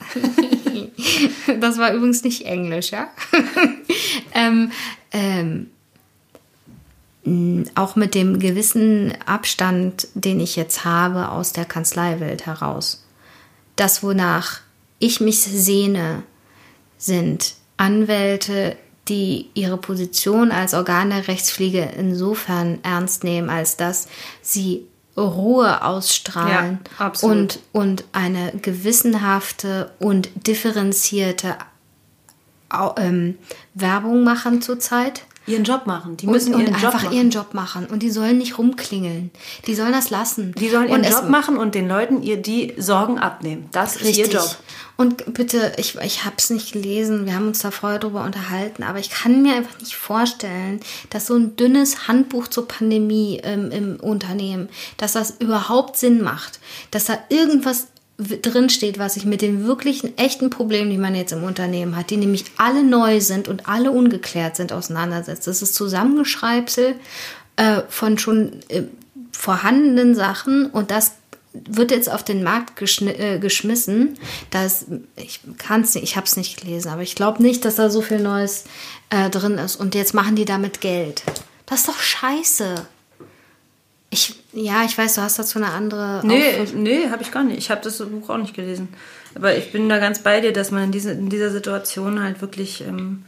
das 1.59 1.77
war 1.77 1.93
übrigens 1.93 2.23
nicht 2.23 2.45
Englisch, 2.45 2.91
ja? 2.91 3.09
ähm, 4.33 4.71
ähm, 5.11 5.67
auch 7.75 7.95
mit 7.95 8.15
dem 8.15 8.39
gewissen 8.39 9.13
Abstand, 9.25 10.07
den 10.13 10.39
ich 10.39 10.55
jetzt 10.55 10.85
habe 10.85 11.29
aus 11.29 11.53
der 11.53 11.65
Kanzleiwelt 11.65 12.45
heraus. 12.45 13.05
Das, 13.75 14.01
wonach 14.01 14.61
ich 14.99 15.19
mich 15.19 15.39
sehne, 15.39 16.23
sind 16.97 17.55
Anwälte, 17.77 18.75
die 19.07 19.49
ihre 19.53 19.77
Position 19.77 20.51
als 20.51 20.73
Organ 20.73 21.09
der 21.09 21.27
Rechtspflege 21.27 21.89
insofern 21.97 22.79
ernst 22.83 23.23
nehmen, 23.23 23.49
als 23.49 23.77
dass 23.77 24.07
sie 24.41 24.85
Ruhe 25.15 25.83
ausstrahlen 25.83 26.79
ja, 26.99 27.11
und, 27.21 27.59
und 27.71 28.03
eine 28.11 28.51
gewissenhafte 28.61 29.91
und 29.99 30.29
differenzierte 30.47 31.55
ähm, 32.97 33.37
Werbung 33.73 34.23
machen 34.23 34.61
zurzeit 34.61 35.23
ihren 35.47 35.63
Job 35.63 35.87
machen. 35.87 36.17
Die 36.17 36.27
müssen 36.27 36.53
und, 36.53 36.61
ihren 36.61 36.73
und 36.73 36.81
Job 36.81 36.93
einfach 36.93 37.03
machen. 37.05 37.15
ihren 37.15 37.29
Job 37.29 37.53
machen. 37.53 37.85
Und 37.87 38.03
die 38.03 38.11
sollen 38.11 38.37
nicht 38.37 38.57
rumklingeln. 38.57 39.31
Die 39.65 39.75
sollen 39.75 39.93
das 39.93 40.09
lassen. 40.09 40.53
Die 40.59 40.69
sollen 40.69 40.89
ihren 40.89 41.05
und 41.05 41.09
Job 41.09 41.29
machen 41.29 41.57
und 41.57 41.73
den 41.73 41.87
Leuten 41.87 42.21
ihr 42.21 42.37
die 42.37 42.73
Sorgen 42.77 43.17
abnehmen. 43.17 43.69
Das 43.71 43.95
richtig. 43.95 44.19
ist 44.19 44.33
ihr 44.33 44.39
Job. 44.39 44.57
Und 44.97 45.33
bitte, 45.33 45.73
ich, 45.77 45.95
ich 45.95 46.25
habe 46.25 46.35
es 46.37 46.49
nicht 46.49 46.73
gelesen, 46.73 47.27
wir 47.27 47.35
haben 47.35 47.47
uns 47.47 47.59
da 47.59 47.69
vorher 47.69 47.99
drüber 47.99 48.23
unterhalten, 48.23 48.81
aber 48.81 48.97
ich 48.97 49.11
kann 49.11 49.43
mir 49.43 49.53
einfach 49.53 49.79
nicht 49.79 49.95
vorstellen, 49.95 50.79
dass 51.11 51.27
so 51.27 51.35
ein 51.35 51.55
dünnes 51.55 52.07
Handbuch 52.07 52.47
zur 52.47 52.67
Pandemie 52.67 53.39
ähm, 53.43 53.71
im 53.71 53.95
Unternehmen, 53.97 54.69
dass 54.97 55.13
das 55.13 55.35
überhaupt 55.39 55.97
Sinn 55.97 56.23
macht, 56.23 56.59
dass 56.89 57.05
da 57.05 57.19
irgendwas 57.29 57.87
drin 58.17 58.69
steht, 58.69 58.97
was 58.97 59.13
sich 59.13 59.25
mit 59.25 59.41
den 59.41 59.65
wirklichen 59.65 60.17
echten 60.17 60.49
Problemen, 60.49 60.89
die 60.89 60.97
man 60.97 61.13
jetzt 61.13 61.33
im 61.33 61.43
Unternehmen 61.43 61.95
hat, 61.95 62.09
die 62.09 62.17
nämlich 62.17 62.45
alle 62.57 62.83
neu 62.83 63.21
sind 63.21 63.47
und 63.47 63.69
alle 63.69 63.91
ungeklärt 63.91 64.55
sind, 64.55 64.73
auseinandersetzt. 64.73 65.45
Das 65.45 65.61
ist 65.61 65.75
Zusammengeschreibsel 65.75 66.95
äh, 67.57 67.81
von 67.89 68.17
schon 68.17 68.53
äh, 68.69 68.83
vorhandenen 69.31 70.15
Sachen 70.15 70.65
und 70.67 70.89
das 70.89 71.13
wird 71.53 71.91
jetzt 71.91 72.09
auf 72.11 72.23
den 72.23 72.43
Markt 72.43 72.81
äh, 73.01 73.39
geschmissen. 73.39 74.17
Das, 74.49 74.85
ich 75.15 75.39
kann 75.57 75.81
es 75.81 75.95
nicht, 75.95 76.03
ich 76.03 76.15
habe 76.15 76.25
es 76.25 76.37
nicht 76.37 76.61
gelesen, 76.61 76.89
aber 76.89 77.01
ich 77.01 77.15
glaube 77.15 77.41
nicht, 77.41 77.65
dass 77.65 77.75
da 77.75 77.89
so 77.89 78.01
viel 78.01 78.19
Neues 78.19 78.65
äh, 79.09 79.29
drin 79.29 79.57
ist. 79.57 79.75
Und 79.75 79.95
jetzt 79.95 80.13
machen 80.13 80.35
die 80.35 80.45
damit 80.45 80.81
Geld. 80.81 81.23
Das 81.65 81.81
ist 81.81 81.87
doch 81.87 81.99
scheiße. 81.99 82.75
Ich, 84.17 84.35
ja, 84.53 84.83
ich 84.83 84.97
weiß, 84.97 85.13
du 85.13 85.21
hast 85.21 85.37
dazu 85.37 85.59
eine 85.59 85.69
andere. 85.69 86.21
Nee, 86.23 86.65
nee, 86.73 87.09
habe 87.11 87.21
ich 87.21 87.31
gar 87.31 87.43
nicht. 87.43 87.59
Ich 87.59 87.69
habe 87.69 87.81
das 87.81 87.99
Buch 87.99 88.29
auch 88.29 88.37
nicht 88.37 88.55
gelesen. 88.55 88.89
Aber 89.35 89.55
ich 89.55 89.71
bin 89.71 89.87
da 89.89 89.99
ganz 89.99 90.19
bei 90.19 90.41
dir, 90.41 90.51
dass 90.51 90.71
man 90.71 90.85
in, 90.85 90.91
diese, 90.91 91.11
in 91.11 91.29
dieser 91.29 91.51
Situation 91.51 92.21
halt 92.21 92.41
wirklich. 92.41 92.81
Ähm, 92.81 93.25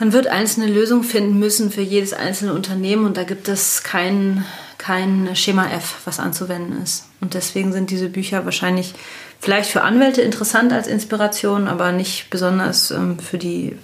man 0.00 0.12
wird 0.14 0.28
einzelne 0.28 0.66
Lösungen 0.66 1.04
finden 1.04 1.38
müssen 1.38 1.70
für 1.70 1.82
jedes 1.82 2.14
einzelne 2.14 2.54
Unternehmen 2.54 3.04
und 3.04 3.18
da 3.18 3.24
gibt 3.24 3.48
es 3.48 3.82
kein, 3.82 4.46
kein 4.78 5.36
Schema 5.36 5.70
F, 5.70 5.96
was 6.06 6.18
anzuwenden 6.18 6.82
ist. 6.82 7.04
Und 7.20 7.34
deswegen 7.34 7.70
sind 7.74 7.90
diese 7.90 8.08
Bücher 8.08 8.46
wahrscheinlich 8.46 8.94
vielleicht 9.40 9.70
für 9.70 9.82
Anwälte 9.82 10.22
interessant 10.22 10.72
als 10.72 10.86
Inspiration, 10.88 11.68
aber 11.68 11.92
nicht 11.92 12.30
besonders 12.30 12.90
ähm, 12.90 13.18
für 13.18 13.36
die 13.36 13.76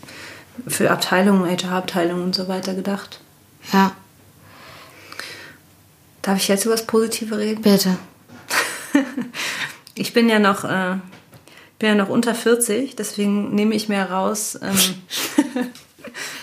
für 0.66 0.90
Abteilungen, 0.90 1.50
HR-Abteilungen 1.50 2.24
und 2.24 2.34
so 2.34 2.48
weiter 2.48 2.72
gedacht. 2.72 3.20
Ja. 3.74 3.92
Darf 6.26 6.38
ich 6.38 6.48
jetzt 6.48 6.64
über 6.64 6.74
das 6.74 6.84
Positive 6.84 7.38
reden? 7.38 7.62
Bitte. 7.62 7.96
ich 9.94 10.12
bin 10.12 10.28
ja 10.28 10.40
noch, 10.40 10.64
äh, 10.64 10.96
bin 11.78 11.90
ja 11.90 11.94
noch 11.94 12.08
unter 12.08 12.34
40, 12.34 12.96
deswegen 12.96 13.54
nehme 13.54 13.76
ich 13.76 13.88
mir 13.88 13.98
heraus. 13.98 14.58
Ähm, 14.60 14.76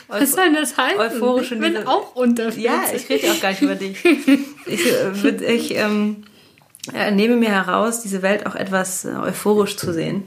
Was 0.07 0.31
soll 0.31 0.53
das 0.53 0.77
heißen? 0.77 0.97
Euphorisch 0.97 1.51
ich 1.51 1.59
bin 1.59 1.85
auch 1.85 2.15
unter 2.15 2.53
40. 2.53 2.63
Ja, 2.63 2.83
ich 2.95 3.09
rede 3.09 3.33
auch 3.33 3.41
gar 3.41 3.49
nicht 3.49 3.61
über 3.61 3.75
dich. 3.75 4.05
Ich, 4.65 4.85
äh, 4.85 5.53
ich 5.53 5.75
ähm, 5.75 6.23
äh, 6.93 7.11
nehme 7.11 7.35
mir 7.35 7.49
heraus, 7.49 8.01
diese 8.01 8.21
Welt 8.21 8.45
auch 8.45 8.55
etwas 8.55 9.03
äh, 9.03 9.09
euphorisch 9.09 9.75
zu 9.75 9.91
sehen. 9.91 10.23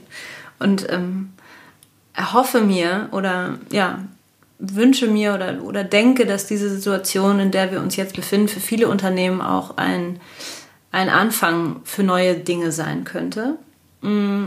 Und 0.59 0.87
ähm, 0.93 1.33
erhoffe 2.13 2.61
mir 2.61 3.09
oder 3.13 3.59
ja, 3.73 4.05
wünsche 4.59 5.07
mir 5.07 5.35
oder, 5.35 5.63
oder 5.63 5.85
denke, 5.85 6.27
dass 6.27 6.47
diese 6.47 6.71
Situation, 6.71 7.41
in 7.41 7.51
der 7.51 7.73
wir 7.73 7.81
uns 7.81 7.97
jetzt 7.97 8.17
befinden, 8.17 8.49
für 8.49 8.61
viele 8.61 8.89
Unternehmen 8.89 9.41
auch 9.41 9.77
ein, 9.77 10.21
ein 10.93 11.09
Anfang 11.09 11.81
für 11.85 12.03
neue 12.03 12.35
Dinge 12.37 12.73
sein 12.73 13.05
könnte. 13.05 13.57
Mm, 14.01 14.47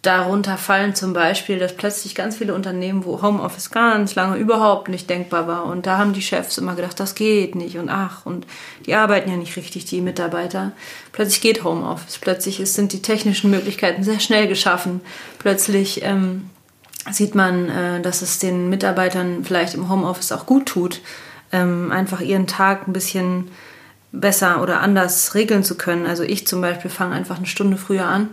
darunter 0.00 0.56
fallen 0.56 0.94
zum 0.94 1.12
Beispiel, 1.12 1.58
dass 1.58 1.76
plötzlich 1.76 2.14
ganz 2.14 2.36
viele 2.36 2.54
Unternehmen, 2.54 3.04
wo 3.04 3.22
Homeoffice 3.22 3.70
ganz 3.70 4.14
lange 4.14 4.36
überhaupt 4.36 4.88
nicht 4.88 5.08
denkbar 5.08 5.46
war, 5.46 5.66
und 5.66 5.86
da 5.86 5.98
haben 5.98 6.12
die 6.12 6.22
Chefs 6.22 6.58
immer 6.58 6.74
gedacht, 6.74 6.98
das 6.98 7.14
geht 7.14 7.54
nicht 7.54 7.78
und 7.78 7.88
ach, 7.88 8.24
und 8.24 8.46
die 8.86 8.94
arbeiten 8.94 9.30
ja 9.30 9.36
nicht 9.36 9.56
richtig, 9.56 9.84
die 9.86 10.00
Mitarbeiter. 10.00 10.72
Plötzlich 11.12 11.40
geht 11.40 11.64
Homeoffice, 11.64 12.18
plötzlich 12.18 12.56
sind 12.70 12.92
die 12.92 13.02
technischen 13.02 13.50
Möglichkeiten 13.50 14.02
sehr 14.02 14.20
schnell 14.20 14.46
geschaffen, 14.48 15.00
plötzlich 15.38 16.02
ähm, 16.02 16.50
sieht 17.10 17.34
man, 17.34 17.68
äh, 17.68 18.00
dass 18.00 18.22
es 18.22 18.38
den 18.38 18.68
Mitarbeitern 18.68 19.44
vielleicht 19.44 19.74
im 19.74 19.88
Homeoffice 19.88 20.32
auch 20.32 20.46
gut 20.46 20.66
tut, 20.66 21.00
ähm, 21.52 21.92
einfach 21.92 22.20
ihren 22.20 22.46
Tag 22.46 22.88
ein 22.88 22.92
bisschen 22.92 23.48
besser 24.12 24.62
oder 24.62 24.80
anders 24.80 25.34
regeln 25.34 25.64
zu 25.64 25.76
können. 25.76 26.06
Also 26.06 26.22
ich 26.22 26.46
zum 26.46 26.60
Beispiel 26.60 26.90
fange 26.90 27.14
einfach 27.14 27.36
eine 27.36 27.46
Stunde 27.46 27.76
früher 27.76 28.06
an, 28.06 28.30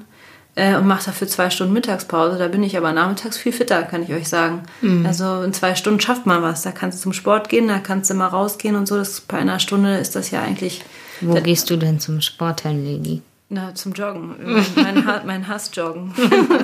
äh, 0.55 0.75
und 0.75 0.85
mache 0.85 1.05
dafür 1.05 1.27
zwei 1.27 1.49
Stunden 1.49 1.73
Mittagspause. 1.73 2.37
Da 2.37 2.47
bin 2.47 2.63
ich 2.63 2.77
aber 2.77 2.91
nachmittags 2.91 3.37
viel 3.37 3.53
fitter, 3.53 3.83
kann 3.83 4.03
ich 4.03 4.13
euch 4.13 4.27
sagen. 4.27 4.63
Mhm. 4.81 5.05
Also 5.05 5.43
in 5.43 5.53
zwei 5.53 5.75
Stunden 5.75 6.01
schafft 6.01 6.25
man 6.25 6.41
was. 6.41 6.61
Da 6.63 6.71
kannst 6.71 6.99
du 6.99 7.03
zum 7.03 7.13
Sport 7.13 7.49
gehen, 7.49 7.67
da 7.67 7.79
kannst 7.79 8.09
du 8.09 8.13
mal 8.13 8.27
rausgehen 8.27 8.75
und 8.75 8.87
so. 8.87 8.97
Das, 8.97 9.21
bei 9.21 9.37
einer 9.37 9.59
Stunde 9.59 9.97
ist 9.97 10.15
das 10.15 10.31
ja 10.31 10.41
eigentlich. 10.41 10.83
Wo 11.21 11.35
gehst 11.35 11.69
du 11.69 11.77
denn 11.77 11.99
zum 11.99 12.19
Sport, 12.19 12.63
Herr 12.63 12.73
Lady? 12.73 13.21
Na, 13.53 13.75
zum 13.75 13.91
Joggen. 13.91 14.35
mein, 14.75 15.05
ha 15.05 15.23
mein 15.25 15.45
Hassjoggen. 15.45 16.13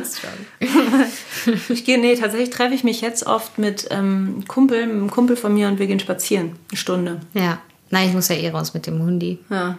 ich 1.69 1.83
gehe, 1.83 1.99
nee, 1.99 2.15
tatsächlich 2.15 2.49
treffe 2.49 2.73
ich 2.73 2.85
mich 2.85 3.01
jetzt 3.01 3.27
oft 3.27 3.57
mit 3.57 3.89
ähm, 3.91 4.45
Kumpel, 4.47 4.88
mit 4.88 4.95
einem 4.95 5.11
Kumpel 5.11 5.35
von 5.35 5.53
mir 5.53 5.67
und 5.67 5.79
wir 5.79 5.88
gehen 5.88 5.99
spazieren. 5.99 6.55
Eine 6.71 6.77
Stunde. 6.77 7.19
Ja. 7.33 7.59
Nein, 7.89 8.07
ich 8.07 8.13
muss 8.13 8.29
ja 8.29 8.35
eh 8.35 8.49
raus 8.49 8.73
mit 8.73 8.88
dem 8.88 9.03
Hundi. 9.03 9.39
Ja. 9.49 9.77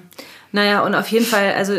Naja, 0.53 0.85
und 0.85 0.95
auf 0.95 1.09
jeden 1.09 1.25
Fall, 1.25 1.55
also 1.55 1.73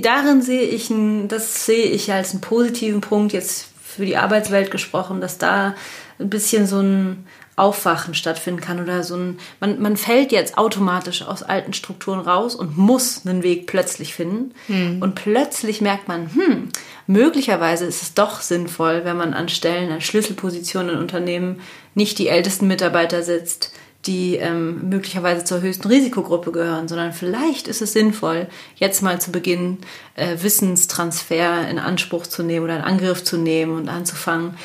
darin 0.00 0.42
sehe 0.42 0.62
ich, 0.62 0.90
ein, 0.90 1.26
das 1.26 1.66
sehe 1.66 1.86
ich 1.86 2.12
als 2.12 2.30
einen 2.30 2.40
positiven 2.40 3.00
Punkt, 3.00 3.32
jetzt 3.32 3.66
für 3.82 4.06
die 4.06 4.16
Arbeitswelt 4.16 4.70
gesprochen, 4.70 5.20
dass 5.20 5.38
da 5.38 5.74
ein 6.20 6.30
bisschen 6.30 6.68
so 6.68 6.78
ein 6.78 7.26
Aufwachen 7.54 8.14
stattfinden 8.14 8.62
kann 8.62 8.80
oder 8.80 9.02
so 9.02 9.14
ein, 9.14 9.38
man, 9.60 9.80
man 9.80 9.96
fällt 9.96 10.32
jetzt 10.32 10.56
automatisch 10.56 11.22
aus 11.22 11.42
alten 11.42 11.74
Strukturen 11.74 12.20
raus 12.20 12.54
und 12.54 12.78
muss 12.78 13.26
einen 13.26 13.42
Weg 13.42 13.66
plötzlich 13.66 14.14
finden. 14.14 14.54
Hm. 14.68 15.02
Und 15.02 15.14
plötzlich 15.14 15.82
merkt 15.82 16.08
man, 16.08 16.32
hm, 16.34 16.68
möglicherweise 17.06 17.84
ist 17.84 18.02
es 18.02 18.14
doch 18.14 18.40
sinnvoll, 18.40 19.04
wenn 19.04 19.18
man 19.18 19.34
an 19.34 19.50
Stellen, 19.50 19.92
an 19.92 20.00
Schlüsselpositionen 20.00 20.94
in 20.94 21.00
Unternehmen 21.00 21.60
nicht 21.94 22.18
die 22.18 22.28
ältesten 22.28 22.68
Mitarbeiter 22.68 23.22
sitzt, 23.22 23.72
die 24.06 24.36
ähm, 24.36 24.88
möglicherweise 24.88 25.44
zur 25.44 25.60
höchsten 25.60 25.86
Risikogruppe 25.86 26.50
gehören, 26.50 26.88
sondern 26.88 27.12
vielleicht 27.12 27.68
ist 27.68 27.82
es 27.82 27.92
sinnvoll, 27.92 28.48
jetzt 28.74 29.02
mal 29.02 29.20
zu 29.20 29.30
Beginn 29.30 29.78
äh, 30.16 30.36
Wissenstransfer 30.40 31.68
in 31.68 31.78
Anspruch 31.78 32.26
zu 32.26 32.42
nehmen 32.42 32.64
oder 32.64 32.76
in 32.76 32.82
Angriff 32.82 33.22
zu 33.22 33.36
nehmen 33.36 33.76
und 33.76 33.88
anzufangen, 33.88 34.56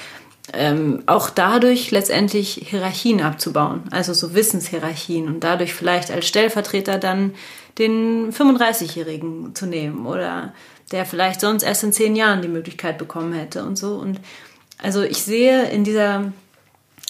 ähm, 0.53 1.03
auch 1.05 1.29
dadurch 1.29 1.91
letztendlich 1.91 2.61
Hierarchien 2.69 3.21
abzubauen, 3.21 3.83
also 3.91 4.13
so 4.13 4.33
Wissenshierarchien 4.33 5.27
und 5.27 5.43
dadurch 5.43 5.73
vielleicht 5.73 6.09
als 6.11 6.27
Stellvertreter 6.27 6.97
dann 6.97 7.33
den 7.77 8.31
35-Jährigen 8.31 9.53
zu 9.55 9.65
nehmen 9.65 10.05
oder 10.05 10.53
der 10.91 11.05
vielleicht 11.05 11.41
sonst 11.41 11.63
erst 11.63 11.83
in 11.83 11.93
zehn 11.93 12.15
Jahren 12.15 12.41
die 12.41 12.47
Möglichkeit 12.47 12.97
bekommen 12.97 13.33
hätte 13.33 13.63
und 13.63 13.77
so. 13.77 13.95
Und 13.95 14.21
also 14.81 15.01
ich 15.03 15.21
sehe 15.21 15.69
in 15.69 15.83
dieser 15.83 16.31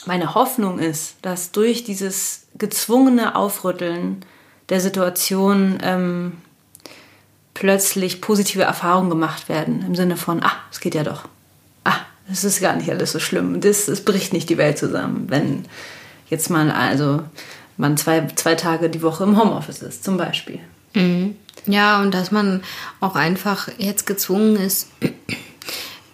meine 0.05 0.35
Hoffnung 0.35 0.79
ist, 0.79 1.15
dass 1.21 1.51
durch 1.51 1.83
dieses 1.83 2.47
gezwungene 2.57 3.35
Aufrütteln 3.35 4.25
der 4.69 4.79
Situation 4.79 5.79
ähm, 5.81 6.33
plötzlich 7.53 8.21
positive 8.21 8.63
Erfahrungen 8.63 9.09
gemacht 9.09 9.49
werden. 9.49 9.83
Im 9.85 9.95
Sinne 9.95 10.17
von, 10.17 10.43
ah, 10.43 10.53
es 10.71 10.79
geht 10.79 10.95
ja 10.95 11.03
doch. 11.03 11.27
Es 12.31 12.43
ist 12.43 12.61
gar 12.61 12.75
nicht 12.75 12.89
alles 12.89 13.11
so 13.11 13.19
schlimm. 13.19 13.61
Das, 13.61 13.87
es 13.87 14.03
bricht 14.03 14.33
nicht 14.33 14.49
die 14.49 14.57
Welt 14.57 14.77
zusammen, 14.77 15.25
wenn 15.29 15.65
jetzt 16.29 16.49
mal, 16.49 16.71
also 16.71 17.23
man 17.77 17.97
zwei, 17.97 18.27
zwei 18.35 18.55
Tage 18.55 18.89
die 18.89 19.01
Woche 19.01 19.23
im 19.23 19.39
Homeoffice 19.39 19.81
ist, 19.81 20.03
zum 20.03 20.17
Beispiel. 20.17 20.59
Mhm. 20.93 21.35
Ja, 21.65 22.01
und 22.01 22.13
dass 22.13 22.31
man 22.31 22.63
auch 22.99 23.15
einfach 23.15 23.69
jetzt 23.77 24.05
gezwungen 24.05 24.55
ist, 24.55 24.89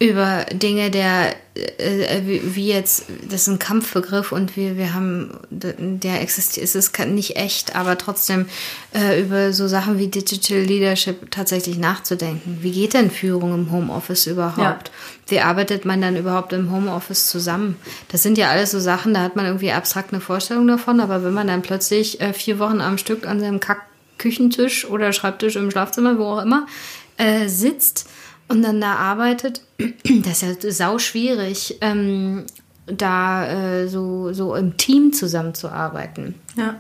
über 0.03 0.45
Dinge 0.51 0.91
der, 0.91 1.33
äh, 1.55 2.21
wie 2.25 2.67
jetzt, 2.67 3.05
das 3.29 3.43
ist 3.43 3.47
ein 3.47 3.57
Kampfbegriff 3.57 4.33
und 4.33 4.57
wir, 4.57 4.75
wir 4.75 4.93
haben, 4.93 5.31
der 5.49 6.21
existiert, 6.21 6.65
es 6.65 6.75
ist 6.75 6.99
nicht 7.05 7.37
echt, 7.37 7.73
aber 7.77 7.97
trotzdem 7.97 8.47
äh, 8.93 9.21
über 9.21 9.53
so 9.53 9.65
Sachen 9.69 9.99
wie 9.99 10.09
Digital 10.09 10.59
Leadership 10.59 11.31
tatsächlich 11.31 11.77
nachzudenken. 11.77 12.57
Wie 12.59 12.73
geht 12.73 12.95
denn 12.95 13.11
Führung 13.11 13.53
im 13.53 13.71
Homeoffice 13.71 14.27
überhaupt? 14.27 14.57
Ja. 14.59 14.93
Wie 15.27 15.39
arbeitet 15.39 15.85
man 15.85 16.01
dann 16.01 16.17
überhaupt 16.17 16.51
im 16.51 16.69
Homeoffice 16.69 17.29
zusammen? 17.29 17.77
Das 18.09 18.23
sind 18.23 18.37
ja 18.37 18.49
alles 18.49 18.71
so 18.71 18.81
Sachen, 18.81 19.13
da 19.13 19.21
hat 19.21 19.37
man 19.37 19.45
irgendwie 19.45 19.71
abstrakt 19.71 20.11
eine 20.11 20.19
Vorstellung 20.19 20.67
davon, 20.67 20.99
aber 20.99 21.23
wenn 21.23 21.33
man 21.33 21.47
dann 21.47 21.61
plötzlich 21.61 22.19
äh, 22.19 22.33
vier 22.33 22.59
Wochen 22.59 22.81
am 22.81 22.97
Stück 22.97 23.25
an 23.25 23.39
seinem 23.39 23.61
Kack 23.61 23.83
Küchentisch 24.17 24.85
oder 24.85 25.13
Schreibtisch 25.13 25.55
im 25.55 25.71
Schlafzimmer, 25.71 26.17
wo 26.19 26.25
auch 26.25 26.41
immer, 26.41 26.67
äh, 27.17 27.47
sitzt, 27.47 28.09
und 28.47 28.61
dann 28.61 28.81
da 28.81 28.95
arbeitet, 28.95 29.61
das 30.23 30.43
ist 30.43 30.63
ja 30.63 30.71
sau 30.71 30.99
schwierig, 30.99 31.77
ähm, 31.81 32.45
da 32.85 33.47
äh, 33.47 33.87
so, 33.87 34.33
so 34.33 34.55
im 34.55 34.77
Team 34.77 35.13
zusammenzuarbeiten. 35.13 36.35
Ja. 36.57 36.75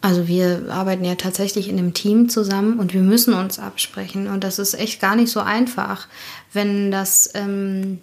Also 0.00 0.28
wir 0.28 0.66
arbeiten 0.70 1.04
ja 1.04 1.16
tatsächlich 1.16 1.68
in 1.68 1.78
einem 1.78 1.92
Team 1.92 2.28
zusammen 2.28 2.78
und 2.78 2.94
wir 2.94 3.00
müssen 3.00 3.34
uns 3.34 3.58
absprechen. 3.58 4.28
Und 4.28 4.44
das 4.44 4.58
ist 4.58 4.74
echt 4.74 5.00
gar 5.00 5.16
nicht 5.16 5.30
so 5.30 5.40
einfach, 5.40 6.06
wenn 6.52 6.92
das, 6.92 7.30
ähm, 7.34 7.98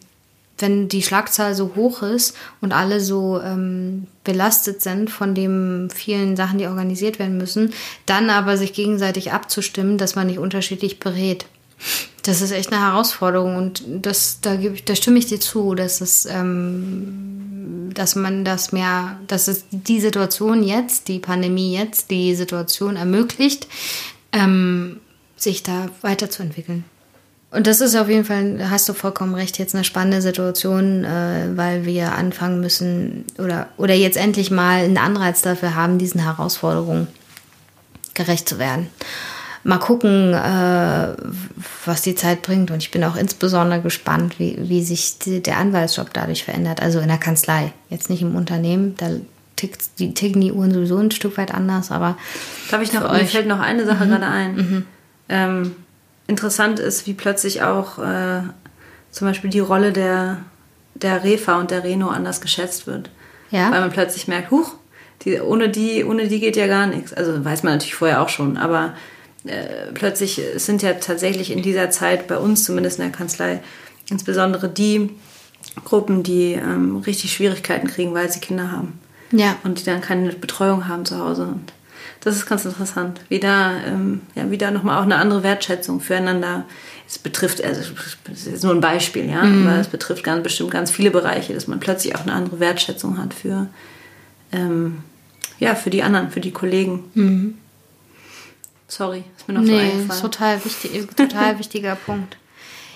wenn 0.57 0.89
die 0.89 1.03
Schlagzahl 1.03 1.55
so 1.55 1.73
hoch 1.75 2.01
ist 2.01 2.35
und 2.59 2.73
alle 2.73 2.99
so 2.99 3.39
ähm, 3.41 4.07
belastet 4.25 4.81
sind 4.81 5.09
von 5.09 5.35
den 5.35 5.89
vielen 5.93 6.35
Sachen, 6.35 6.57
die 6.57 6.67
organisiert 6.67 7.17
werden 7.17 7.37
müssen, 7.37 7.73
dann 8.05 8.29
aber 8.29 8.57
sich 8.57 8.73
gegenseitig 8.73 9.31
abzustimmen, 9.31 9.97
dass 9.97 10.15
man 10.15 10.27
nicht 10.27 10.39
unterschiedlich 10.39 10.99
berät. 10.99 11.45
Das 12.25 12.41
ist 12.41 12.51
echt 12.51 12.73
eine 12.73 12.81
Herausforderung 12.81 13.55
und 13.55 13.83
das, 13.87 14.39
da, 14.41 14.55
gebe 14.55 14.81
da 14.81 14.95
stimme 14.95 15.19
ich 15.19 15.27
dir 15.27 15.39
zu, 15.39 15.75
dass 15.75 16.01
es, 16.01 16.25
ähm, 16.25 17.91
dass 17.93 18.15
man 18.15 18.43
das 18.43 18.71
mehr, 18.71 19.19
dass 19.27 19.47
es 19.47 19.65
die 19.69 19.99
Situation 20.01 20.63
jetzt, 20.63 21.07
die 21.07 21.19
Pandemie 21.19 21.77
jetzt, 21.77 22.09
die 22.09 22.33
Situation 22.33 22.95
ermöglicht, 22.95 23.67
ähm, 24.31 25.01
sich 25.37 25.61
da 25.61 25.89
weiterzuentwickeln. 26.01 26.83
Und 27.51 27.67
das 27.67 27.79
ist 27.79 27.95
auf 27.95 28.09
jeden 28.09 28.25
Fall, 28.25 28.71
hast 28.71 28.89
du 28.89 28.93
vollkommen 28.93 29.35
recht, 29.35 29.59
jetzt 29.59 29.75
eine 29.75 29.83
spannende 29.83 30.23
Situation, 30.23 31.03
äh, 31.03 31.49
weil 31.53 31.85
wir 31.85 32.13
anfangen 32.13 32.59
müssen 32.59 33.25
oder, 33.37 33.67
oder 33.77 33.93
jetzt 33.93 34.17
endlich 34.17 34.49
mal 34.49 34.79
einen 34.79 34.97
Anreiz 34.97 35.43
dafür 35.43 35.75
haben, 35.75 35.99
diesen 35.99 36.21
Herausforderungen 36.21 37.07
gerecht 38.15 38.49
zu 38.49 38.57
werden 38.57 38.89
mal 39.65 39.79
gucken, 39.79 40.33
äh, 40.33 41.07
was 41.85 42.03
die 42.03 42.13
Zeit 42.13 42.43
bringt. 42.43 42.69
Und 42.69 42.77
ich 42.77 42.91
bin 42.91 43.03
auch 43.03 43.15
insbesondere 43.15 43.81
gespannt, 43.81 44.39
wie, 44.39 44.57
wie 44.59 44.83
sich 44.83 45.17
die, 45.17 45.41
der 45.41 45.57
Anwaltsjob 45.57 46.13
dadurch 46.13 46.43
verändert. 46.43 46.83
Also 46.83 46.99
in 46.99 47.07
der 47.07 47.17
Kanzlei, 47.17 47.73
jetzt 47.89 48.11
nicht 48.11 48.21
im 48.21 48.35
Unternehmen. 48.35 48.93
Da 48.97 49.09
tickt, 49.55 49.97
die, 49.97 50.13
ticken 50.13 50.41
die 50.41 50.51
Uhren 50.51 50.71
sowieso 50.71 50.99
ein 50.99 51.09
Stück 51.09 51.37
weit 51.39 51.51
anders. 51.51 51.91
Aber 51.91 52.15
Darf 52.69 52.83
ich 52.83 52.93
noch, 52.93 53.11
mir 53.11 53.25
fällt 53.25 53.47
noch 53.47 53.59
eine 53.59 53.85
Sache 53.85 54.05
mhm. 54.05 54.09
gerade 54.09 54.27
ein. 54.27 54.55
Mhm. 54.55 54.85
Ähm, 55.29 55.75
interessant 56.27 56.77
ist, 56.77 57.07
wie 57.07 57.15
plötzlich 57.15 57.63
auch 57.63 57.97
äh, 57.97 58.41
zum 59.09 59.27
Beispiel 59.27 59.49
die 59.49 59.59
Rolle 59.59 59.91
der, 59.91 60.37
der 60.93 61.23
Refa 61.23 61.59
und 61.59 61.71
der 61.71 61.83
Reno 61.83 62.09
anders 62.09 62.39
geschätzt 62.39 62.85
wird. 62.85 63.09
Ja. 63.49 63.71
Weil 63.71 63.81
man 63.81 63.89
plötzlich 63.89 64.27
merkt, 64.27 64.51
huch, 64.51 64.75
die, 65.23 65.41
ohne, 65.41 65.69
die, 65.69 66.03
ohne 66.03 66.27
die 66.27 66.39
geht 66.39 66.55
ja 66.55 66.67
gar 66.67 66.85
nichts. 66.85 67.13
Also 67.13 67.43
weiß 67.43 67.63
man 67.63 67.73
natürlich 67.73 67.95
vorher 67.95 68.21
auch 68.21 68.29
schon, 68.29 68.57
aber 68.57 68.93
äh, 69.45 69.91
plötzlich 69.93 70.41
sind 70.55 70.81
ja 70.81 70.93
tatsächlich 70.93 71.51
in 71.51 71.61
dieser 71.61 71.89
Zeit 71.89 72.27
bei 72.27 72.37
uns, 72.37 72.63
zumindest 72.63 72.99
in 72.99 73.05
der 73.05 73.11
Kanzlei, 73.11 73.61
insbesondere 74.09 74.69
die 74.69 75.09
Gruppen, 75.83 76.23
die 76.23 76.53
ähm, 76.53 76.97
richtig 76.97 77.33
Schwierigkeiten 77.33 77.87
kriegen, 77.87 78.13
weil 78.13 78.31
sie 78.31 78.39
Kinder 78.39 78.71
haben. 78.71 78.99
Ja. 79.31 79.57
Und 79.63 79.79
die 79.79 79.83
dann 79.83 80.01
keine 80.01 80.31
Betreuung 80.33 80.87
haben 80.87 81.05
zu 81.05 81.19
Hause. 81.19 81.43
Und 81.43 81.73
das 82.21 82.35
ist 82.35 82.47
ganz 82.47 82.65
interessant. 82.65 83.21
Wieder, 83.29 83.73
ähm, 83.87 84.21
ja, 84.35 84.49
wieder 84.49 84.71
nochmal 84.71 84.99
auch 84.99 85.03
eine 85.03 85.17
andere 85.17 85.43
Wertschätzung 85.43 85.99
füreinander. 85.99 86.65
Es 87.07 87.19
betrifft, 87.19 87.63
also 87.63 87.81
das 88.27 88.47
ist 88.47 88.63
nur 88.63 88.73
ein 88.73 88.81
Beispiel, 88.81 89.29
ja, 89.29 89.43
mhm. 89.43 89.67
aber 89.67 89.79
es 89.79 89.87
betrifft 89.87 90.23
ganz 90.23 90.41
bestimmt 90.41 90.71
ganz 90.71 90.89
viele 90.89 91.11
Bereiche, 91.11 91.53
dass 91.53 91.67
man 91.67 91.79
plötzlich 91.79 92.15
auch 92.15 92.21
eine 92.21 92.33
andere 92.33 92.59
Wertschätzung 92.59 93.17
hat 93.19 93.33
für, 93.33 93.67
ähm, 94.51 95.03
ja, 95.59 95.75
für 95.75 95.89
die 95.91 96.01
anderen, 96.01 96.31
für 96.31 96.39
die 96.39 96.51
Kollegen. 96.51 97.03
Mhm. 97.13 97.57
Sorry, 98.95 99.25
ist 99.35 99.45
mir 99.49 99.55
noch 99.55 99.61
nee, 99.61 99.71
so 99.71 99.77
eingefallen. 99.77 100.21
Total, 100.21 100.65
wichtig, 100.65 101.07
total 101.17 101.59
wichtiger 101.59 101.95
Punkt. 101.95 102.37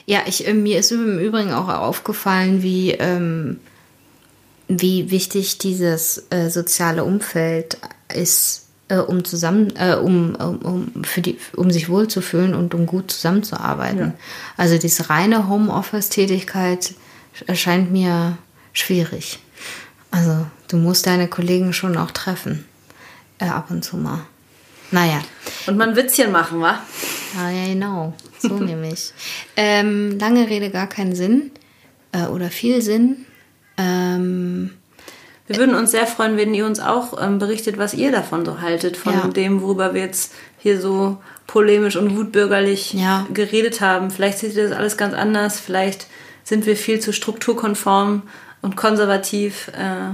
Ja, 0.06 0.22
ich, 0.28 0.48
äh, 0.48 0.54
mir 0.54 0.80
ist 0.80 0.94
im 0.94 1.20
Übrigen 1.20 1.52
auch 1.52 1.68
aufgefallen, 1.68 2.64
wie, 2.64 2.92
ähm, 2.92 3.60
wie 4.70 5.12
wichtig 5.12 5.58
dieses 5.58 6.26
äh, 6.30 6.50
soziale 6.50 7.04
Umfeld 7.04 7.80
ist, 8.14 8.68
äh, 8.88 8.96
um 8.96 9.26
zusammen, 9.26 9.74
äh, 9.76 9.96
um, 9.96 10.36
um, 10.36 11.04
für 11.04 11.20
die, 11.20 11.38
um 11.58 11.70
sich 11.70 11.90
wohlzufühlen 11.90 12.54
und 12.54 12.74
um 12.74 12.86
gut 12.86 13.12
zusammenzuarbeiten. 13.12 14.00
Ja. 14.00 14.14
Also 14.56 14.78
diese 14.78 15.10
reine 15.10 15.50
Homeoffice-Tätigkeit 15.50 16.94
erscheint 17.46 17.92
mir 17.92 18.38
schwierig. 18.72 19.40
Also 20.12 20.46
du 20.70 20.78
musst 20.78 21.08
deine 21.08 21.28
Kollegen 21.28 21.74
schon 21.74 21.98
auch 21.98 22.12
treffen, 22.12 22.64
äh, 23.40 23.50
ab 23.50 23.70
und 23.70 23.84
zu 23.84 23.98
mal. 23.98 24.22
Naja. 24.92 25.22
Und 25.68 25.78
mal 25.78 25.90
ein 25.90 25.96
Witzchen 25.96 26.32
machen, 26.32 26.62
wa? 26.62 26.80
Ja, 27.36 27.50
ja, 27.50 27.66
genau. 27.74 28.14
So 28.40 28.54
nämlich. 28.60 29.14
Ähm, 29.56 30.18
lange 30.20 30.50
Rede, 30.50 30.70
gar 30.70 30.88
keinen 30.88 31.16
Sinn. 31.16 31.52
Äh, 32.12 32.26
oder 32.28 32.50
viel 32.50 32.82
Sinn. 32.82 33.26
Ähm, 33.78 34.72
wir 35.48 35.58
würden 35.58 35.76
uns 35.76 35.92
sehr 35.92 36.06
freuen, 36.08 36.38
wenn 36.38 36.54
ihr 36.54 36.66
uns 36.66 36.80
auch 36.80 37.22
ähm, 37.22 37.40
berichtet, 37.40 37.78
was 37.78 37.94
ihr 37.94 38.12
davon 38.12 38.46
so 38.46 38.62
haltet, 38.62 38.98
von 38.98 39.14
ja. 39.14 39.28
dem, 39.28 39.62
worüber 39.62 39.94
wir 39.94 40.02
jetzt 40.02 40.34
hier 40.60 40.80
so 40.80 41.18
polemisch 41.48 41.96
und 41.96 42.16
wutbürgerlich 42.16 42.94
Ja. 42.94 43.26
geredet 43.34 43.82
haben. 43.82 44.12
Vielleicht 44.12 44.40
seht 44.40 44.56
ihr 44.56 44.68
das 44.70 44.78
alles 44.78 44.98
ganz 44.98 45.14
anders. 45.14 45.60
Vielleicht 45.60 46.08
sind 46.44 46.66
wir 46.66 46.76
viel 46.76 47.00
zu 47.00 47.14
strukturkonform 47.14 48.24
und 48.62 48.76
konservativ. 48.76 49.70
Äh, 49.70 50.14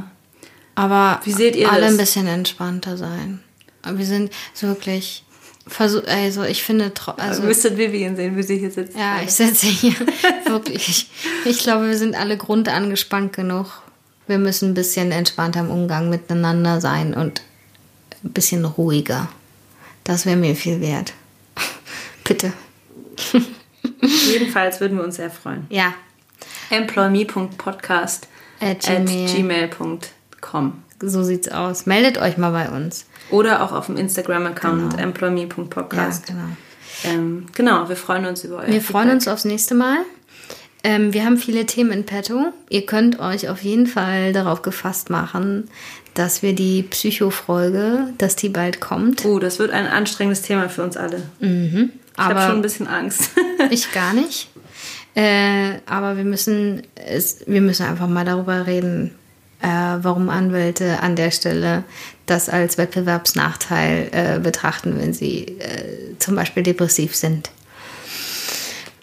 Aber 0.76 1.20
Wie 1.24 1.32
seht 1.34 1.56
ihr 1.56 1.72
alle 1.72 1.82
das? 1.82 1.92
ein 1.92 1.98
bisschen 1.98 2.28
entspannter 2.28 2.96
sein. 2.98 3.42
Aber 3.86 3.98
Wir 3.98 4.06
sind 4.06 4.32
so 4.54 4.68
wirklich 4.68 5.24
versuch, 5.68 6.04
also 6.08 6.44
ich 6.44 6.64
finde, 6.64 6.92
also, 6.96 7.12
also 7.18 7.42
ihr 7.42 7.48
müsstet 7.48 7.78
Vivian 7.78 8.16
sehen, 8.16 8.36
wie 8.38 8.44
sie 8.44 8.58
hier 8.58 8.72
sitzt. 8.72 8.96
ja, 8.98 9.22
ich 9.24 9.32
sitze 9.32 9.68
hier 9.68 9.94
wirklich. 10.46 11.10
Ich 11.46 11.60
glaube, 11.60 11.88
wir 11.88 11.98
sind 11.98 12.16
alle 12.16 12.38
grundangespannt 12.38 13.34
genug. 13.34 13.82
Wir 14.28 14.38
müssen 14.38 14.72
ein 14.72 14.74
bisschen 14.74 15.12
entspannter 15.12 15.60
im 15.62 15.70
Umgang 15.70 16.10
miteinander 16.10 16.82
sein 16.82 17.14
und 17.14 17.42
ein 18.24 18.32
bisschen 18.32 18.66
ruhiger. 18.66 19.30
Das 20.04 20.26
wäre 20.26 20.36
mir 20.38 20.56
viel 20.56 20.82
wert. 20.82 21.14
Bitte. 22.24 22.54
Jedenfalls 24.02 24.80
würden 24.80 24.98
wir 24.98 25.04
uns 25.04 25.16
sehr 25.18 25.30
freuen. 25.32 25.66
Ja. 25.70 25.94
employme.podcast 26.70 28.28
At 28.60 28.82
gmail.com 28.82 30.74
So 31.02 31.24
sieht's 31.24 31.50
aus. 31.50 31.86
Meldet 31.86 32.18
euch 32.18 32.38
mal 32.38 32.52
bei 32.52 32.70
uns. 32.70 33.06
Oder 33.32 33.64
auch 33.64 33.72
auf 33.72 33.88
dem 33.88 33.98
Instagram-Account 33.98 34.92
Genau. 34.92 35.04
employme.podcast. 35.04 36.30
Ja, 36.30 36.36
genau. 36.36 36.48
Ähm, 37.04 37.46
genau, 37.54 37.90
wir 37.90 37.96
freuen 37.96 38.26
uns 38.26 38.44
über 38.44 38.58
euer 38.58 38.68
Wir 38.68 38.82
freuen 38.82 39.10
uns 39.10 39.28
aufs 39.28 39.46
nächste 39.46 39.76
Mal. 39.76 39.98
Ähm, 40.84 41.14
wir 41.14 41.26
haben 41.26 41.38
viele 41.38 41.66
Themen 41.66 41.92
in 41.92 42.06
petto. 42.06 42.54
Ihr 42.70 42.86
könnt 42.86 43.20
euch 43.20 43.50
auf 43.50 43.64
jeden 43.64 43.88
Fall 43.88 44.34
darauf 44.34 44.62
gefasst 44.62 45.10
machen, 45.10 45.68
dass 46.14 46.42
wir 46.44 46.54
die 46.54 46.84
Psycho-Folge, 46.84 48.14
dass 48.18 48.36
die 48.36 48.50
bald 48.50 48.80
kommt. 48.82 49.26
Uh, 49.26 49.40
das 49.40 49.60
wird 49.60 49.72
ein 49.72 49.88
anstrengendes 49.88 50.44
Thema 50.44 50.70
für 50.70 50.84
uns 50.84 50.96
alle. 50.96 51.24
Ich 51.40 51.48
habe 51.48 51.50
Mhm. 51.50 51.92
Schon 52.18 52.56
ein 52.56 52.62
bisschen 52.62 52.88
Angst. 52.88 53.32
ich 53.72 53.92
gar 53.92 54.14
nicht. 54.14 54.50
Äh, 55.16 55.80
aber 55.86 56.18
wir 56.18 56.24
müssen, 56.24 56.84
es, 56.96 57.40
wir 57.48 57.62
müssen 57.62 57.86
einfach 57.86 58.08
mal 58.08 58.26
darüber 58.26 58.68
reden, 58.68 59.16
äh, 59.62 59.68
warum 59.68 60.30
Anwälte 60.30 61.00
an 61.02 61.16
der 61.16 61.32
Stelle 61.32 61.84
das 62.26 62.50
als 62.50 62.78
Wettbewerbsnachteil 62.78 64.10
äh, 64.12 64.40
betrachten, 64.40 65.00
wenn 65.00 65.14
sie 65.14 65.60
äh, 65.60 66.18
zum 66.20 66.36
Beispiel 66.36 66.64
depressiv 66.64 67.16
sind. 67.16 67.52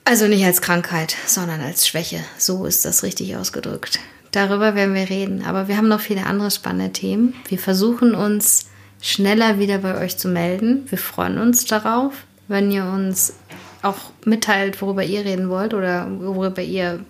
Also 0.04 0.26
nicht 0.26 0.44
als 0.44 0.60
Krankheit, 0.60 1.16
sondern 1.26 1.60
als 1.60 1.86
Schwäche. 1.86 2.20
So 2.36 2.64
ist 2.66 2.84
das 2.84 3.02
richtig 3.02 3.36
ausgedrückt. 3.36 4.00
Darüber 4.32 4.74
werden 4.74 4.94
wir 4.94 5.08
reden. 5.08 5.44
Aber 5.44 5.68
wir 5.68 5.76
haben 5.76 5.88
noch 5.88 6.00
viele 6.00 6.26
andere 6.26 6.50
spannende 6.50 6.92
Themen. 6.92 7.34
Wir 7.48 7.58
versuchen 7.58 8.14
uns 8.14 8.66
schneller 9.00 9.58
wieder 9.58 9.78
bei 9.78 9.98
euch 9.98 10.16
zu 10.16 10.28
melden. 10.28 10.86
Wir 10.88 10.98
freuen 10.98 11.38
uns 11.38 11.66
darauf, 11.66 12.14
wenn 12.48 12.70
ihr 12.70 12.84
uns 12.84 13.34
auch 13.82 13.98
mitteilt, 14.24 14.80
worüber 14.80 15.02
ihr 15.04 15.24
reden 15.24 15.48
wollt 15.48 15.74
oder 15.74 16.08
worüber 16.20 16.62
ihr 16.62 17.04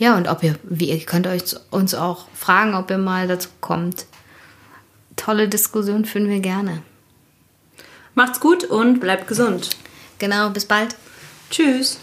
ja 0.00 0.16
und 0.16 0.26
ob 0.26 0.42
ihr 0.42 0.58
wie 0.64 0.90
ihr 0.90 0.98
könnt 1.06 1.28
euch 1.28 1.42
uns 1.70 1.94
auch 1.94 2.26
fragen, 2.34 2.74
ob 2.74 2.90
ihr 2.90 2.98
mal 2.98 3.28
dazu 3.28 3.50
kommt. 3.60 4.06
Tolle 5.14 5.48
Diskussion 5.48 6.04
führen 6.04 6.28
wir 6.28 6.40
gerne. 6.40 6.82
Macht's 8.14 8.40
gut 8.40 8.64
und 8.64 8.98
bleibt 8.98 9.28
gesund. 9.28 9.70
Genau, 10.18 10.50
bis 10.50 10.64
bald. 10.64 10.96
Tschüss. 11.50 12.00